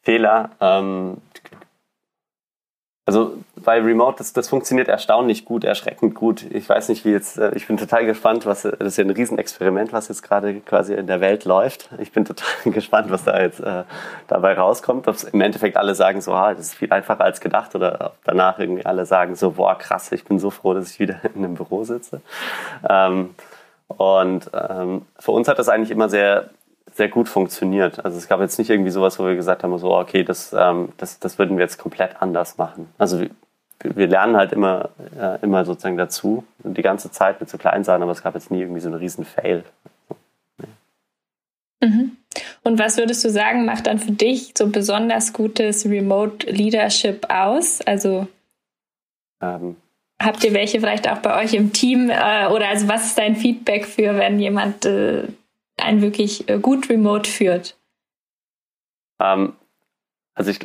Fehler, 0.08 0.48
ähm, 0.62 1.18
also 3.04 3.34
bei 3.56 3.78
Remote, 3.78 4.16
das, 4.16 4.32
das 4.32 4.48
funktioniert 4.48 4.88
erstaunlich 4.88 5.44
gut, 5.44 5.64
erschreckend 5.64 6.14
gut. 6.14 6.46
Ich 6.50 6.66
weiß 6.66 6.88
nicht, 6.88 7.04
wie 7.04 7.10
jetzt, 7.10 7.36
äh, 7.36 7.52
ich 7.54 7.66
bin 7.66 7.76
total 7.76 8.06
gespannt, 8.06 8.46
was, 8.46 8.62
das 8.62 8.78
ist 8.80 8.96
ja 8.96 9.04
ein 9.04 9.10
Riesenexperiment, 9.10 9.92
was 9.92 10.08
jetzt 10.08 10.22
gerade 10.22 10.60
quasi 10.60 10.94
in 10.94 11.06
der 11.06 11.20
Welt 11.20 11.44
läuft. 11.44 11.90
Ich 11.98 12.10
bin 12.10 12.24
total 12.24 12.48
gespannt, 12.72 13.10
was 13.10 13.24
da 13.24 13.38
jetzt 13.38 13.60
äh, 13.60 13.84
dabei 14.28 14.54
rauskommt. 14.54 15.08
Ob 15.08 15.16
im 15.30 15.42
Endeffekt 15.42 15.76
alle 15.76 15.94
sagen 15.94 16.22
so, 16.22 16.32
ah, 16.32 16.54
das 16.54 16.68
ist 16.68 16.74
viel 16.76 16.90
einfacher 16.90 17.24
als 17.24 17.42
gedacht 17.42 17.74
oder 17.74 18.00
ob 18.06 18.24
danach 18.24 18.58
irgendwie 18.58 18.86
alle 18.86 19.04
sagen 19.04 19.36
so, 19.36 19.50
boah, 19.50 19.76
krass, 19.76 20.10
ich 20.12 20.24
bin 20.24 20.38
so 20.38 20.48
froh, 20.48 20.72
dass 20.72 20.90
ich 20.90 21.00
wieder 21.00 21.20
in 21.34 21.44
einem 21.44 21.54
Büro 21.54 21.84
sitze. 21.84 22.22
Ähm, 22.88 23.34
und 23.88 24.50
ähm, 24.54 25.02
für 25.18 25.32
uns 25.32 25.48
hat 25.48 25.58
das 25.58 25.68
eigentlich 25.68 25.90
immer 25.90 26.08
sehr 26.08 26.48
sehr 26.94 27.08
gut 27.08 27.28
funktioniert. 27.28 28.04
Also 28.04 28.18
es 28.18 28.28
gab 28.28 28.40
jetzt 28.40 28.58
nicht 28.58 28.70
irgendwie 28.70 28.90
sowas, 28.90 29.18
wo 29.18 29.26
wir 29.26 29.36
gesagt 29.36 29.62
haben, 29.62 29.76
so 29.78 29.96
okay, 29.96 30.24
das, 30.24 30.52
ähm, 30.52 30.90
das, 30.96 31.18
das 31.18 31.38
würden 31.38 31.56
wir 31.56 31.64
jetzt 31.64 31.78
komplett 31.78 32.20
anders 32.20 32.58
machen. 32.58 32.88
Also 32.98 33.20
wir, 33.20 33.30
wir 33.80 34.06
lernen 34.06 34.36
halt 34.36 34.52
immer, 34.52 34.90
äh, 35.18 35.38
immer 35.42 35.64
sozusagen 35.64 35.96
dazu 35.96 36.44
und 36.62 36.76
die 36.76 36.82
ganze 36.82 37.10
Zeit 37.10 37.40
mit 37.40 37.48
so 37.48 37.58
kleinen 37.58 37.84
Sachen, 37.84 38.02
aber 38.02 38.12
es 38.12 38.22
gab 38.22 38.34
jetzt 38.34 38.50
nie 38.50 38.60
irgendwie 38.60 38.80
so 38.80 38.88
einen 38.88 38.98
riesen 38.98 39.24
Fail. 39.24 39.64
Mhm. 41.80 42.16
Und 42.64 42.78
was 42.78 42.96
würdest 42.96 43.24
du 43.24 43.30
sagen, 43.30 43.64
macht 43.64 43.86
dann 43.86 43.98
für 43.98 44.12
dich 44.12 44.52
so 44.56 44.68
besonders 44.68 45.32
gutes 45.32 45.86
Remote 45.86 46.46
Leadership 46.50 47.26
aus? 47.30 47.80
Also 47.82 48.26
ähm, 49.40 49.76
habt 50.20 50.44
ihr 50.44 50.52
welche 50.52 50.80
vielleicht 50.80 51.08
auch 51.08 51.18
bei 51.18 51.42
euch 51.42 51.54
im 51.54 51.72
Team 51.72 52.10
äh, 52.10 52.48
oder 52.48 52.68
also 52.68 52.88
was 52.88 53.06
ist 53.06 53.18
dein 53.18 53.36
Feedback 53.36 53.86
für, 53.86 54.16
wenn 54.16 54.40
jemand 54.40 54.84
äh, 54.84 55.24
einen 55.80 56.02
wirklich 56.02 56.48
äh, 56.48 56.58
gut 56.58 56.88
remote 56.88 57.28
führt? 57.28 57.76
Ähm, 59.20 59.54
also 60.34 60.50
ich, 60.50 60.60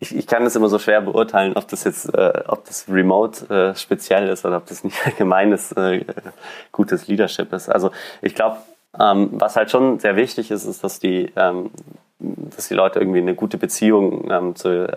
ich, 0.00 0.16
ich, 0.16 0.26
kann 0.26 0.44
das 0.44 0.56
immer 0.56 0.68
so 0.68 0.78
schwer 0.78 1.00
beurteilen, 1.00 1.56
ob 1.56 1.68
das 1.68 1.84
jetzt, 1.84 2.12
äh, 2.14 2.42
ob 2.46 2.64
das 2.66 2.86
remote 2.88 3.48
äh, 3.54 3.74
speziell 3.76 4.28
ist 4.28 4.44
oder 4.44 4.56
ob 4.56 4.66
das 4.66 4.84
nicht 4.84 4.96
allgemeines 5.06 5.72
äh, 5.72 6.04
gutes 6.72 7.06
Leadership 7.06 7.52
ist. 7.52 7.68
Also 7.68 7.90
ich 8.20 8.34
glaube, 8.34 8.58
ähm, 8.98 9.30
was 9.32 9.56
halt 9.56 9.70
schon 9.70 9.98
sehr 9.98 10.16
wichtig 10.16 10.50
ist, 10.50 10.64
ist, 10.64 10.84
dass 10.84 10.98
die, 10.98 11.32
ähm, 11.36 11.70
dass 12.18 12.68
die 12.68 12.74
Leute 12.74 12.98
irgendwie 12.98 13.20
eine 13.20 13.34
gute 13.34 13.58
Beziehung 13.58 14.30
ähm, 14.30 14.56
zu, 14.56 14.88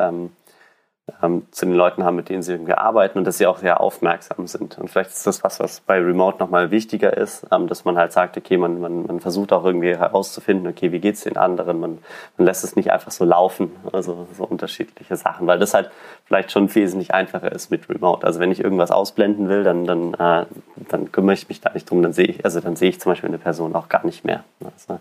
ähm, 1.22 1.46
zu 1.52 1.66
den 1.66 1.76
Leuten 1.76 2.04
haben, 2.04 2.16
mit 2.16 2.30
denen 2.30 2.42
sie 2.42 2.54
irgendwie 2.54 2.74
arbeiten 2.74 3.20
und 3.20 3.26
dass 3.26 3.38
sie 3.38 3.46
auch 3.46 3.60
sehr 3.60 3.80
aufmerksam 3.80 4.48
sind. 4.48 4.80
Und 4.80 4.90
vielleicht 4.90 5.12
ist 5.12 5.28
das 5.28 5.44
was, 5.44 5.60
was 5.60 5.80
bei 5.82 6.00
Remote 6.00 6.40
nochmal 6.40 6.72
wichtiger 6.72 7.16
ist, 7.16 7.46
ähm, 7.52 7.68
dass 7.68 7.86
man 7.86 7.96
halt 7.96 8.12
sagt, 8.12 8.38
okay, 8.38 8.58
man, 8.58 8.80
man, 8.80 9.06
man 9.06 9.20
versucht 9.20 9.54
auch 9.54 9.64
irgendwie 9.66 9.96
herauszufinden, 9.96 10.68
okay, 10.68 10.92
wie 10.92 11.00
geht's 11.00 11.22
den 11.22 11.38
anderen? 11.38 11.80
Man, 11.80 12.00
man 12.38 12.46
lässt 12.48 12.64
es 12.64 12.76
nicht 12.76 12.92
einfach 12.92 13.12
so 13.12 13.24
laufen, 13.24 13.72
also 13.94 14.28
so 14.36 14.46
unterschiedliche 14.46 15.16
Sachen, 15.16 15.46
weil 15.46 15.60
das 15.60 15.76
halt 15.76 15.92
vielleicht 16.26 16.52
schon 16.52 16.74
wesentlich 16.74 17.14
einfacher 17.14 17.52
ist 17.52 17.70
mit 17.70 17.88
Remote. 17.88 18.26
Also 18.26 18.40
wenn 18.40 18.52
ich 18.52 18.64
irgendwas 18.64 18.90
ausblenden 18.90 19.48
will, 19.48 19.64
dann, 19.64 19.86
dann, 19.86 20.14
äh, 20.16 20.46
dann 20.90 21.12
kümmere 21.12 21.36
ich 21.36 21.48
mich 21.50 21.62
da 21.62 21.72
nicht 21.72 21.88
drum, 21.90 22.02
dann 22.02 22.14
sehe 22.14 22.26
ich, 22.26 22.44
also 22.44 22.62
dann 22.62 22.76
sehe 22.76 22.90
ich 22.90 23.00
zum 23.00 23.12
Beispiel 23.12 23.30
eine 23.30 23.38
Person 23.38 23.76
auch 23.76 23.90
gar 23.90 24.04
nicht 24.06 24.26
mehr. 24.26 24.44
Also, 24.64 25.00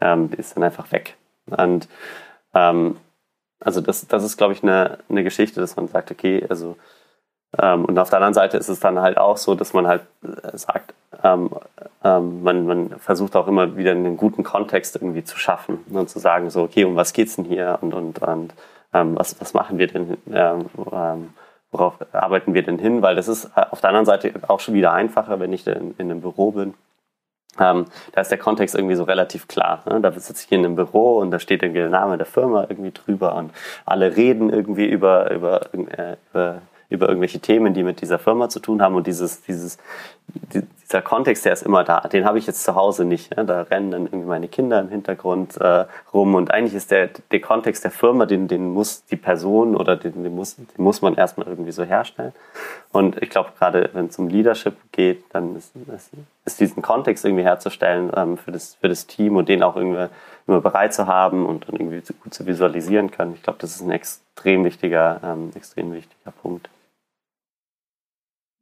ähm, 0.00 0.30
die 0.30 0.36
ist 0.36 0.56
dann 0.56 0.64
einfach 0.64 0.90
weg. 0.92 1.16
Und 1.46 1.88
ähm, 2.54 2.96
also 3.64 3.80
das, 3.80 4.06
das 4.06 4.24
ist, 4.24 4.36
glaube 4.36 4.52
ich, 4.52 4.62
eine, 4.62 4.98
eine 5.08 5.24
Geschichte, 5.24 5.60
dass 5.60 5.76
man 5.76 5.88
sagt, 5.88 6.10
okay, 6.10 6.44
also 6.48 6.76
ähm, 7.58 7.84
und 7.84 7.98
auf 7.98 8.10
der 8.10 8.18
anderen 8.18 8.34
Seite 8.34 8.56
ist 8.56 8.68
es 8.68 8.80
dann 8.80 9.00
halt 9.00 9.18
auch 9.18 9.36
so, 9.36 9.54
dass 9.54 9.72
man 9.72 9.86
halt 9.86 10.02
äh, 10.22 10.56
sagt, 10.56 10.94
ähm, 11.22 11.50
ähm, 12.02 12.42
man, 12.42 12.66
man 12.66 12.98
versucht 12.98 13.36
auch 13.36 13.46
immer 13.46 13.76
wieder 13.76 13.90
einen 13.92 14.16
guten 14.16 14.42
Kontext 14.42 14.96
irgendwie 14.96 15.24
zu 15.24 15.38
schaffen 15.38 15.80
und 15.90 16.08
zu 16.08 16.18
sagen, 16.18 16.50
so, 16.50 16.62
okay, 16.62 16.84
um 16.84 16.96
was 16.96 17.12
geht's 17.12 17.36
denn 17.36 17.44
hier 17.44 17.78
und, 17.82 17.94
und, 17.94 18.20
und 18.20 18.54
ähm, 18.94 19.16
was, 19.16 19.40
was 19.40 19.54
machen 19.54 19.78
wir 19.78 19.86
denn, 19.86 20.16
ähm, 20.32 20.66
ähm, 20.92 21.34
worauf 21.70 21.94
arbeiten 22.12 22.54
wir 22.54 22.62
denn 22.62 22.78
hin? 22.78 23.02
Weil 23.02 23.16
das 23.16 23.28
ist 23.28 23.50
äh, 23.56 23.64
auf 23.70 23.80
der 23.80 23.90
anderen 23.90 24.06
Seite 24.06 24.32
auch 24.48 24.60
schon 24.60 24.74
wieder 24.74 24.92
einfacher, 24.92 25.38
wenn 25.38 25.52
ich 25.52 25.66
in, 25.66 25.94
in 25.98 26.10
einem 26.10 26.20
Büro 26.22 26.52
bin 26.52 26.74
ähm, 27.60 27.86
da 28.12 28.20
ist 28.20 28.30
der 28.30 28.38
Kontext 28.38 28.74
irgendwie 28.74 28.94
so 28.94 29.04
relativ 29.04 29.46
klar. 29.48 29.82
Ne? 29.88 30.00
Da 30.00 30.12
sitze 30.12 30.44
ich 30.46 30.52
in 30.52 30.64
einem 30.64 30.76
Büro 30.76 31.18
und 31.18 31.30
da 31.30 31.38
steht 31.38 31.62
irgendwie 31.62 31.80
der 31.80 31.90
Name 31.90 32.16
der 32.16 32.26
Firma 32.26 32.66
irgendwie 32.68 32.92
drüber 32.92 33.34
und 33.34 33.52
alle 33.84 34.16
reden 34.16 34.50
irgendwie 34.50 34.86
über, 34.86 35.30
über, 35.30 35.60
äh, 35.74 36.16
über 36.32 36.62
über 36.92 37.08
irgendwelche 37.08 37.40
Themen, 37.40 37.74
die 37.74 37.82
mit 37.82 38.00
dieser 38.00 38.18
Firma 38.18 38.48
zu 38.48 38.60
tun 38.60 38.82
haben. 38.82 38.94
Und 38.94 39.06
dieses, 39.06 39.42
dieses, 39.42 39.78
dieser 40.92 41.02
Kontext, 41.02 41.44
der 41.44 41.54
ist 41.54 41.62
immer 41.62 41.84
da. 41.84 42.00
Den 42.00 42.24
habe 42.24 42.38
ich 42.38 42.46
jetzt 42.46 42.62
zu 42.62 42.74
Hause 42.74 43.04
nicht. 43.04 43.34
Ja? 43.36 43.44
Da 43.44 43.62
rennen 43.62 43.90
dann 43.90 44.04
irgendwie 44.04 44.26
meine 44.26 44.48
Kinder 44.48 44.80
im 44.80 44.88
Hintergrund 44.88 45.56
äh, 45.56 45.86
rum. 46.12 46.34
Und 46.34 46.50
eigentlich 46.50 46.74
ist 46.74 46.90
der, 46.90 47.08
der 47.30 47.40
Kontext 47.40 47.84
der 47.84 47.90
Firma, 47.90 48.26
den, 48.26 48.48
den 48.48 48.72
muss 48.72 49.04
die 49.06 49.16
Person 49.16 49.74
oder 49.74 49.96
den, 49.96 50.22
den, 50.22 50.34
muss, 50.34 50.56
den 50.56 50.66
muss 50.76 51.02
man 51.02 51.14
erstmal 51.14 51.48
irgendwie 51.48 51.72
so 51.72 51.84
herstellen. 51.84 52.32
Und 52.92 53.20
ich 53.22 53.30
glaube, 53.30 53.50
gerade 53.58 53.90
wenn 53.94 54.06
es 54.06 54.18
um 54.18 54.28
Leadership 54.28 54.76
geht, 54.92 55.24
dann 55.32 55.56
ist, 55.56 55.72
ist, 55.94 56.10
ist 56.44 56.60
diesen 56.60 56.82
Kontext 56.82 57.24
irgendwie 57.24 57.44
herzustellen 57.44 58.12
ähm, 58.14 58.36
für, 58.36 58.52
das, 58.52 58.76
für 58.80 58.88
das 58.88 59.06
Team 59.06 59.36
und 59.36 59.48
den 59.48 59.62
auch 59.62 59.76
irgendwie 59.76 60.08
immer 60.46 60.60
bereit 60.60 60.92
zu 60.92 61.06
haben 61.06 61.46
und 61.46 61.68
dann 61.68 61.76
irgendwie 61.76 62.02
gut 62.22 62.34
zu 62.34 62.46
visualisieren 62.46 63.10
können. 63.10 63.34
Ich 63.34 63.42
glaube, 63.42 63.58
das 63.60 63.76
ist 63.76 63.80
ein 63.80 63.90
extrem 63.90 64.64
wichtiger, 64.64 65.20
ähm, 65.24 65.50
extrem 65.54 65.92
wichtiger 65.92 66.32
Punkt. 66.42 66.68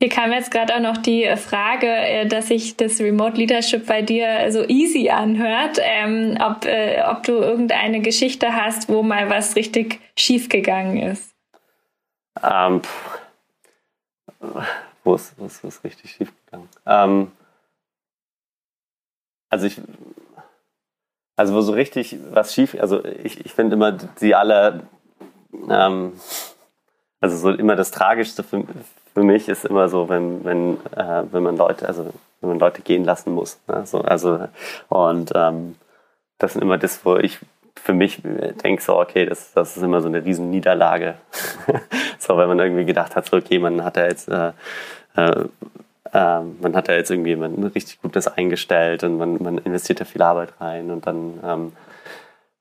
Hier 0.03 0.09
kam 0.09 0.33
jetzt 0.33 0.51
gerade 0.51 0.75
auch 0.75 0.81
noch 0.81 0.97
die 0.97 1.25
äh, 1.25 1.37
Frage, 1.37 1.87
äh, 1.87 2.27
dass 2.27 2.49
sich 2.49 2.75
das 2.75 3.01
Remote 3.01 3.37
Leadership 3.37 3.87
bei 3.87 4.01
dir 4.01 4.51
so 4.51 4.65
easy 4.67 5.11
anhört, 5.11 5.79
ähm, 5.79 6.39
ob, 6.41 6.65
äh, 6.65 7.03
ob 7.07 7.23
du 7.23 7.33
irgendeine 7.33 8.01
Geschichte 8.01 8.55
hast, 8.55 8.89
wo 8.89 9.03
mal 9.03 9.29
was 9.29 9.57
richtig 9.57 10.01
schief 10.19 10.49
gegangen 10.49 11.03
ist. 11.03 11.35
Ähm, 12.43 12.81
wo 15.05 15.17
ist, 15.17 15.35
wo 15.39 15.45
ist 15.45 15.63
was 15.63 15.85
richtig 15.85 16.13
schief 16.13 16.33
gegangen? 16.47 16.69
Ähm, 16.87 17.33
also 19.51 19.67
ich, 19.67 19.83
also 21.37 21.55
wo 21.55 21.61
so 21.61 21.73
richtig 21.73 22.17
was 22.31 22.55
schief, 22.55 22.75
also 22.81 23.05
ich, 23.05 23.45
ich 23.45 23.53
finde 23.53 23.77
immer 23.77 23.93
die 23.93 24.35
alle, 24.35 24.89
ähm, 25.69 26.19
also 27.21 27.37
so 27.37 27.51
immer 27.51 27.77
das 27.77 27.91
Tragischste 27.91 28.43
für, 28.43 28.65
für 29.15 29.23
mich 29.23 29.49
ist 29.49 29.65
immer 29.65 29.89
so, 29.89 30.09
wenn, 30.09 30.45
wenn, 30.45 30.75
äh, 30.97 31.25
wenn 31.31 31.43
man 31.43 31.57
Leute, 31.57 31.87
also 31.87 32.07
wenn 32.41 32.51
man 32.51 32.59
Leute 32.59 32.83
gehen 32.83 33.05
lassen 33.05 33.33
muss. 33.33 33.59
Ne? 33.69 33.85
So, 33.87 34.01
also, 34.01 34.49
und 34.89 35.33
ähm, 35.35 35.77
das 36.39 36.57
ist 36.57 36.63
immer 36.63 36.79
das, 36.79 37.05
wo 37.05 37.17
ich 37.17 37.39
für 37.75 37.93
mich 37.93 38.21
denke, 38.23 38.83
so, 38.83 39.01
okay, 39.01 39.27
das, 39.27 39.53
das 39.53 39.77
ist 39.77 39.83
immer 39.83 40.01
so 40.01 40.09
eine 40.09 40.25
riesen 40.25 40.51
Niederlage. 40.51 41.15
so, 42.19 42.37
wenn 42.37 42.49
man 42.49 42.59
irgendwie 42.59 42.85
gedacht 42.85 43.17
hat, 43.17 43.27
so, 43.27 43.37
okay, 43.37 43.59
man 43.59 43.85
hat 43.85 43.97
ja 43.97 44.05
jetzt 44.05 44.29
äh, 44.29 44.53
äh, 45.17 45.45
ähm, 46.13 46.57
man 46.61 46.75
hat 46.75 46.89
ja 46.89 46.95
jetzt 46.95 47.11
irgendwie 47.11 47.33
ein 47.33 47.71
richtig 47.75 48.01
Gutes 48.01 48.27
eingestellt 48.27 49.05
und 49.05 49.17
man, 49.19 49.39
man 49.41 49.59
investiert 49.59 50.01
da 50.01 50.05
viel 50.05 50.23
Arbeit 50.23 50.53
rein 50.61 50.91
und 50.91 51.07
dann 51.07 51.41
ähm, 51.45 51.73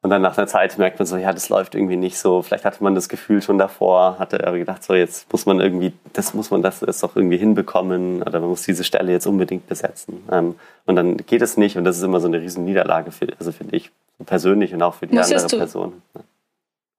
und 0.02 0.10
dann 0.12 0.22
nach 0.22 0.38
einer 0.38 0.48
Zeit 0.48 0.78
merkt 0.78 0.98
man 0.98 1.06
so, 1.06 1.18
ja, 1.18 1.34
das 1.34 1.50
läuft 1.50 1.76
irgendwie 1.76 1.98
nicht 1.98 2.18
so. 2.18 2.42
Vielleicht 2.42 2.64
hatte 2.64 2.82
man 2.82 2.96
das 2.96 3.10
Gefühl 3.10 3.42
schon 3.42 3.58
davor, 3.58 4.18
hatte 4.18 4.48
aber 4.48 4.58
gedacht, 4.58 4.82
so 4.82 4.94
jetzt 4.94 5.30
muss 5.32 5.46
man 5.46 5.60
irgendwie, 5.60 5.92
das 6.14 6.34
muss 6.34 6.52
man 6.52 6.62
das, 6.62 6.80
das 6.80 7.02
doch 7.02 7.18
irgendwie 7.18 7.38
hinbekommen 7.38 8.22
oder 8.22 8.40
man 8.40 8.50
muss 8.50 8.64
diese 8.64 8.86
Stelle 8.86 9.12
jetzt 9.12 9.28
unbedingt 9.28 9.68
besetzen. 9.68 10.24
Ähm, 10.32 10.56
und 10.86 10.96
dann 10.96 11.18
geht 11.18 11.42
es 11.42 11.58
nicht 11.58 11.78
und 11.78 11.84
das 11.84 11.98
ist 11.98 12.04
immer 12.04 12.22
so 12.22 12.28
eine 12.28 12.40
riesen 12.40 12.64
Niederlage 12.64 13.12
für, 13.12 13.28
also 13.40 13.52
für 13.52 13.66
dich 13.66 13.92
persönlich 14.26 14.74
und 14.74 14.82
auch 14.82 14.96
für 14.96 15.08
die 15.08 15.16
Musstest 15.16 15.46
andere 15.46 15.60
Person. 15.60 16.02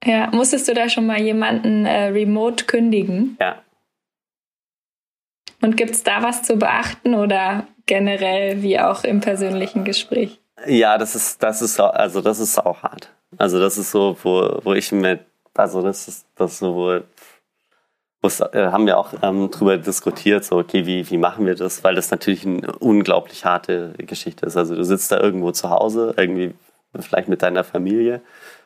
Ja, 0.05 0.29
musstest 0.33 0.69
du 0.69 0.75
da 0.75 0.91
schon 0.91 1.07
mal 1.07 1.21
jemanden 1.21 1.87
äh, 1.87 2.09
remote 2.09 2.65
kündigen? 2.65 3.37
Ja. 3.41 3.63
Und 5.63 5.79
gibt 5.79 5.93
es 5.93 6.03
da 6.03 6.23
was 6.23 6.43
zu 6.43 6.57
beachten 6.57 7.15
oder 7.15 7.67
generell 7.87 8.63
wie 8.63 8.79
auch 8.79 9.05
im 9.05 9.21
persönlichen 9.21 9.85
Gespräch? 9.85 10.39
Ja, 10.67 10.99
das 10.99 11.15
ist, 11.15 11.43
das 11.43 11.63
ist, 11.63 11.81
also 11.81 12.21
das 12.21 12.39
ist 12.39 12.59
auch 12.59 12.83
hart. 12.83 13.11
Also 13.39 13.59
das 13.59 13.79
ist 13.79 13.91
so, 13.91 14.17
wo, 14.23 14.61
wo 14.63 14.75
ich 14.75 14.93
mit, 14.93 15.21
also 15.55 15.83
das 15.83 16.09
ist, 16.09 16.27
das 16.37 16.53
ist 16.53 16.59
so, 16.59 16.75
wo, 16.75 17.01
äh, 18.23 18.67
haben 18.67 18.87
wir 18.87 18.99
auch 18.99 19.15
ähm, 19.23 19.51
drüber 19.51 19.79
diskutiert, 19.79 20.45
so, 20.45 20.59
okay, 20.59 20.85
wie, 20.85 21.09
wie 21.09 21.17
machen 21.17 21.47
wir 21.47 21.55
das? 21.55 21.83
Weil 21.85 21.95
das 21.95 22.11
natürlich 22.11 22.45
eine 22.45 22.73
unglaublich 22.79 23.45
harte 23.45 23.95
Geschichte 23.99 24.47
ist. 24.47 24.57
Also 24.57 24.75
du 24.75 24.85
sitzt 24.85 25.11
da 25.13 25.19
irgendwo 25.19 25.53
zu 25.53 25.71
Hause, 25.71 26.15
irgendwie 26.17 26.55
vielleicht 26.99 27.29
mit 27.29 27.43
deiner 27.43 27.65
Familie 27.65 28.21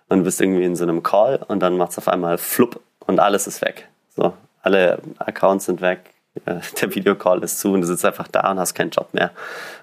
und 0.09 0.25
bist 0.25 0.41
irgendwie 0.41 0.65
in 0.65 0.77
so 0.77 0.85
einem 0.85 1.03
Call 1.03 1.41
und 1.47 1.61
dann 1.61 1.77
macht 1.77 1.93
es 1.93 1.99
auf 1.99 2.09
einmal 2.09 2.39
flupp 2.39 2.81
und 3.07 3.21
alles 3.21 3.47
ist 3.47 3.63
weg. 3.63 3.89
So, 4.17 4.33
alle 4.63 4.99
Accounts 5.19 5.67
sind 5.67 5.81
weg, 5.81 6.14
der 6.47 6.95
Videocall 6.95 7.43
ist 7.43 7.61
zu 7.61 7.73
und 7.73 7.83
du 7.83 7.87
sitzt 7.87 8.05
einfach 8.05 8.29
da 8.29 8.51
und 8.51 8.59
hast 8.59 8.75
keinen 8.75 8.91
Job 8.91 9.13
mehr. 9.13 9.31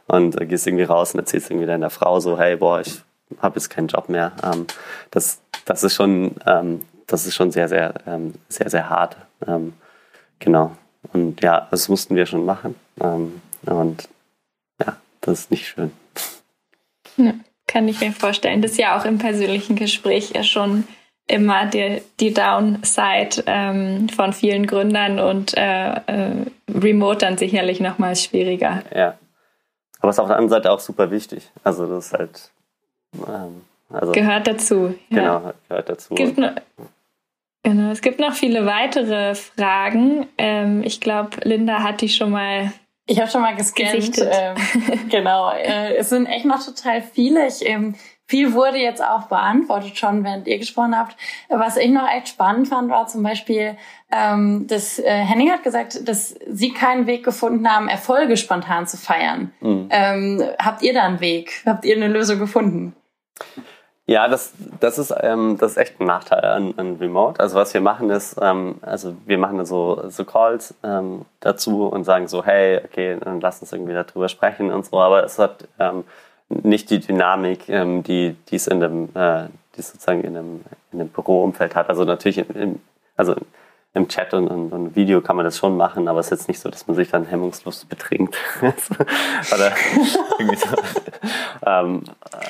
Und 0.07 0.39
äh, 0.39 0.45
gehst 0.45 0.67
irgendwie 0.67 0.83
raus 0.83 1.13
und 1.13 1.19
erzählst 1.19 1.49
irgendwie 1.49 1.67
deiner 1.67 1.89
Frau 1.89 2.19
so, 2.19 2.37
hey, 2.37 2.57
boah, 2.57 2.81
ich 2.81 3.01
habe 3.41 3.55
jetzt 3.55 3.69
keinen 3.69 3.87
Job 3.87 4.09
mehr. 4.09 4.33
Ähm, 4.43 4.67
das, 5.11 5.41
das 5.65 5.83
ist 5.83 5.95
schon, 5.95 6.35
ähm, 6.45 6.81
das 7.07 7.25
ist 7.25 7.35
schon 7.35 7.51
sehr, 7.51 7.67
sehr, 7.67 7.93
ähm, 8.05 8.33
sehr, 8.49 8.69
sehr 8.69 8.89
hart. 8.89 9.17
Ähm, 9.47 9.73
genau. 10.39 10.75
Und 11.13 11.41
ja, 11.41 11.67
das 11.71 11.89
mussten 11.89 12.15
wir 12.15 12.25
schon 12.25 12.45
machen. 12.45 12.75
Ähm, 12.99 13.41
und 13.65 14.07
ja, 14.79 14.97
das 15.21 15.41
ist 15.41 15.51
nicht 15.51 15.67
schön. 15.67 15.91
Ja, 17.17 17.33
kann 17.67 17.87
ich 17.87 18.01
mir 18.01 18.11
vorstellen. 18.11 18.61
Das 18.61 18.71
ist 18.71 18.77
ja 18.77 18.99
auch 18.99 19.05
im 19.05 19.17
persönlichen 19.17 19.75
Gespräch 19.75 20.31
ja 20.31 20.43
schon 20.43 20.85
immer 21.31 21.65
die, 21.65 22.01
die 22.19 22.33
Downside 22.33 23.43
ähm, 23.45 24.09
von 24.09 24.33
vielen 24.33 24.67
Gründern 24.67 25.19
und 25.19 25.57
äh, 25.57 25.93
äh, 25.93 26.45
Remote 26.73 27.19
dann 27.19 27.37
sicherlich 27.37 27.79
nochmals 27.79 28.23
schwieriger. 28.23 28.83
Ja. 28.93 29.17
Aber 29.99 30.09
es 30.09 30.15
ist 30.15 30.19
auf 30.19 30.27
der 30.27 30.37
anderen 30.37 30.49
Seite 30.49 30.71
auch 30.71 30.79
super 30.79 31.11
wichtig. 31.11 31.49
Also 31.63 31.87
das 31.87 32.07
ist 32.07 32.13
halt 32.13 32.51
ähm, 33.27 33.61
also, 33.89 34.11
gehört 34.11 34.47
dazu. 34.47 34.95
Ja. 35.09 35.17
Genau, 35.17 35.53
gehört 35.67 35.89
dazu. 35.89 36.15
Gibt 36.15 36.37
noch, 36.37 36.51
genau, 37.63 37.91
es 37.91 38.01
gibt 38.01 38.19
noch 38.19 38.33
viele 38.33 38.65
weitere 38.65 39.35
Fragen. 39.35 40.27
Ähm, 40.37 40.83
ich 40.83 41.01
glaube, 41.01 41.37
Linda 41.43 41.83
hat 41.83 42.01
die 42.01 42.09
schon 42.09 42.31
mal. 42.31 42.71
Ich 43.07 43.19
habe 43.19 43.29
schon 43.29 43.41
mal 43.41 43.55
gescannt. 43.55 44.17
Ähm, 44.19 44.55
genau. 45.09 45.51
Äh, 45.51 45.95
es 45.95 46.09
sind 46.09 46.27
echt 46.27 46.45
noch 46.45 46.63
total 46.63 47.01
viele. 47.01 47.47
Ich, 47.47 47.67
ähm, 47.67 47.95
viel 48.31 48.53
wurde 48.53 48.77
jetzt 48.77 49.03
auch 49.03 49.23
beantwortet 49.23 49.97
schon, 49.97 50.23
während 50.23 50.47
ihr 50.47 50.57
gesprochen 50.57 50.97
habt. 50.97 51.17
Was 51.49 51.75
ich 51.75 51.91
noch 51.91 52.07
echt 52.09 52.29
spannend 52.29 52.69
fand, 52.69 52.89
war 52.89 53.05
zum 53.07 53.23
Beispiel, 53.23 53.75
ähm, 54.09 54.67
dass 54.67 54.99
äh, 54.99 55.03
Henning 55.03 55.51
hat 55.51 55.63
gesagt, 55.63 56.07
dass 56.07 56.35
sie 56.47 56.71
keinen 56.71 57.07
Weg 57.07 57.25
gefunden 57.25 57.69
haben, 57.69 57.89
Erfolge 57.89 58.37
spontan 58.37 58.87
zu 58.87 58.95
feiern. 58.95 59.51
Mhm. 59.59 59.89
Ähm, 59.89 60.43
habt 60.59 60.81
ihr 60.81 60.93
da 60.93 61.03
einen 61.03 61.19
Weg? 61.19 61.61
Habt 61.65 61.83
ihr 61.83 61.97
eine 61.97 62.07
Lösung 62.07 62.39
gefunden? 62.39 62.95
Ja, 64.05 64.29
das, 64.29 64.53
das, 64.79 64.97
ist, 64.97 65.13
ähm, 65.21 65.57
das 65.59 65.71
ist 65.71 65.77
echt 65.77 65.99
ein 65.99 66.05
Nachteil 66.05 66.45
an, 66.45 66.73
an 66.77 66.95
Remote. 67.01 67.37
Also 67.41 67.57
was 67.57 67.73
wir 67.73 67.81
machen 67.81 68.09
ist, 68.09 68.37
ähm, 68.41 68.75
also 68.81 69.13
wir 69.25 69.37
machen 69.37 69.65
so, 69.65 70.03
so 70.07 70.23
Calls 70.23 70.73
ähm, 70.83 71.25
dazu 71.41 71.87
und 71.87 72.05
sagen 72.05 72.29
so, 72.29 72.45
hey, 72.45 72.79
okay, 72.85 73.17
dann 73.19 73.41
lass 73.41 73.59
uns 73.59 73.73
irgendwie 73.73 73.93
darüber 73.93 74.29
sprechen 74.29 74.71
und 74.71 74.85
so, 74.85 74.99
aber 74.99 75.25
es 75.25 75.37
hat 75.37 75.67
ähm, 75.79 76.05
nicht 76.63 76.89
die 76.89 76.99
Dynamik, 76.99 77.69
ähm, 77.69 78.03
die, 78.03 78.35
es 78.51 78.67
in 78.67 78.79
dem, 78.79 79.09
äh, 79.15 79.47
die 79.75 79.81
sozusagen 79.81 80.21
in 80.21 80.37
einem, 80.37 80.61
in 80.91 80.99
einem 80.99 81.09
Büroumfeld 81.09 81.75
hat. 81.75 81.89
Also 81.89 82.03
natürlich, 82.03 82.37
im, 82.37 82.79
also 83.15 83.35
im 83.93 84.07
Chat 84.07 84.33
und, 84.33 84.47
und, 84.47 84.71
und, 84.71 84.95
Video 84.95 85.19
kann 85.21 85.35
man 85.35 85.43
das 85.43 85.57
schon 85.57 85.75
machen, 85.75 86.07
aber 86.07 86.19
es 86.21 86.27
ist 86.27 86.31
jetzt 86.31 86.47
nicht 86.47 86.59
so, 86.59 86.69
dass 86.69 86.87
man 86.87 86.95
sich 86.95 87.09
dann 87.09 87.25
hemmungslos 87.25 87.83
betrinkt. 87.85 88.37
Oder 88.61 89.73
irgendwie 90.39 90.55
so. 90.55 90.75
ähm, 91.65 92.03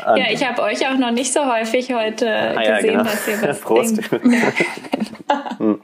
ja, 0.06 0.32
ich 0.32 0.48
habe 0.48 0.62
euch 0.62 0.88
auch 0.88 0.98
noch 0.98 1.12
nicht 1.12 1.34
so 1.34 1.46
häufig 1.52 1.94
heute 1.94 2.30
ah, 2.30 2.62
ja, 2.62 2.76
gesehen, 2.76 2.92
genau. 2.92 3.04
dass 3.04 3.28
ihr 3.28 3.42
was 3.42 3.60
Prost. 3.62 4.02
Hm. 5.60 5.82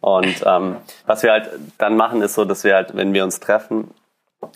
und 0.00 0.44
ähm, 0.44 0.76
was 1.06 1.22
wir 1.22 1.30
halt 1.30 1.48
dann 1.78 1.96
machen, 1.96 2.22
ist 2.22 2.34
so, 2.34 2.44
dass 2.44 2.64
wir 2.64 2.74
halt, 2.74 2.96
wenn 2.96 3.14
wir 3.14 3.22
uns 3.22 3.38
treffen 3.38 3.88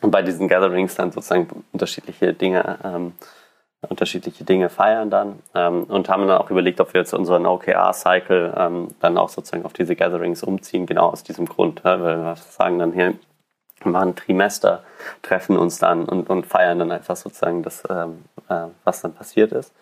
bei 0.03 0.23
diesen 0.23 0.49
Gatherings 0.49 0.95
dann 0.95 1.13
sozusagen 1.13 1.65
unterschiedliche 1.73 2.33
Dinge 2.33 2.79
ähm, 2.85 3.13
unterschiedliche 3.89 4.45
Dinge 4.45 4.71
feiern 4.71 5.11
dann 5.11 5.41
ähm, 5.55 5.85
und 5.85 6.09
haben 6.09 6.27
dann 6.27 6.39
auch 6.39 6.51
überlegt, 6.51 6.81
ob 6.81 6.95
wir 6.95 7.01
jetzt 7.01 7.15
unseren 7.15 7.47
OKR-Cycle 7.47 8.55
ähm, 8.57 8.89
dann 9.01 9.19
auch 9.19 9.29
sozusagen 9.29 9.65
auf 9.65 9.73
diese 9.73 9.97
Gatherings 9.97 10.43
umziehen, 10.43 10.87
genau 10.87 11.11
aus 11.11 11.23
diesem 11.23 11.47
Grund. 11.47 11.83
Ja, 11.85 12.01
weil 12.01 12.19
wir 12.19 12.37
sagen 12.37 12.79
dann 12.79 12.93
hier, 12.93 13.15
wir 13.83 13.93
machen 13.93 14.17
Trimester, 14.17 14.83
treffen 15.23 15.57
uns 15.57 15.79
dann 15.79 16.05
und, 16.05 16.29
und 16.31 16.47
feiern 16.47 16.79
dann 16.79 16.93
einfach 16.93 17.17
sozusagen 17.17 17.63
das, 17.63 17.83
ähm, 17.89 18.25
äh, 18.49 18.67
was 18.85 19.03
dann 19.03 19.15
passiert 19.15 19.53
ist. 19.53 19.75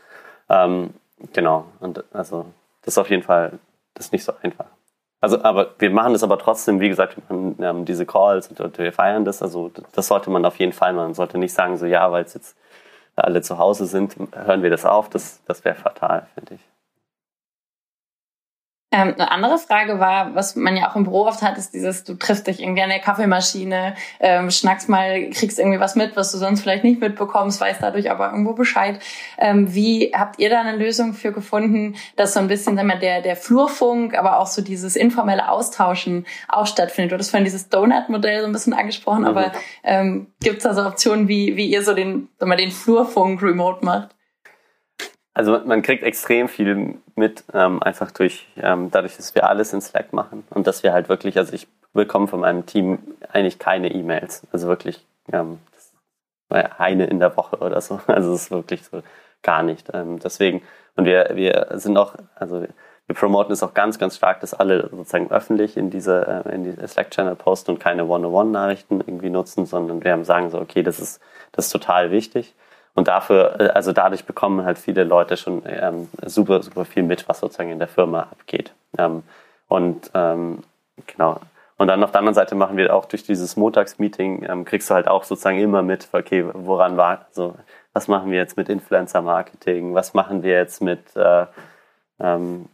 Ähm, 0.48 0.94
genau, 1.32 1.66
und 1.80 2.04
also 2.12 2.46
das 2.82 2.94
ist 2.94 2.98
auf 2.98 3.10
jeden 3.10 3.22
Fall, 3.22 3.58
das 3.94 4.06
ist 4.06 4.12
nicht 4.12 4.24
so 4.24 4.32
einfach. 4.42 4.66
Also, 5.22 5.40
aber 5.44 5.70
wir 5.78 5.90
machen 5.90 6.14
das 6.14 6.24
aber 6.24 6.36
trotzdem, 6.36 6.80
wie 6.80 6.88
gesagt, 6.88 7.16
wir 7.28 7.72
machen 7.72 7.84
diese 7.84 8.04
Calls 8.04 8.48
und, 8.48 8.60
und 8.60 8.76
wir 8.76 8.92
feiern 8.92 9.24
das. 9.24 9.40
Also 9.40 9.70
das 9.92 10.08
sollte 10.08 10.30
man 10.30 10.44
auf 10.44 10.56
jeden 10.56 10.72
Fall 10.72 10.92
machen. 10.92 11.06
Man 11.06 11.14
sollte 11.14 11.38
nicht 11.38 11.54
sagen, 11.54 11.78
so 11.78 11.86
ja, 11.86 12.10
weil 12.10 12.24
es 12.24 12.34
jetzt 12.34 12.56
alle 13.14 13.40
zu 13.40 13.56
Hause 13.56 13.86
sind, 13.86 14.16
hören 14.34 14.64
wir 14.64 14.70
das 14.70 14.84
auf. 14.84 15.08
Das, 15.10 15.40
das 15.46 15.64
wäre 15.64 15.76
fatal, 15.76 16.26
finde 16.34 16.54
ich. 16.54 16.71
Ähm, 18.92 19.14
eine 19.16 19.30
andere 19.30 19.56
Frage 19.56 20.00
war, 20.00 20.34
was 20.34 20.54
man 20.54 20.76
ja 20.76 20.90
auch 20.90 20.96
im 20.96 21.04
Büro 21.04 21.24
oft 21.24 21.40
hat, 21.40 21.56
ist 21.56 21.72
dieses, 21.72 22.04
du 22.04 22.14
triffst 22.14 22.46
dich 22.46 22.60
irgendwie 22.60 22.82
an 22.82 22.90
der 22.90 22.98
Kaffeemaschine, 22.98 23.94
ähm, 24.20 24.50
schnackst 24.50 24.90
mal, 24.90 25.30
kriegst 25.30 25.58
irgendwie 25.58 25.80
was 25.80 25.96
mit, 25.96 26.14
was 26.14 26.30
du 26.30 26.36
sonst 26.36 26.60
vielleicht 26.60 26.84
nicht 26.84 27.00
mitbekommst, 27.00 27.58
weißt 27.58 27.82
dadurch 27.82 28.10
aber 28.10 28.30
irgendwo 28.30 28.52
Bescheid. 28.52 29.00
Ähm, 29.38 29.74
wie 29.74 30.12
habt 30.14 30.38
ihr 30.38 30.50
da 30.50 30.60
eine 30.60 30.76
Lösung 30.76 31.14
für 31.14 31.32
gefunden, 31.32 31.96
dass 32.16 32.34
so 32.34 32.40
ein 32.40 32.48
bisschen 32.48 32.76
sagen 32.76 32.88
wir, 32.88 32.96
der, 32.96 33.22
der 33.22 33.36
Flurfunk, 33.36 34.14
aber 34.14 34.38
auch 34.38 34.46
so 34.46 34.60
dieses 34.60 34.94
informelle 34.94 35.48
Austauschen 35.48 36.26
auch 36.48 36.66
stattfindet? 36.66 37.12
Du 37.12 37.18
hast 37.18 37.30
vorhin 37.30 37.44
dieses 37.44 37.70
Donut-Modell 37.70 38.42
so 38.42 38.46
ein 38.46 38.52
bisschen 38.52 38.74
angesprochen, 38.74 39.22
mhm. 39.22 39.28
aber 39.28 39.52
ähm, 39.84 40.26
gibt 40.42 40.58
es 40.58 40.64
da 40.64 40.74
so 40.74 40.84
Optionen, 40.86 41.28
wie, 41.28 41.56
wie 41.56 41.66
ihr 41.66 41.82
so 41.82 41.94
den, 41.94 42.28
sagen 42.38 42.50
wir, 42.50 42.56
den 42.56 42.70
Flurfunk 42.70 43.42
remote 43.42 43.82
macht? 43.84 44.10
Also 45.34 45.60
man 45.64 45.82
kriegt 45.82 46.02
extrem 46.02 46.48
viel 46.48 46.98
mit, 47.14 47.44
ähm, 47.54 47.82
einfach 47.82 48.10
durch, 48.10 48.48
ähm, 48.56 48.90
dadurch, 48.90 49.16
dass 49.16 49.34
wir 49.34 49.48
alles 49.48 49.72
in 49.72 49.80
Slack 49.80 50.12
machen 50.12 50.44
und 50.50 50.66
dass 50.66 50.82
wir 50.82 50.92
halt 50.92 51.08
wirklich, 51.08 51.38
also 51.38 51.54
ich 51.54 51.68
bekomme 51.94 52.28
von 52.28 52.40
meinem 52.40 52.66
Team 52.66 52.98
eigentlich 53.30 53.58
keine 53.58 53.90
E-Mails, 53.92 54.46
also 54.52 54.68
wirklich 54.68 55.06
ähm, 55.32 55.58
eine 56.50 57.06
in 57.06 57.18
der 57.18 57.34
Woche 57.36 57.58
oder 57.58 57.80
so, 57.80 58.00
also 58.06 58.34
es 58.34 58.42
ist 58.42 58.50
wirklich 58.50 58.84
so 58.84 59.02
gar 59.42 59.62
nicht. 59.62 59.88
Ähm, 59.94 60.18
deswegen, 60.18 60.62
und 60.96 61.06
wir, 61.06 61.30
wir 61.34 61.68
sind 61.74 61.96
auch, 61.96 62.14
also 62.34 62.66
wir 63.06 63.16
promoten 63.16 63.52
es 63.52 63.62
auch 63.62 63.74
ganz, 63.74 63.98
ganz 63.98 64.16
stark, 64.16 64.40
dass 64.40 64.54
alle 64.54 64.88
sozusagen 64.90 65.30
öffentlich 65.30 65.76
in 65.76 65.90
diese, 65.90 66.44
äh, 66.46 66.54
in 66.54 66.64
die 66.64 66.86
Slack-Channel 66.86 67.36
posten 67.36 67.72
und 67.72 67.78
keine 67.78 68.04
One-on-One-Nachrichten 68.04 69.00
irgendwie 69.00 69.30
nutzen, 69.30 69.66
sondern 69.66 70.04
wir 70.04 70.12
haben 70.12 70.24
sagen 70.24 70.50
so, 70.50 70.60
okay, 70.60 70.82
das 70.82 71.00
ist, 71.00 71.20
das 71.52 71.66
ist 71.66 71.72
total 71.72 72.10
wichtig. 72.10 72.54
Und 72.94 73.08
dafür, 73.08 73.60
äh, 73.60 73.68
also 73.68 73.92
dadurch 73.92 74.24
bekommen 74.24 74.64
halt 74.64 74.78
viele 74.78 75.04
Leute 75.04 75.36
schon 75.36 75.62
ähm, 75.66 76.08
super, 76.24 76.62
super 76.62 76.84
viel 76.84 77.02
mit, 77.02 77.28
was 77.28 77.40
sozusagen 77.40 77.70
in 77.70 77.78
der 77.78 77.88
Firma 77.88 78.22
abgeht. 78.22 78.72
Ähm, 78.98 79.22
und 79.68 80.10
ähm, 80.14 80.62
genau. 81.06 81.40
Und 81.78 81.88
dann 81.88 82.04
auf 82.04 82.12
der 82.12 82.20
anderen 82.20 82.34
Seite 82.34 82.54
machen 82.54 82.76
wir 82.76 82.94
auch 82.94 83.06
durch 83.06 83.24
dieses 83.24 83.56
Montagsmeeting, 83.56 84.46
ähm, 84.48 84.64
kriegst 84.64 84.88
du 84.90 84.94
halt 84.94 85.08
auch 85.08 85.24
sozusagen 85.24 85.58
immer 85.58 85.82
mit, 85.82 86.08
okay, 86.12 86.44
woran 86.52 86.96
war, 86.96 87.26
also 87.28 87.56
was 87.92 88.08
machen 88.08 88.30
wir 88.30 88.38
jetzt 88.38 88.56
mit 88.56 88.68
Influencer-Marketing, 88.68 89.94
was 89.94 90.14
machen 90.14 90.42
wir 90.42 90.52
jetzt 90.52 90.80
mit 90.80 91.16
äh, 91.16 91.46
ähm, 92.20 92.68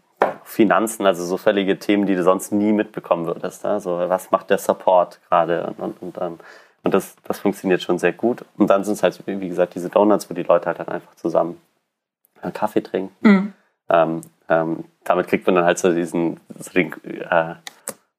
Finanzen, 0.44 1.06
also 1.06 1.24
so 1.24 1.36
völlige 1.36 1.78
Themen, 1.78 2.06
die 2.06 2.16
du 2.16 2.22
sonst 2.22 2.52
nie 2.52 2.72
mitbekommen 2.72 3.26
würdest. 3.26 3.64
Also 3.64 3.98
was 4.08 4.30
macht 4.30 4.50
der 4.50 4.58
Support 4.58 5.20
gerade 5.28 5.66
und, 5.66 5.78
und, 5.78 6.02
und 6.02 6.18
ähm, 6.20 6.38
und 6.83 6.95
das, 6.95 7.16
das 7.24 7.41
funktioniert 7.41 7.83
schon 7.83 7.99
sehr 7.99 8.12
gut. 8.12 8.45
Und 8.57 8.70
dann 8.70 8.85
sind 8.85 8.95
es 8.95 9.03
halt, 9.03 9.20
wie 9.26 9.49
gesagt, 9.49 9.74
diese 9.74 9.89
Donuts, 9.89 10.31
wo 10.31 10.35
die 10.35 10.43
Leute 10.43 10.66
halt 10.66 10.79
dann 10.79 10.89
einfach 10.89 11.14
zusammen 11.16 11.61
Kaffee 12.53 12.83
trinken. 12.83 13.14
Mhm. 13.20 13.53
Ähm, 13.91 14.20
ähm, 14.49 14.85
damit 15.05 15.29
kriegt 15.29 15.47
man 15.47 15.57
dann 15.57 15.64
halt 15.64 15.79
so 15.79 15.93
diesen, 15.93 16.41
so 16.59 16.70
den, 16.72 16.93
äh, 17.05 17.55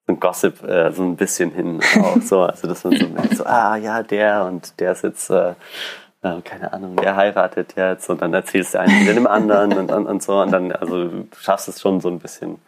so 0.05 0.13
ein 0.13 0.19
Gossip 0.19 0.63
äh, 0.63 0.91
so 0.91 1.03
ein 1.03 1.15
bisschen 1.15 1.51
hin. 1.51 1.79
Auch 2.01 2.21
so, 2.21 2.41
also 2.43 2.67
dass 2.67 2.83
man 2.83 2.97
so 2.97 3.07
merkt, 3.07 3.37
so, 3.37 3.45
ah 3.45 3.75
ja, 3.75 4.03
der 4.03 4.45
und 4.45 4.79
der 4.79 4.91
ist 4.91 5.03
jetzt, 5.03 5.29
äh, 5.29 5.53
äh, 6.21 6.41
keine 6.43 6.73
Ahnung, 6.73 6.95
der 6.97 7.15
heiratet 7.15 7.75
jetzt 7.75 8.09
und 8.09 8.21
dann 8.21 8.33
erzählst 8.33 8.73
du 8.73 8.79
einen 8.79 9.05
dem 9.05 9.27
anderen 9.27 9.77
und, 9.77 9.91
und, 9.91 10.05
und 10.07 10.23
so. 10.23 10.41
Und 10.41 10.51
dann, 10.51 10.71
also 10.71 11.07
du 11.07 11.27
schaffst 11.39 11.67
es 11.67 11.79
schon 11.79 12.01
so 12.01 12.09
ein 12.09 12.19
bisschen, 12.19 12.59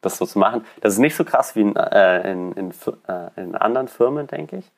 das 0.00 0.18
so 0.18 0.26
zu 0.26 0.38
machen. 0.38 0.64
Das 0.80 0.94
ist 0.94 0.98
nicht 0.98 1.16
so 1.16 1.24
krass 1.24 1.56
wie 1.56 1.62
in, 1.62 1.76
äh, 1.76 2.30
in, 2.30 2.52
in, 2.52 2.70
äh, 3.08 3.40
in 3.40 3.54
anderen 3.54 3.88
Firmen, 3.88 4.26
denke 4.26 4.56
ich. 4.58 4.70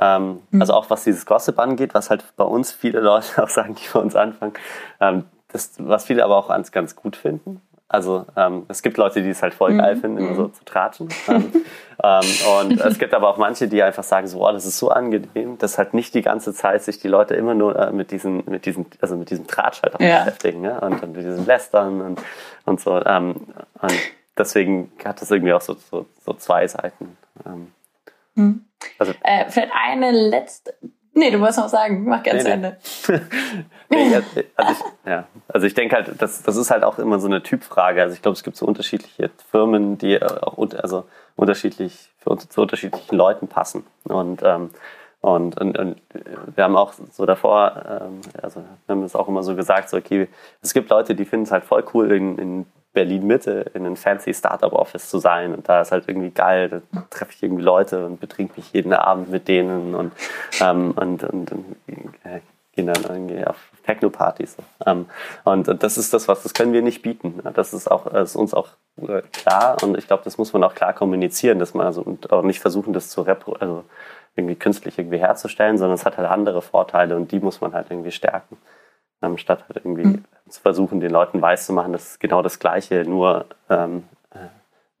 Ähm, 0.00 0.40
mhm. 0.50 0.60
Also 0.60 0.74
auch 0.74 0.90
was 0.90 1.04
dieses 1.04 1.26
Gossip 1.26 1.58
angeht, 1.58 1.94
was 1.94 2.10
halt 2.10 2.24
bei 2.36 2.44
uns 2.44 2.72
viele 2.72 3.00
Leute 3.00 3.42
auch 3.42 3.48
sagen, 3.48 3.74
die 3.74 3.86
bei 3.92 4.00
uns 4.00 4.16
anfangen, 4.16 4.54
ähm, 5.00 5.24
das, 5.48 5.72
was 5.78 6.04
viele 6.04 6.24
aber 6.24 6.36
auch 6.36 6.48
ganz, 6.48 6.72
ganz 6.72 6.96
gut 6.96 7.16
finden. 7.16 7.60
Also 7.86 8.24
ähm, 8.36 8.64
es 8.68 8.82
gibt 8.82 8.96
Leute, 8.96 9.22
die 9.22 9.28
es 9.28 9.42
halt 9.42 9.54
voll 9.54 9.76
geil 9.76 9.94
mhm. 9.94 10.00
finden, 10.00 10.18
immer 10.18 10.34
so 10.34 10.48
zu 10.48 10.64
tratschen. 10.64 11.08
Ähm, 11.28 11.52
ähm, 12.02 12.24
und 12.58 12.80
es 12.80 12.98
gibt 12.98 13.14
aber 13.14 13.28
auch 13.28 13.36
manche, 13.36 13.68
die 13.68 13.82
einfach 13.82 14.02
sagen, 14.02 14.26
so, 14.26 14.44
oh, 14.44 14.50
das 14.50 14.66
ist 14.66 14.78
so 14.78 14.90
angenehm, 14.90 15.58
dass 15.58 15.78
halt 15.78 15.94
nicht 15.94 16.12
die 16.14 16.22
ganze 16.22 16.52
Zeit 16.54 16.82
sich 16.82 16.98
die 16.98 17.08
Leute 17.08 17.34
immer 17.34 17.54
nur 17.54 17.78
äh, 17.78 17.92
mit 17.92 18.10
diesem, 18.10 18.42
mit 18.46 18.66
diesem, 18.66 18.86
also 19.00 19.16
mit 19.16 19.30
diesem 19.30 19.46
Tratsch 19.46 19.82
halt 19.82 19.94
auch 19.94 20.00
ja. 20.00 20.24
beschäftigen, 20.24 20.62
ne? 20.62 20.80
Und, 20.80 21.02
und 21.02 21.14
mit 21.14 21.24
diesem 21.24 21.46
Lästern 21.46 22.00
und, 22.00 22.22
und 22.64 22.80
so. 22.80 23.00
Ähm, 23.04 23.36
und 23.80 23.94
deswegen 24.36 24.90
hat 25.04 25.20
das 25.20 25.30
irgendwie 25.30 25.52
auch 25.52 25.60
so, 25.60 25.74
so, 25.74 26.06
so 26.24 26.32
zwei 26.32 26.66
Seiten. 26.66 27.16
Ähm, 27.46 27.72
hm. 28.34 28.64
Also, 28.98 29.12
äh, 29.22 29.48
vielleicht 29.48 29.72
eine 29.72 30.10
letzte. 30.10 30.74
Nee, 31.16 31.30
du 31.30 31.38
wolltest 31.38 31.60
noch 31.60 31.68
sagen, 31.68 32.04
mach 32.04 32.24
gerne 32.24 32.38
nee, 32.38 32.44
zu 32.44 32.50
Ende. 32.50 32.76
nee, 33.88 34.16
also, 34.56 34.72
ich, 34.72 34.78
ja. 35.06 35.28
also 35.46 35.66
ich 35.66 35.74
denke 35.74 35.94
halt, 35.94 36.10
das, 36.20 36.42
das 36.42 36.56
ist 36.56 36.72
halt 36.72 36.82
auch 36.82 36.98
immer 36.98 37.20
so 37.20 37.28
eine 37.28 37.40
Typfrage. 37.42 38.02
Also 38.02 38.14
ich 38.14 38.22
glaube, 38.22 38.34
es 38.34 38.42
gibt 38.42 38.56
so 38.56 38.66
unterschiedliche 38.66 39.30
Firmen, 39.50 39.96
die 39.96 40.20
auch 40.20 40.58
also 40.74 41.04
unterschiedlich 41.36 42.10
für 42.18 42.30
uns 42.30 42.48
zu 42.48 42.62
unterschiedlichen 42.62 43.16
Leuten 43.16 43.46
passen. 43.46 43.86
Und 44.04 44.42
ähm, 44.42 44.70
und, 45.24 45.58
und, 45.58 45.78
und, 45.78 46.02
wir 46.54 46.64
haben 46.64 46.76
auch 46.76 46.92
so 46.92 47.24
davor, 47.24 47.82
ähm, 48.02 48.20
also 48.42 48.60
wir 48.60 48.94
haben 48.94 49.00
das 49.00 49.16
auch 49.16 49.26
immer 49.26 49.42
so 49.42 49.56
gesagt, 49.56 49.88
so 49.88 49.96
okay, 49.96 50.28
es 50.60 50.74
gibt 50.74 50.90
Leute, 50.90 51.14
die 51.14 51.24
finden 51.24 51.44
es 51.44 51.50
halt 51.50 51.64
voll 51.64 51.82
cool, 51.94 52.12
in, 52.12 52.36
in 52.36 52.66
Berlin 52.94 53.26
Mitte 53.26 53.70
in 53.74 53.84
einem 53.84 53.96
fancy 53.96 54.32
Startup-Office 54.32 55.10
zu 55.10 55.18
sein. 55.18 55.52
Und 55.54 55.68
da 55.68 55.82
ist 55.82 55.92
halt 55.92 56.08
irgendwie 56.08 56.30
geil, 56.30 56.68
da 56.70 57.02
treffe 57.10 57.32
ich 57.36 57.42
irgendwie 57.42 57.62
Leute 57.62 58.06
und 58.06 58.20
betrinke 58.20 58.54
mich 58.56 58.72
jeden 58.72 58.94
Abend 58.94 59.30
mit 59.30 59.48
denen 59.48 59.94
und, 59.94 60.12
ähm, 60.60 60.92
und, 60.92 61.24
und, 61.24 61.52
und 61.52 61.76
äh, 62.24 62.40
gehen 62.74 62.86
dann 62.86 63.02
irgendwie 63.02 63.44
auf 63.44 63.56
Techno-Partys. 63.84 64.56
Ähm, 64.86 65.06
und 65.44 65.82
das 65.82 65.98
ist 65.98 66.14
das, 66.14 66.28
was 66.28 66.42
das 66.42 66.54
können 66.54 66.72
wir 66.72 66.82
nicht 66.82 67.02
bieten. 67.02 67.40
Das 67.54 67.74
ist 67.74 67.90
auch 67.90 68.06
ist 68.06 68.36
uns 68.36 68.54
auch 68.54 68.68
äh, 68.96 69.22
klar 69.32 69.82
und 69.82 69.98
ich 69.98 70.06
glaube, 70.06 70.24
das 70.24 70.38
muss 70.38 70.52
man 70.52 70.64
auch 70.64 70.74
klar 70.74 70.92
kommunizieren, 70.92 71.58
dass 71.58 71.74
man 71.74 71.86
also 71.86 72.02
und 72.02 72.32
auch 72.32 72.42
nicht 72.42 72.60
versuchen, 72.60 72.92
das 72.92 73.10
zu 73.10 73.22
repro 73.22 73.52
also 73.54 73.84
irgendwie 74.36 74.56
künstlich 74.56 74.98
irgendwie 74.98 75.18
herzustellen, 75.18 75.78
sondern 75.78 75.94
es 75.94 76.04
hat 76.04 76.16
halt 76.16 76.28
andere 76.28 76.62
Vorteile 76.62 77.16
und 77.16 77.30
die 77.30 77.40
muss 77.40 77.60
man 77.60 77.72
halt 77.72 77.90
irgendwie 77.90 78.10
stärken. 78.10 78.56
Ähm, 79.22 79.38
statt 79.38 79.64
halt 79.68 79.76
irgendwie 79.76 80.04
mhm. 80.04 80.24
Zu 80.48 80.60
versuchen, 80.60 81.00
den 81.00 81.10
Leuten 81.10 81.40
weiszumachen, 81.40 81.92
dass 81.92 82.12
es 82.12 82.18
genau 82.18 82.42
das 82.42 82.58
Gleiche, 82.58 83.04
nur, 83.04 83.46
ähm, 83.70 84.04
äh, 84.30 84.48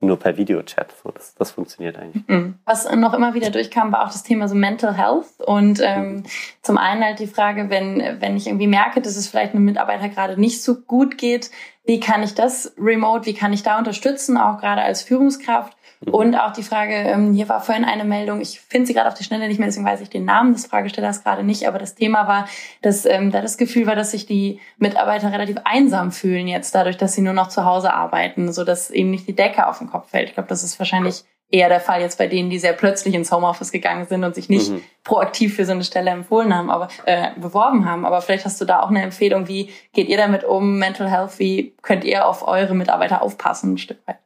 nur 0.00 0.18
per 0.18 0.36
Videochat. 0.36 0.92
So, 1.02 1.10
das, 1.10 1.34
das 1.34 1.50
funktioniert 1.50 1.96
eigentlich. 1.96 2.26
Mhm. 2.26 2.58
Was 2.64 2.90
noch 2.90 3.14
immer 3.14 3.34
wieder 3.34 3.50
durchkam, 3.50 3.92
war 3.92 4.02
auch 4.02 4.12
das 4.12 4.22
Thema 4.22 4.48
so 4.48 4.54
Mental 4.54 4.96
Health. 4.96 5.40
Und 5.44 5.80
ähm, 5.82 6.16
mhm. 6.16 6.22
zum 6.62 6.78
einen 6.78 7.04
halt 7.04 7.18
die 7.18 7.26
Frage, 7.26 7.68
wenn, 7.70 8.20
wenn 8.20 8.36
ich 8.36 8.46
irgendwie 8.46 8.66
merke, 8.66 9.00
dass 9.00 9.16
es 9.16 9.28
vielleicht 9.28 9.54
einem 9.54 9.64
Mitarbeiter 9.64 10.08
gerade 10.08 10.40
nicht 10.40 10.62
so 10.62 10.80
gut 10.80 11.18
geht, 11.18 11.50
wie 11.84 12.00
kann 12.00 12.22
ich 12.22 12.34
das 12.34 12.74
remote, 12.78 13.26
wie 13.26 13.34
kann 13.34 13.52
ich 13.52 13.62
da 13.62 13.78
unterstützen, 13.78 14.38
auch 14.38 14.58
gerade 14.58 14.82
als 14.82 15.02
Führungskraft? 15.02 15.76
Mhm. 16.06 16.14
Und 16.14 16.36
auch 16.36 16.52
die 16.52 16.62
Frage, 16.62 16.94
ähm, 16.94 17.32
hier 17.32 17.48
war 17.48 17.60
vorhin 17.60 17.84
eine 17.84 18.04
Meldung, 18.04 18.40
ich 18.40 18.60
finde 18.60 18.86
sie 18.86 18.94
gerade 18.94 19.08
auf 19.08 19.14
die 19.14 19.24
Schnelle 19.24 19.48
nicht 19.48 19.58
mehr, 19.58 19.68
deswegen 19.68 19.86
weiß 19.86 20.00
ich 20.00 20.10
den 20.10 20.24
Namen 20.24 20.52
des 20.52 20.66
Fragestellers 20.66 21.22
gerade 21.22 21.44
nicht, 21.44 21.66
aber 21.66 21.78
das 21.78 21.94
Thema 21.94 22.26
war, 22.26 22.48
dass 22.82 23.04
ähm, 23.06 23.30
da 23.30 23.40
das 23.40 23.58
Gefühl 23.58 23.86
war, 23.86 23.96
dass 23.96 24.10
sich 24.10 24.26
die 24.26 24.60
Mitarbeiter 24.78 25.32
relativ 25.32 25.56
einsam 25.64 26.12
fühlen 26.12 26.48
jetzt 26.48 26.74
dadurch, 26.74 26.96
dass 26.96 27.14
sie 27.14 27.22
nur 27.22 27.34
noch 27.34 27.48
zu 27.48 27.64
Hause 27.64 27.92
arbeiten, 27.92 28.52
so 28.52 28.64
dass 28.64 28.90
eben 28.90 29.10
nicht 29.10 29.26
die 29.26 29.36
Decke 29.36 29.66
auf 29.66 29.78
den 29.78 29.88
Kopf 29.88 30.10
fällt. 30.10 30.28
Ich 30.28 30.34
glaube, 30.34 30.48
das 30.48 30.62
ist 30.62 30.78
wahrscheinlich 30.78 31.24
eher 31.50 31.68
der 31.68 31.80
Fall 31.80 32.00
jetzt 32.00 32.18
bei 32.18 32.26
denen, 32.26 32.50
die 32.50 32.58
sehr 32.58 32.72
plötzlich 32.72 33.14
ins 33.14 33.30
Homeoffice 33.30 33.70
gegangen 33.70 34.06
sind 34.06 34.24
und 34.24 34.34
sich 34.34 34.48
nicht 34.48 34.70
mhm. 34.70 34.82
proaktiv 35.04 35.54
für 35.54 35.64
so 35.64 35.72
eine 35.72 35.84
Stelle 35.84 36.10
empfohlen 36.10 36.54
haben, 36.54 36.70
aber 36.70 36.88
äh, 37.04 37.30
beworben 37.36 37.88
haben. 37.88 38.04
Aber 38.04 38.22
vielleicht 38.22 38.44
hast 38.44 38.60
du 38.60 38.64
da 38.64 38.80
auch 38.80 38.90
eine 38.90 39.02
Empfehlung, 39.02 39.46
wie 39.46 39.70
geht 39.92 40.08
ihr 40.08 40.16
damit 40.16 40.42
um, 40.42 40.78
Mental 40.78 41.08
Health, 41.08 41.38
wie 41.38 41.74
könnt 41.82 42.04
ihr 42.04 42.26
auf 42.26 42.46
eure 42.46 42.74
Mitarbeiter 42.74 43.22
aufpassen, 43.22 43.74
ein 43.74 43.78
Stück 43.78 43.98
weit? 44.06 44.18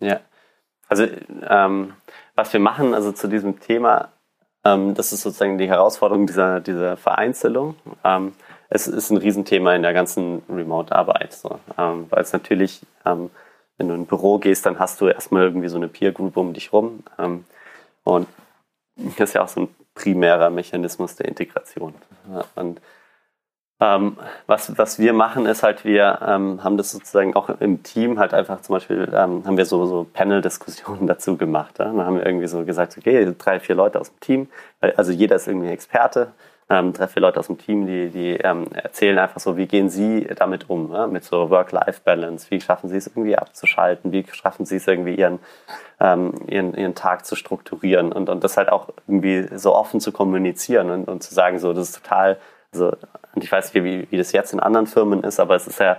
Ja, 0.00 0.20
also 0.88 1.06
ähm, 1.48 1.94
was 2.34 2.52
wir 2.52 2.60
machen, 2.60 2.94
also 2.94 3.12
zu 3.12 3.28
diesem 3.28 3.60
Thema, 3.60 4.12
ähm, 4.64 4.94
das 4.94 5.12
ist 5.12 5.22
sozusagen 5.22 5.58
die 5.58 5.68
Herausforderung 5.68 6.26
dieser, 6.26 6.60
dieser 6.60 6.96
Vereinzelung. 6.96 7.76
Ähm, 8.04 8.32
es 8.68 8.86
ist 8.86 9.10
ein 9.10 9.16
Riesenthema 9.16 9.74
in 9.74 9.82
der 9.82 9.92
ganzen 9.92 10.42
Remote-Arbeit, 10.48 11.32
so, 11.32 11.60
ähm, 11.78 12.06
weil 12.10 12.22
es 12.22 12.32
natürlich, 12.32 12.82
ähm, 13.04 13.30
wenn 13.78 13.88
du 13.88 13.94
in 13.94 14.02
ein 14.02 14.06
Büro 14.06 14.38
gehst, 14.38 14.66
dann 14.66 14.78
hast 14.78 15.00
du 15.00 15.08
erstmal 15.08 15.42
irgendwie 15.42 15.68
so 15.68 15.76
eine 15.76 15.88
Peer-Group 15.88 16.36
um 16.36 16.52
dich 16.52 16.72
rum 16.72 17.04
ähm, 17.18 17.44
und 18.04 18.28
das 18.96 19.30
ist 19.30 19.34
ja 19.34 19.42
auch 19.42 19.48
so 19.48 19.62
ein 19.62 19.68
primärer 19.94 20.50
Mechanismus 20.50 21.16
der 21.16 21.28
Integration. 21.28 21.94
Und 22.54 22.80
ähm, 23.78 24.16
was, 24.46 24.78
was 24.78 24.98
wir 24.98 25.12
machen, 25.12 25.44
ist 25.44 25.62
halt, 25.62 25.84
wir 25.84 26.20
ähm, 26.26 26.64
haben 26.64 26.78
das 26.78 26.92
sozusagen 26.92 27.36
auch 27.36 27.50
im 27.60 27.82
Team 27.82 28.18
halt 28.18 28.32
einfach 28.32 28.62
zum 28.62 28.74
Beispiel, 28.74 29.08
ähm, 29.14 29.44
haben 29.44 29.58
wir 29.58 29.66
so, 29.66 29.84
so 29.84 30.06
Panel-Diskussionen 30.10 31.06
dazu 31.06 31.36
gemacht. 31.36 31.78
Ja? 31.78 31.86
Dann 31.86 32.00
haben 32.00 32.16
wir 32.16 32.24
irgendwie 32.24 32.46
so 32.46 32.64
gesagt, 32.64 32.96
okay, 32.96 33.34
drei, 33.36 33.60
vier 33.60 33.74
Leute 33.74 34.00
aus 34.00 34.10
dem 34.10 34.20
Team, 34.20 34.48
also 34.80 35.12
jeder 35.12 35.36
ist 35.36 35.46
irgendwie 35.46 35.68
Experte, 35.68 36.32
ähm, 36.70 36.94
drei, 36.94 37.06
vier 37.06 37.20
Leute 37.20 37.38
aus 37.38 37.48
dem 37.48 37.58
Team, 37.58 37.86
die, 37.86 38.08
die 38.08 38.30
ähm, 38.36 38.66
erzählen 38.72 39.18
einfach 39.18 39.40
so, 39.40 39.58
wie 39.58 39.66
gehen 39.66 39.90
sie 39.90 40.26
damit 40.36 40.70
um, 40.70 40.90
ja? 40.92 41.06
mit 41.06 41.24
so 41.24 41.50
Work-Life-Balance, 41.50 42.50
wie 42.50 42.62
schaffen 42.62 42.88
sie 42.88 42.96
es 42.96 43.06
irgendwie 43.06 43.36
abzuschalten, 43.36 44.10
wie 44.10 44.24
schaffen 44.32 44.64
sie 44.64 44.76
es 44.76 44.86
irgendwie 44.88 45.14
ihren, 45.14 45.38
ähm, 46.00 46.32
ihren, 46.48 46.74
ihren 46.74 46.94
Tag 46.94 47.26
zu 47.26 47.36
strukturieren 47.36 48.10
und, 48.10 48.30
und 48.30 48.42
das 48.42 48.56
halt 48.56 48.70
auch 48.70 48.88
irgendwie 49.06 49.48
so 49.56 49.74
offen 49.76 50.00
zu 50.00 50.12
kommunizieren 50.12 50.90
und, 50.90 51.08
und 51.08 51.22
zu 51.22 51.34
sagen, 51.34 51.58
so, 51.58 51.74
das 51.74 51.90
ist 51.90 52.02
total 52.02 52.38
also, 52.80 52.96
und 53.34 53.44
ich 53.44 53.50
weiß 53.50 53.72
nicht, 53.72 53.84
wie, 53.84 54.06
wie 54.10 54.16
das 54.16 54.32
jetzt 54.32 54.52
in 54.52 54.60
anderen 54.60 54.86
Firmen 54.86 55.22
ist, 55.22 55.40
aber 55.40 55.54
es 55.54 55.66
ist 55.66 55.80
ja, 55.80 55.98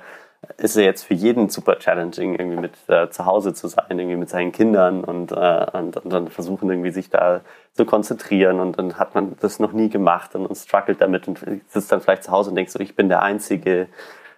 ist 0.58 0.76
ja 0.76 0.84
jetzt 0.84 1.04
für 1.04 1.16
jeden 1.16 1.50
super 1.50 1.80
challenging, 1.80 2.36
irgendwie 2.36 2.58
mit 2.58 2.74
äh, 2.88 3.10
zu 3.10 3.26
Hause 3.26 3.54
zu 3.54 3.68
sein, 3.68 3.86
irgendwie 3.90 4.18
mit 4.18 4.30
seinen 4.30 4.52
Kindern 4.52 5.04
und, 5.04 5.32
äh, 5.32 5.66
und, 5.74 5.98
und, 5.98 6.14
dann 6.14 6.28
versuchen 6.28 6.70
irgendwie 6.70 6.92
sich 6.92 7.10
da 7.10 7.42
zu 7.74 7.86
konzentrieren 7.86 8.60
und 8.60 8.78
dann 8.78 8.98
hat 8.98 9.16
man 9.16 9.36
das 9.40 9.60
noch 9.60 9.72
nie 9.72 9.90
gemacht 9.90 10.36
und, 10.36 10.46
und 10.46 10.56
struggelt 10.56 11.02
damit 11.02 11.28
und 11.28 11.40
sitzt 11.68 11.92
dann 11.92 12.02
vielleicht 12.02 12.24
zu 12.24 12.32
Hause 12.32 12.52
und 12.52 12.56
denkt 12.56 12.72
so, 12.72 12.80
ich 12.80 12.96
bin 12.96 13.10
der 13.10 13.24
Einzige, 13.24 13.88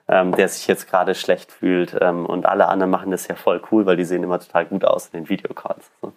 ähm, 0.10 0.34
der 0.34 0.50
sich 0.50 0.68
jetzt 0.68 0.90
gerade 0.90 1.14
schlecht 1.14 1.52
fühlt. 1.52 1.96
Ähm, 2.02 2.26
und 2.26 2.46
alle 2.46 2.68
anderen 2.68 2.90
machen 2.90 3.12
das 3.12 3.28
ja 3.28 3.36
voll 3.36 3.62
cool, 3.72 3.86
weil 3.86 3.96
die 3.96 4.06
sehen 4.06 4.24
immer 4.24 4.40
total 4.40 4.66
gut 4.66 4.84
aus 4.84 5.08
in 5.08 5.22
den 5.22 5.30
Videocalls. 5.30 5.92
So. 6.02 6.14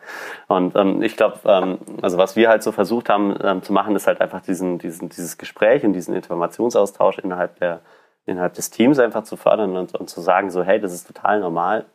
Und 0.49 0.74
ähm, 0.76 1.03
ich 1.03 1.16
glaube, 1.16 1.38
ähm, 1.45 1.78
also 2.01 2.16
was 2.16 2.34
wir 2.34 2.49
halt 2.49 2.62
so 2.62 2.72
versucht 2.72 3.09
haben 3.09 3.36
ähm, 3.43 3.62
zu 3.62 3.72
machen, 3.72 3.95
ist 3.95 4.07
halt 4.07 4.20
einfach 4.20 4.40
diesen, 4.40 4.78
diesen, 4.78 5.11
dieses 5.11 5.36
Gespräch 5.36 5.84
und 5.84 5.93
diesen 5.93 6.14
Informationsaustausch 6.14 7.18
innerhalb 7.18 7.59
der 7.59 7.80
innerhalb 8.24 8.55
des 8.55 8.70
Teams 8.70 8.99
einfach 8.99 9.24
zu 9.24 9.36
fördern 9.36 9.76
und, 9.76 9.95
und 9.95 10.09
zu 10.09 10.20
sagen, 10.20 10.51
so, 10.51 10.62
hey, 10.62 10.80
das 10.80 10.93
ist 10.93 11.07
total 11.07 11.40
normal, 11.40 11.86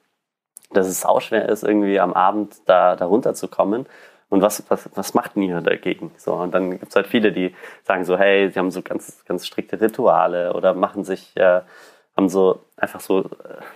dass 0.72 0.88
es 0.88 1.06
auch 1.06 1.22
schwer 1.22 1.48
ist, 1.48 1.64
irgendwie 1.64 2.00
am 2.00 2.14
Abend 2.14 2.58
da, 2.66 2.96
da 2.96 3.06
runterzukommen. 3.06 3.86
Und 4.30 4.42
was, 4.42 4.64
was, 4.70 4.90
was 4.94 5.14
macht 5.14 5.38
ihr 5.38 5.62
dagegen? 5.62 6.12
So, 6.18 6.34
und 6.34 6.54
dann 6.54 6.72
gibt 6.72 6.90
es 6.90 6.96
halt 6.96 7.08
viele, 7.08 7.32
die 7.32 7.56
sagen 7.84 8.04
so, 8.04 8.18
hey, 8.18 8.52
sie 8.52 8.60
haben 8.60 8.72
so 8.72 8.82
ganz, 8.82 9.24
ganz 9.26 9.48
strikte 9.48 9.80
Rituale 9.80 10.54
oder 10.54 10.74
machen 10.74 11.06
sich, 11.06 11.32
äh, 11.36 11.62
haben 12.18 12.30
so 12.30 12.60
einfach 12.76 13.00
so, 13.00 13.30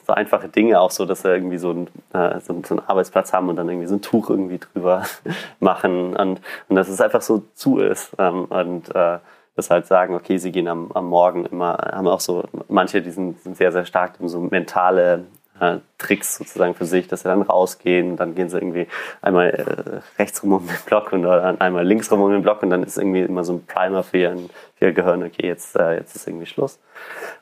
so 0.05 0.13
einfache 0.13 0.49
Dinge 0.49 0.81
auch 0.81 0.91
so, 0.91 1.05
dass 1.05 1.21
sie 1.21 1.29
irgendwie 1.29 1.57
so, 1.57 1.71
ein, 1.71 1.87
äh, 2.13 2.39
so, 2.41 2.61
so, 2.65 2.75
einen 2.75 2.85
Arbeitsplatz 2.85 3.31
haben 3.31 3.47
und 3.47 3.55
dann 3.55 3.69
irgendwie 3.69 3.87
so 3.87 3.95
ein 3.95 4.01
Tuch 4.01 4.29
irgendwie 4.29 4.57
drüber 4.57 5.03
machen 5.59 6.15
und, 6.17 6.41
und 6.67 6.75
dass 6.75 6.89
es 6.89 6.99
einfach 6.99 7.21
so 7.21 7.43
zu 7.53 7.77
ist. 7.77 8.11
Ähm, 8.17 8.45
und 8.45 8.93
äh, 8.93 9.19
das 9.55 9.69
halt 9.69 9.85
sagen, 9.85 10.15
okay, 10.15 10.37
sie 10.37 10.51
gehen 10.51 10.67
am, 10.67 10.91
am 10.93 11.07
Morgen 11.07 11.45
immer, 11.45 11.77
haben 11.77 12.07
auch 12.07 12.19
so, 12.19 12.43
manche, 12.67 13.01
die 13.01 13.11
sind, 13.11 13.41
sind 13.41 13.57
sehr, 13.57 13.71
sehr 13.71 13.85
stark 13.85 14.19
in 14.19 14.27
so 14.27 14.39
mentale 14.39 15.25
äh, 15.61 15.77
Tricks 15.99 16.37
sozusagen 16.37 16.73
für 16.73 16.85
sich, 16.85 17.07
dass 17.07 17.21
sie 17.21 17.29
dann 17.29 17.43
rausgehen, 17.43 18.17
dann 18.17 18.33
gehen 18.33 18.49
sie 18.49 18.57
irgendwie 18.57 18.87
einmal 19.21 19.49
äh, 19.49 20.19
rechts 20.19 20.41
rum 20.43 20.53
um 20.53 20.67
den 20.67 20.75
Block 20.85 21.13
und 21.13 21.21
dann 21.21 21.61
einmal 21.61 21.85
links 21.85 22.11
rum 22.11 22.21
um 22.21 22.31
den 22.31 22.41
Block 22.41 22.63
und 22.63 22.71
dann 22.71 22.83
ist 22.83 22.97
irgendwie 22.97 23.21
immer 23.21 23.43
so 23.43 23.53
ein 23.53 23.65
Primer 23.65 24.03
für 24.03 24.17
ihr, 24.17 24.37
für 24.75 24.85
ihr 24.85 24.93
Gehirn, 24.93 25.23
okay, 25.23 25.45
jetzt, 25.45 25.75
äh, 25.75 25.97
jetzt 25.97 26.15
ist 26.15 26.27
irgendwie 26.27 26.47
Schluss. 26.47 26.79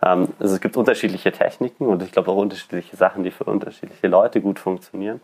Ähm, 0.05 0.28
also 0.39 0.53
es 0.53 0.61
gibt 0.61 0.76
unterschiedliche 0.76 1.32
Techniken 1.32 1.88
und 1.88 2.03
ich 2.03 2.11
glaube 2.11 2.32
auch 2.32 2.36
unterschiedliche 2.36 2.97
Sachen, 2.97 3.24
die 3.24 3.32
für 3.32 3.45
unterschiedliche 3.45 4.07
Leute 4.07 4.41
gut 4.41 4.59
funktionieren. 4.59 5.22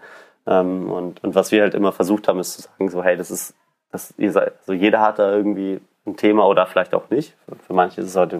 Ähm, 0.47 0.89
und, 0.89 1.21
und 1.23 1.35
was 1.35 1.51
wir 1.51 1.61
halt 1.63 1.73
immer 1.73 1.91
versucht 1.91 2.27
haben, 2.29 2.39
ist 2.39 2.53
zu 2.53 2.61
sagen, 2.61 2.89
so, 2.89 3.03
hey, 3.03 3.17
das 3.17 3.29
ist, 3.29 3.55
das, 3.91 4.13
ihr 4.17 4.31
seid, 4.31 4.53
also 4.59 4.73
jeder 4.73 5.01
hat 5.01 5.19
da 5.19 5.33
irgendwie 5.33 5.81
ein 6.05 6.17
Thema 6.17 6.47
oder 6.47 6.65
vielleicht 6.67 6.93
auch 6.93 7.09
nicht. 7.09 7.35
Für 7.65 7.73
manche 7.73 8.01
ist 8.01 8.07
es 8.07 8.15
heute, 8.15 8.39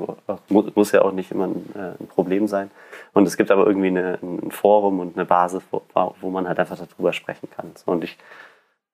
muss 0.50 0.92
ja 0.92 1.02
auch 1.02 1.12
nicht 1.12 1.32
immer 1.32 1.46
ein, 1.46 1.74
äh, 1.76 2.02
ein 2.02 2.08
Problem 2.08 2.48
sein. 2.48 2.70
Und 3.14 3.28
es 3.28 3.38
gibt 3.38 3.52
aber 3.52 3.66
irgendwie 3.66 3.88
eine, 3.88 4.20
ein 4.22 4.52
Forum 4.52 5.00
und 5.00 5.16
eine 5.16 5.26
Basis, 5.26 5.64
wo, 5.72 5.82
wo, 6.22 6.30
man 6.30 6.48
halt 6.48 6.60
einfach 6.60 6.78
darüber 6.78 7.14
sprechen 7.14 7.50
kann. 7.50 7.72
Und 7.86 8.04
ich, 8.04 8.18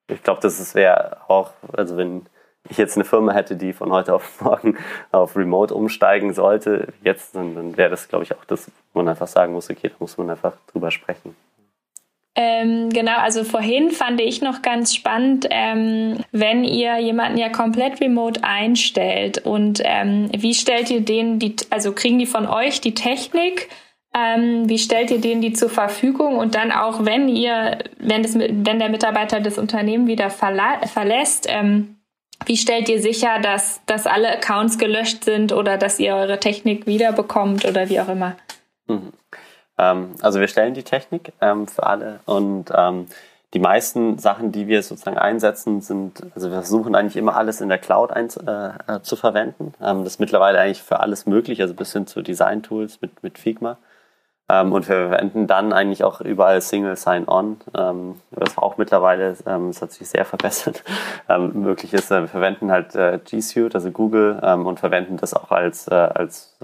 ich 0.07 0.24
glaube, 0.24 0.39
das 0.41 0.74
wäre 0.76 1.17
auch, 1.28 1.51
also 1.74 1.97
wenn 1.97 2.26
ich 2.69 2.78
jetzt 2.78 2.95
eine 2.95 3.05
Firma 3.05 3.34
hätte, 3.34 3.55
die 3.55 3.74
von 3.74 3.91
heute 3.91 4.13
auf 4.13 4.41
morgen 4.41 4.78
auf 5.11 5.36
Remote 5.36 5.74
umsteigen 5.74 6.34
sollte, 6.34 6.88
jetzt, 7.03 7.36
dann, 7.36 7.55
dann 7.55 7.78
wäre 7.78 7.89
das, 7.89 8.07
glaube 8.07 8.24
ich, 8.24 8.34
auch 8.36 8.45
das, 8.45 8.72
wo 8.93 8.99
man 8.99 9.09
einfach 9.09 9.28
sagen 9.28 9.53
muss, 9.53 9.69
okay, 9.69 9.89
da 9.89 9.95
muss 9.99 10.17
man 10.17 10.30
einfach 10.30 10.53
drüber 10.72 10.91
sprechen. 10.91 11.36
Ähm, 12.34 12.89
genau, 12.89 13.17
also 13.17 13.43
vorhin 13.43 13.91
fand 13.91 14.21
ich 14.21 14.41
noch 14.41 14.61
ganz 14.61 14.95
spannend, 14.95 15.47
ähm, 15.49 16.23
wenn 16.32 16.63
ihr 16.63 16.97
jemanden 16.99 17.38
ja 17.38 17.49
komplett 17.49 17.99
remote 17.99 18.41
einstellt 18.43 19.39
und 19.45 19.82
ähm, 19.84 20.29
wie 20.36 20.53
stellt 20.53 20.89
ihr 20.89 21.01
denen 21.01 21.39
die, 21.39 21.57
also 21.69 21.91
kriegen 21.91 22.19
die 22.19 22.25
von 22.25 22.47
euch 22.47 22.79
die 22.79 22.93
Technik? 22.93 23.67
Ähm, 24.13 24.67
wie 24.69 24.77
stellt 24.77 25.11
ihr 25.11 25.19
denen 25.19 25.41
die 25.41 25.53
zur 25.53 25.69
Verfügung? 25.69 26.38
Und 26.38 26.55
dann 26.55 26.71
auch, 26.71 27.05
wenn 27.05 27.27
ihr, 27.27 27.79
wenn, 27.97 28.23
das, 28.23 28.38
wenn 28.38 28.79
der 28.79 28.89
Mitarbeiter 28.89 29.39
das 29.39 29.57
Unternehmen 29.57 30.07
wieder 30.07 30.29
verla 30.29 30.86
verlässt, 30.88 31.47
ähm, 31.49 31.97
wie 32.45 32.57
stellt 32.57 32.89
ihr 32.89 33.01
sicher, 33.01 33.39
dass, 33.39 33.82
dass 33.86 34.07
alle 34.07 34.29
Accounts 34.29 34.77
gelöscht 34.77 35.23
sind 35.23 35.53
oder 35.53 35.77
dass 35.77 35.99
ihr 35.99 36.15
eure 36.15 36.39
Technik 36.39 36.88
wiederbekommt 36.88 37.65
oder 37.65 37.89
wie 37.89 37.99
auch 37.99 38.09
immer? 38.09 38.36
Mhm. 38.88 39.13
Ähm, 39.82 40.11
also 40.21 40.39
wir 40.39 40.47
stellen 40.47 40.73
die 40.75 40.84
Technik 40.84 41.34
ähm, 41.41 41.67
für 41.67 41.86
alle 41.86 42.19
und 42.25 42.71
ähm, 42.73 43.07
die 43.53 43.59
meisten 43.59 44.17
Sachen, 44.17 44.53
die 44.53 44.67
wir 44.67 44.82
sozusagen 44.82 45.17
einsetzen, 45.17 45.82
sind, 45.82 46.23
also 46.36 46.49
wir 46.49 46.57
versuchen 46.57 46.95
eigentlich 46.95 47.17
immer 47.17 47.36
alles 47.36 47.59
in 47.59 47.67
der 47.67 47.79
Cloud 47.79 48.11
ein, 48.11 48.29
äh, 48.47 48.95
äh, 48.95 49.01
zu 49.01 49.17
verwenden. 49.17 49.73
Ähm, 49.82 50.03
das 50.05 50.13
ist 50.13 50.19
mittlerweile 50.19 50.59
eigentlich 50.59 50.84
für 50.84 51.01
alles 51.01 51.25
möglich, 51.25 51.61
also 51.61 51.73
bis 51.73 51.91
hin 51.91 52.07
zu 52.07 52.21
Design-Tools 52.21 53.01
mit, 53.01 53.23
mit 53.23 53.38
Figma. 53.38 53.77
Ähm, 54.47 54.71
und 54.71 54.88
wir 54.88 55.09
verwenden 55.09 55.47
dann 55.47 55.73
eigentlich 55.73 56.05
auch 56.05 56.21
überall 56.21 56.61
Single 56.61 56.95
Sign-On, 56.95 57.59
ähm, 57.75 58.21
was 58.32 58.57
auch 58.57 58.77
mittlerweile, 58.77 59.36
das 59.43 59.82
hat 59.82 59.91
sich 59.91 60.07
sehr 60.07 60.23
verbessert, 60.34 60.84
möglich 61.53 61.93
ist. 61.93 62.09
Äh, 62.11 62.21
wir 62.21 62.27
verwenden 62.29 62.71
halt 62.71 62.95
äh, 62.95 63.19
G 63.25 63.41
Suite, 63.41 63.75
also 63.75 63.91
Google, 63.91 64.39
und 64.39 64.79
verwenden 64.79 65.17
das 65.17 65.34
auch 65.34 65.51
als, 65.51 65.88
äh, 65.89 65.93
als 65.93 66.55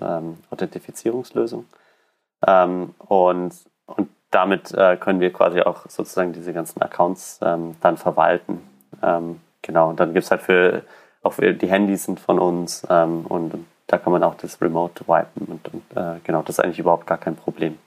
ähm, 2.45 2.93
und, 2.99 3.53
und 3.85 4.09
damit 4.31 4.73
äh, 4.73 4.97
können 4.97 5.19
wir 5.19 5.31
quasi 5.31 5.61
auch 5.61 5.87
sozusagen 5.87 6.33
diese 6.33 6.53
ganzen 6.53 6.81
Accounts 6.81 7.39
ähm, 7.41 7.75
dann 7.81 7.97
verwalten. 7.97 8.61
Ähm, 9.01 9.41
genau, 9.61 9.89
und 9.89 9.99
dann 9.99 10.13
gibt 10.13 10.25
es 10.25 10.31
halt 10.31 10.41
für, 10.41 10.83
auch 11.23 11.33
für 11.33 11.53
die 11.53 11.67
Handys 11.67 12.03
sind 12.03 12.19
von 12.19 12.39
uns 12.39 12.85
ähm, 12.89 13.25
und, 13.25 13.65
da 13.89 13.97
kann 13.97 14.11
man 14.11 14.21
auch 14.21 14.35
das 14.35 14.61
Remote 14.61 15.07
wipen 15.07 15.45
und, 15.45 15.73
und 15.73 15.97
äh, 15.97 16.19
genau, 16.25 16.41
das 16.41 16.57
ist 16.57 16.59
eigentlich 16.59 16.79
überhaupt 16.79 17.07
gar 17.07 17.17
kein 17.17 17.37
Problem. 17.37 17.77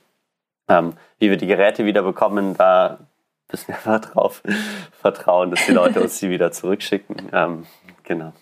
Ähm, 0.67 0.93
wie 1.19 1.29
wir 1.29 1.37
die 1.37 1.45
Geräte 1.45 1.85
wieder 1.85 2.01
bekommen, 2.01 2.55
da 2.57 2.97
müssen 3.51 3.67
wir 3.67 3.75
einfach 3.85 4.09
drauf 4.09 4.41
vertrauen, 4.99 5.51
dass 5.51 5.63
die 5.65 5.73
Leute 5.73 6.01
uns 6.01 6.17
sie 6.17 6.31
wieder 6.31 6.51
zurückschicken. 6.51 7.29
Ähm, 7.31 7.67
genau. 8.03 8.33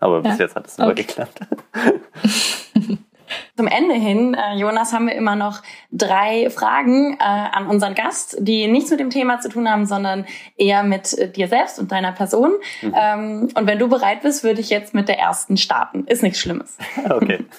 Aber 0.00 0.22
bis 0.22 0.38
ja. 0.38 0.44
jetzt 0.44 0.56
hat 0.56 0.66
es 0.66 0.78
immer 0.78 0.88
okay. 0.88 1.02
geklappt. 1.02 1.40
Zum 3.56 3.66
Ende 3.66 3.94
hin, 3.94 4.34
äh, 4.34 4.56
Jonas, 4.56 4.92
haben 4.92 5.06
wir 5.06 5.14
immer 5.14 5.36
noch 5.36 5.62
drei 5.90 6.50
Fragen 6.50 7.14
äh, 7.14 7.22
an 7.22 7.66
unseren 7.66 7.94
Gast, 7.94 8.36
die 8.40 8.66
nichts 8.68 8.90
mit 8.90 9.00
dem 9.00 9.10
Thema 9.10 9.40
zu 9.40 9.48
tun 9.48 9.70
haben, 9.70 9.86
sondern 9.86 10.26
eher 10.56 10.82
mit 10.82 11.16
äh, 11.18 11.30
dir 11.30 11.48
selbst 11.48 11.78
und 11.78 11.92
deiner 11.92 12.12
Person. 12.12 12.52
Mhm. 12.82 12.94
Ähm, 12.96 13.48
und 13.54 13.66
wenn 13.66 13.78
du 13.78 13.88
bereit 13.88 14.22
bist, 14.22 14.44
würde 14.44 14.60
ich 14.60 14.70
jetzt 14.70 14.94
mit 14.94 15.08
der 15.08 15.18
ersten 15.18 15.56
starten. 15.56 16.06
Ist 16.06 16.22
nichts 16.22 16.38
Schlimmes. 16.38 16.76
Okay. 17.08 17.44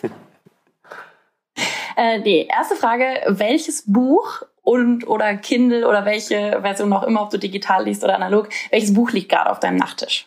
die 2.23 2.45
erste 2.45 2.75
Frage, 2.75 3.05
welches 3.27 3.91
Buch 3.91 4.43
und 4.61 5.07
oder 5.07 5.35
Kindle 5.35 5.87
oder 5.87 6.05
welche 6.05 6.59
Version 6.61 6.93
auch 6.93 7.03
immer, 7.03 7.23
ob 7.23 7.29
du 7.29 7.37
digital 7.37 7.85
liest 7.85 8.03
oder 8.03 8.15
analog, 8.15 8.49
welches 8.69 8.93
Buch 8.93 9.11
liegt 9.11 9.29
gerade 9.29 9.49
auf 9.49 9.59
deinem 9.59 9.77
Nachttisch? 9.77 10.25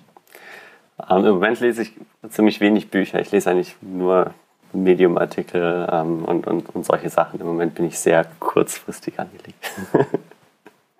Ähm, 1.09 1.25
Im 1.25 1.35
Moment 1.35 1.61
lese 1.61 1.83
ich 1.83 1.93
ziemlich 2.29 2.61
wenig 2.61 2.91
Bücher. 2.91 3.21
Ich 3.21 3.31
lese 3.31 3.51
eigentlich 3.51 3.77
nur 3.81 4.35
Medium-Artikel 4.73 5.89
ähm, 5.91 6.25
und, 6.25 6.47
und, 6.47 6.75
und 6.75 6.87
solche 6.87 7.11
Sachen. 7.11 7.41
Im 7.41 7.47
Moment 7.47 7.75
bin 7.75 7.87
ich 7.87 7.99
sehr 7.99 8.27
kurzfristig 8.41 9.19
angelegt. 9.19 9.71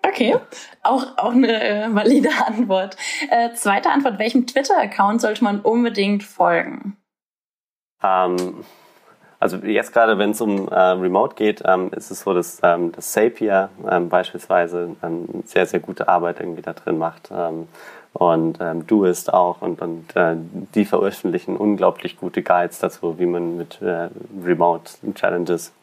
Okay, 0.05 0.35
auch, 0.83 1.17
auch 1.17 1.31
eine 1.31 1.63
äh, 1.63 1.95
valide 1.95 2.29
Antwort. 2.45 2.97
Äh, 3.29 3.53
zweite 3.53 3.89
Antwort, 3.89 4.19
welchem 4.19 4.45
Twitter-Account 4.45 5.21
sollte 5.21 5.43
man 5.43 5.61
unbedingt 5.61 6.23
folgen? 6.23 6.97
Ähm, 8.03 8.65
also 9.39 9.57
jetzt 9.57 9.93
gerade, 9.93 10.17
wenn 10.17 10.31
es 10.31 10.41
um 10.41 10.67
äh, 10.67 10.75
Remote 10.75 11.35
geht, 11.35 11.63
ähm, 11.65 11.89
ist 11.95 12.11
es 12.11 12.21
so, 12.21 12.33
dass, 12.33 12.59
ähm, 12.63 12.91
dass 12.91 13.11
Zapier 13.11 13.69
ähm, 13.89 14.09
beispielsweise 14.09 14.95
ähm, 15.01 15.43
sehr, 15.45 15.65
sehr 15.65 15.79
gute 15.79 16.07
Arbeit 16.07 16.39
irgendwie 16.39 16.61
da 16.61 16.73
drin 16.73 16.97
macht. 16.97 17.29
Und 18.13 18.59
ähm, 18.61 18.85
Doist 18.85 19.33
auch 19.33 19.61
und, 19.61 19.81
und 19.81 20.15
äh, 20.15 20.35
die 20.75 20.85
veröffentlichen 20.85 21.57
unglaublich 21.57 22.17
gute 22.17 22.43
Guides 22.43 22.77
dazu, 22.77 23.17
wie 23.17 23.25
man 23.25 23.57
mit 23.57 23.81
äh, 23.81 24.09
Remote 24.43 24.91
Challenges 25.15 25.73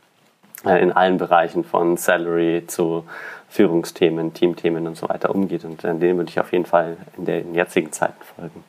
äh, 0.64 0.81
in 0.81 0.93
allen 0.93 1.18
Bereichen 1.18 1.64
von 1.64 1.97
Salary 1.97 2.64
zu 2.68 3.05
Führungsthemen, 3.49 4.33
Teamthemen 4.33 4.87
und 4.87 4.97
so 4.97 5.09
weiter 5.09 5.35
umgeht 5.35 5.64
und 5.64 5.83
äh, 5.83 5.95
denen 5.97 6.18
würde 6.18 6.31
ich 6.31 6.39
auf 6.39 6.53
jeden 6.53 6.66
Fall 6.66 6.99
in 7.16 7.24
den 7.24 7.55
jetzigen 7.55 7.91
Zeiten 7.91 8.22
folgen. 8.37 8.62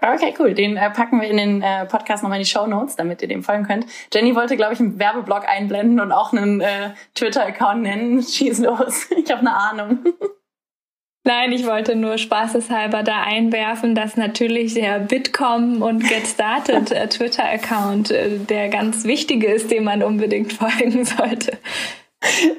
Okay, 0.00 0.34
cool. 0.38 0.54
Den 0.54 0.76
äh, 0.76 0.90
packen 0.90 1.20
wir 1.20 1.28
in 1.28 1.38
den 1.38 1.62
äh, 1.62 1.86
Podcast 1.86 2.22
nochmal 2.22 2.38
in 2.38 2.44
die 2.44 2.50
Show 2.50 2.66
Notes, 2.66 2.94
damit 2.94 3.22
ihr 3.22 3.28
dem 3.28 3.42
folgen 3.42 3.64
könnt. 3.64 3.86
Jenny 4.12 4.34
wollte, 4.34 4.56
glaube 4.56 4.74
ich, 4.74 4.80
einen 4.80 4.98
Werbeblock 4.98 5.48
einblenden 5.48 5.98
und 5.98 6.12
auch 6.12 6.32
einen 6.32 6.60
äh, 6.60 6.90
Twitter-Account 7.14 7.82
nennen. 7.82 8.22
Schieß 8.22 8.58
los. 8.58 9.08
Ich 9.16 9.30
habe 9.30 9.40
eine 9.40 9.56
Ahnung. 9.56 9.98
Nein, 11.26 11.52
ich 11.52 11.66
wollte 11.66 11.96
nur 11.96 12.18
spaßeshalber 12.18 13.02
da 13.02 13.22
einwerfen, 13.22 13.94
dass 13.94 14.18
natürlich 14.18 14.74
der 14.74 14.98
Bitkom 14.98 15.80
und 15.80 16.06
Get 16.06 16.26
Started 16.26 16.90
äh, 16.90 17.08
Twitter-Account 17.08 18.10
äh, 18.10 18.38
der 18.40 18.68
ganz 18.68 19.04
wichtige 19.04 19.46
ist, 19.46 19.70
dem 19.70 19.84
man 19.84 20.02
unbedingt 20.02 20.52
folgen 20.52 21.06
sollte. 21.06 21.56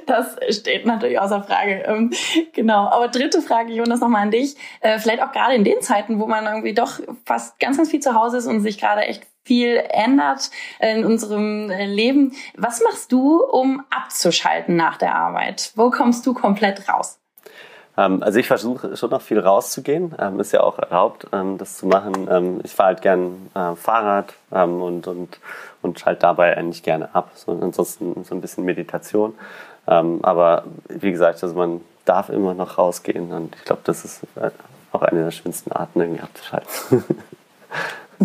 Das 0.08 0.36
steht 0.50 0.88
natürlich 0.88 1.20
außer 1.20 1.44
Frage. 1.44 1.84
Ähm, 1.88 2.12
genau. 2.54 2.88
Aber 2.88 3.08
dritte 3.08 3.44
Frage, 3.44 3.72
Jonas, 3.72 4.00
nochmal 4.00 4.24
an 4.24 4.32
dich. 4.32 4.56
Äh, 4.82 4.98
vielleicht 4.98 5.22
auch 5.22 5.32
gerade 5.32 5.54
in 5.54 5.64
den 5.64 5.82
Zeiten, 5.82 6.20
wo 6.20 6.26
man 6.26 6.46
irgendwie 6.46 6.74
doch 6.74 7.00
fast 7.24 7.60
ganz, 7.60 7.78
ganz 7.78 7.92
viel 7.92 8.00
zu 8.00 8.16
Hause 8.16 8.38
ist 8.38 8.48
und 8.48 8.62
sich 8.62 8.80
gerade 8.80 9.02
echt 9.02 9.28
viel 9.44 9.84
ändert 9.90 10.50
in 10.80 11.06
unserem 11.06 11.70
Leben. 11.70 12.34
Was 12.56 12.82
machst 12.82 13.12
du, 13.12 13.44
um 13.44 13.84
abzuschalten 13.92 14.76
nach 14.76 14.98
der 14.98 15.14
Arbeit? 15.14 15.72
Wo 15.76 15.92
kommst 15.92 16.26
du 16.26 16.34
komplett 16.34 16.90
raus? 16.90 17.20
Ähm, 17.98 18.24
also 18.24 18.40
ich 18.40 18.48
versuche 18.48 18.96
schon 18.98 19.10
noch 19.10 19.22
viel 19.22 19.40
rauszugehen. 19.40 20.16
Ähm, 20.20 20.40
ist 20.40 20.52
ja 20.52 20.62
auch 20.62 20.80
erlaubt, 20.80 21.28
ähm, 21.32 21.58
das 21.58 21.78
zu 21.78 21.88
machen. 21.88 22.62
Ich 22.64 22.74
fahre 22.74 22.88
halt 22.88 23.02
gern 23.02 23.50
äh, 23.54 23.76
Fahrrad 23.76 24.34
und, 24.50 25.08
und, 25.08 25.40
und 25.82 26.00
schalte 26.00 26.22
dabei 26.22 26.58
eigentlich 26.58 26.84
gerne 26.84 27.14
ab. 27.14 27.32
So, 27.36 27.52
ansonsten 27.52 28.24
so 28.24 28.34
ein 28.36 28.42
bisschen 28.42 28.64
Meditation. 28.66 29.34
Aber 29.88 30.64
wie 30.90 31.12
gesagt, 31.12 31.44
also 31.44 31.56
man 31.56 31.82
darf 32.06 32.30
immer 32.30 32.54
noch 32.54 32.78
rausgehen 32.78 33.32
und 33.32 33.56
ich 33.56 33.66
glaube, 33.66 33.82
das 33.84 34.06
ist 34.06 34.24
äh, 34.36 34.52
auch 34.92 35.02
eine 35.02 35.26
der 35.26 35.32
schönsten 35.32 35.72
Arten, 35.72 36.00
irgendwie 36.00 36.22
abzuschalten. 36.22 37.04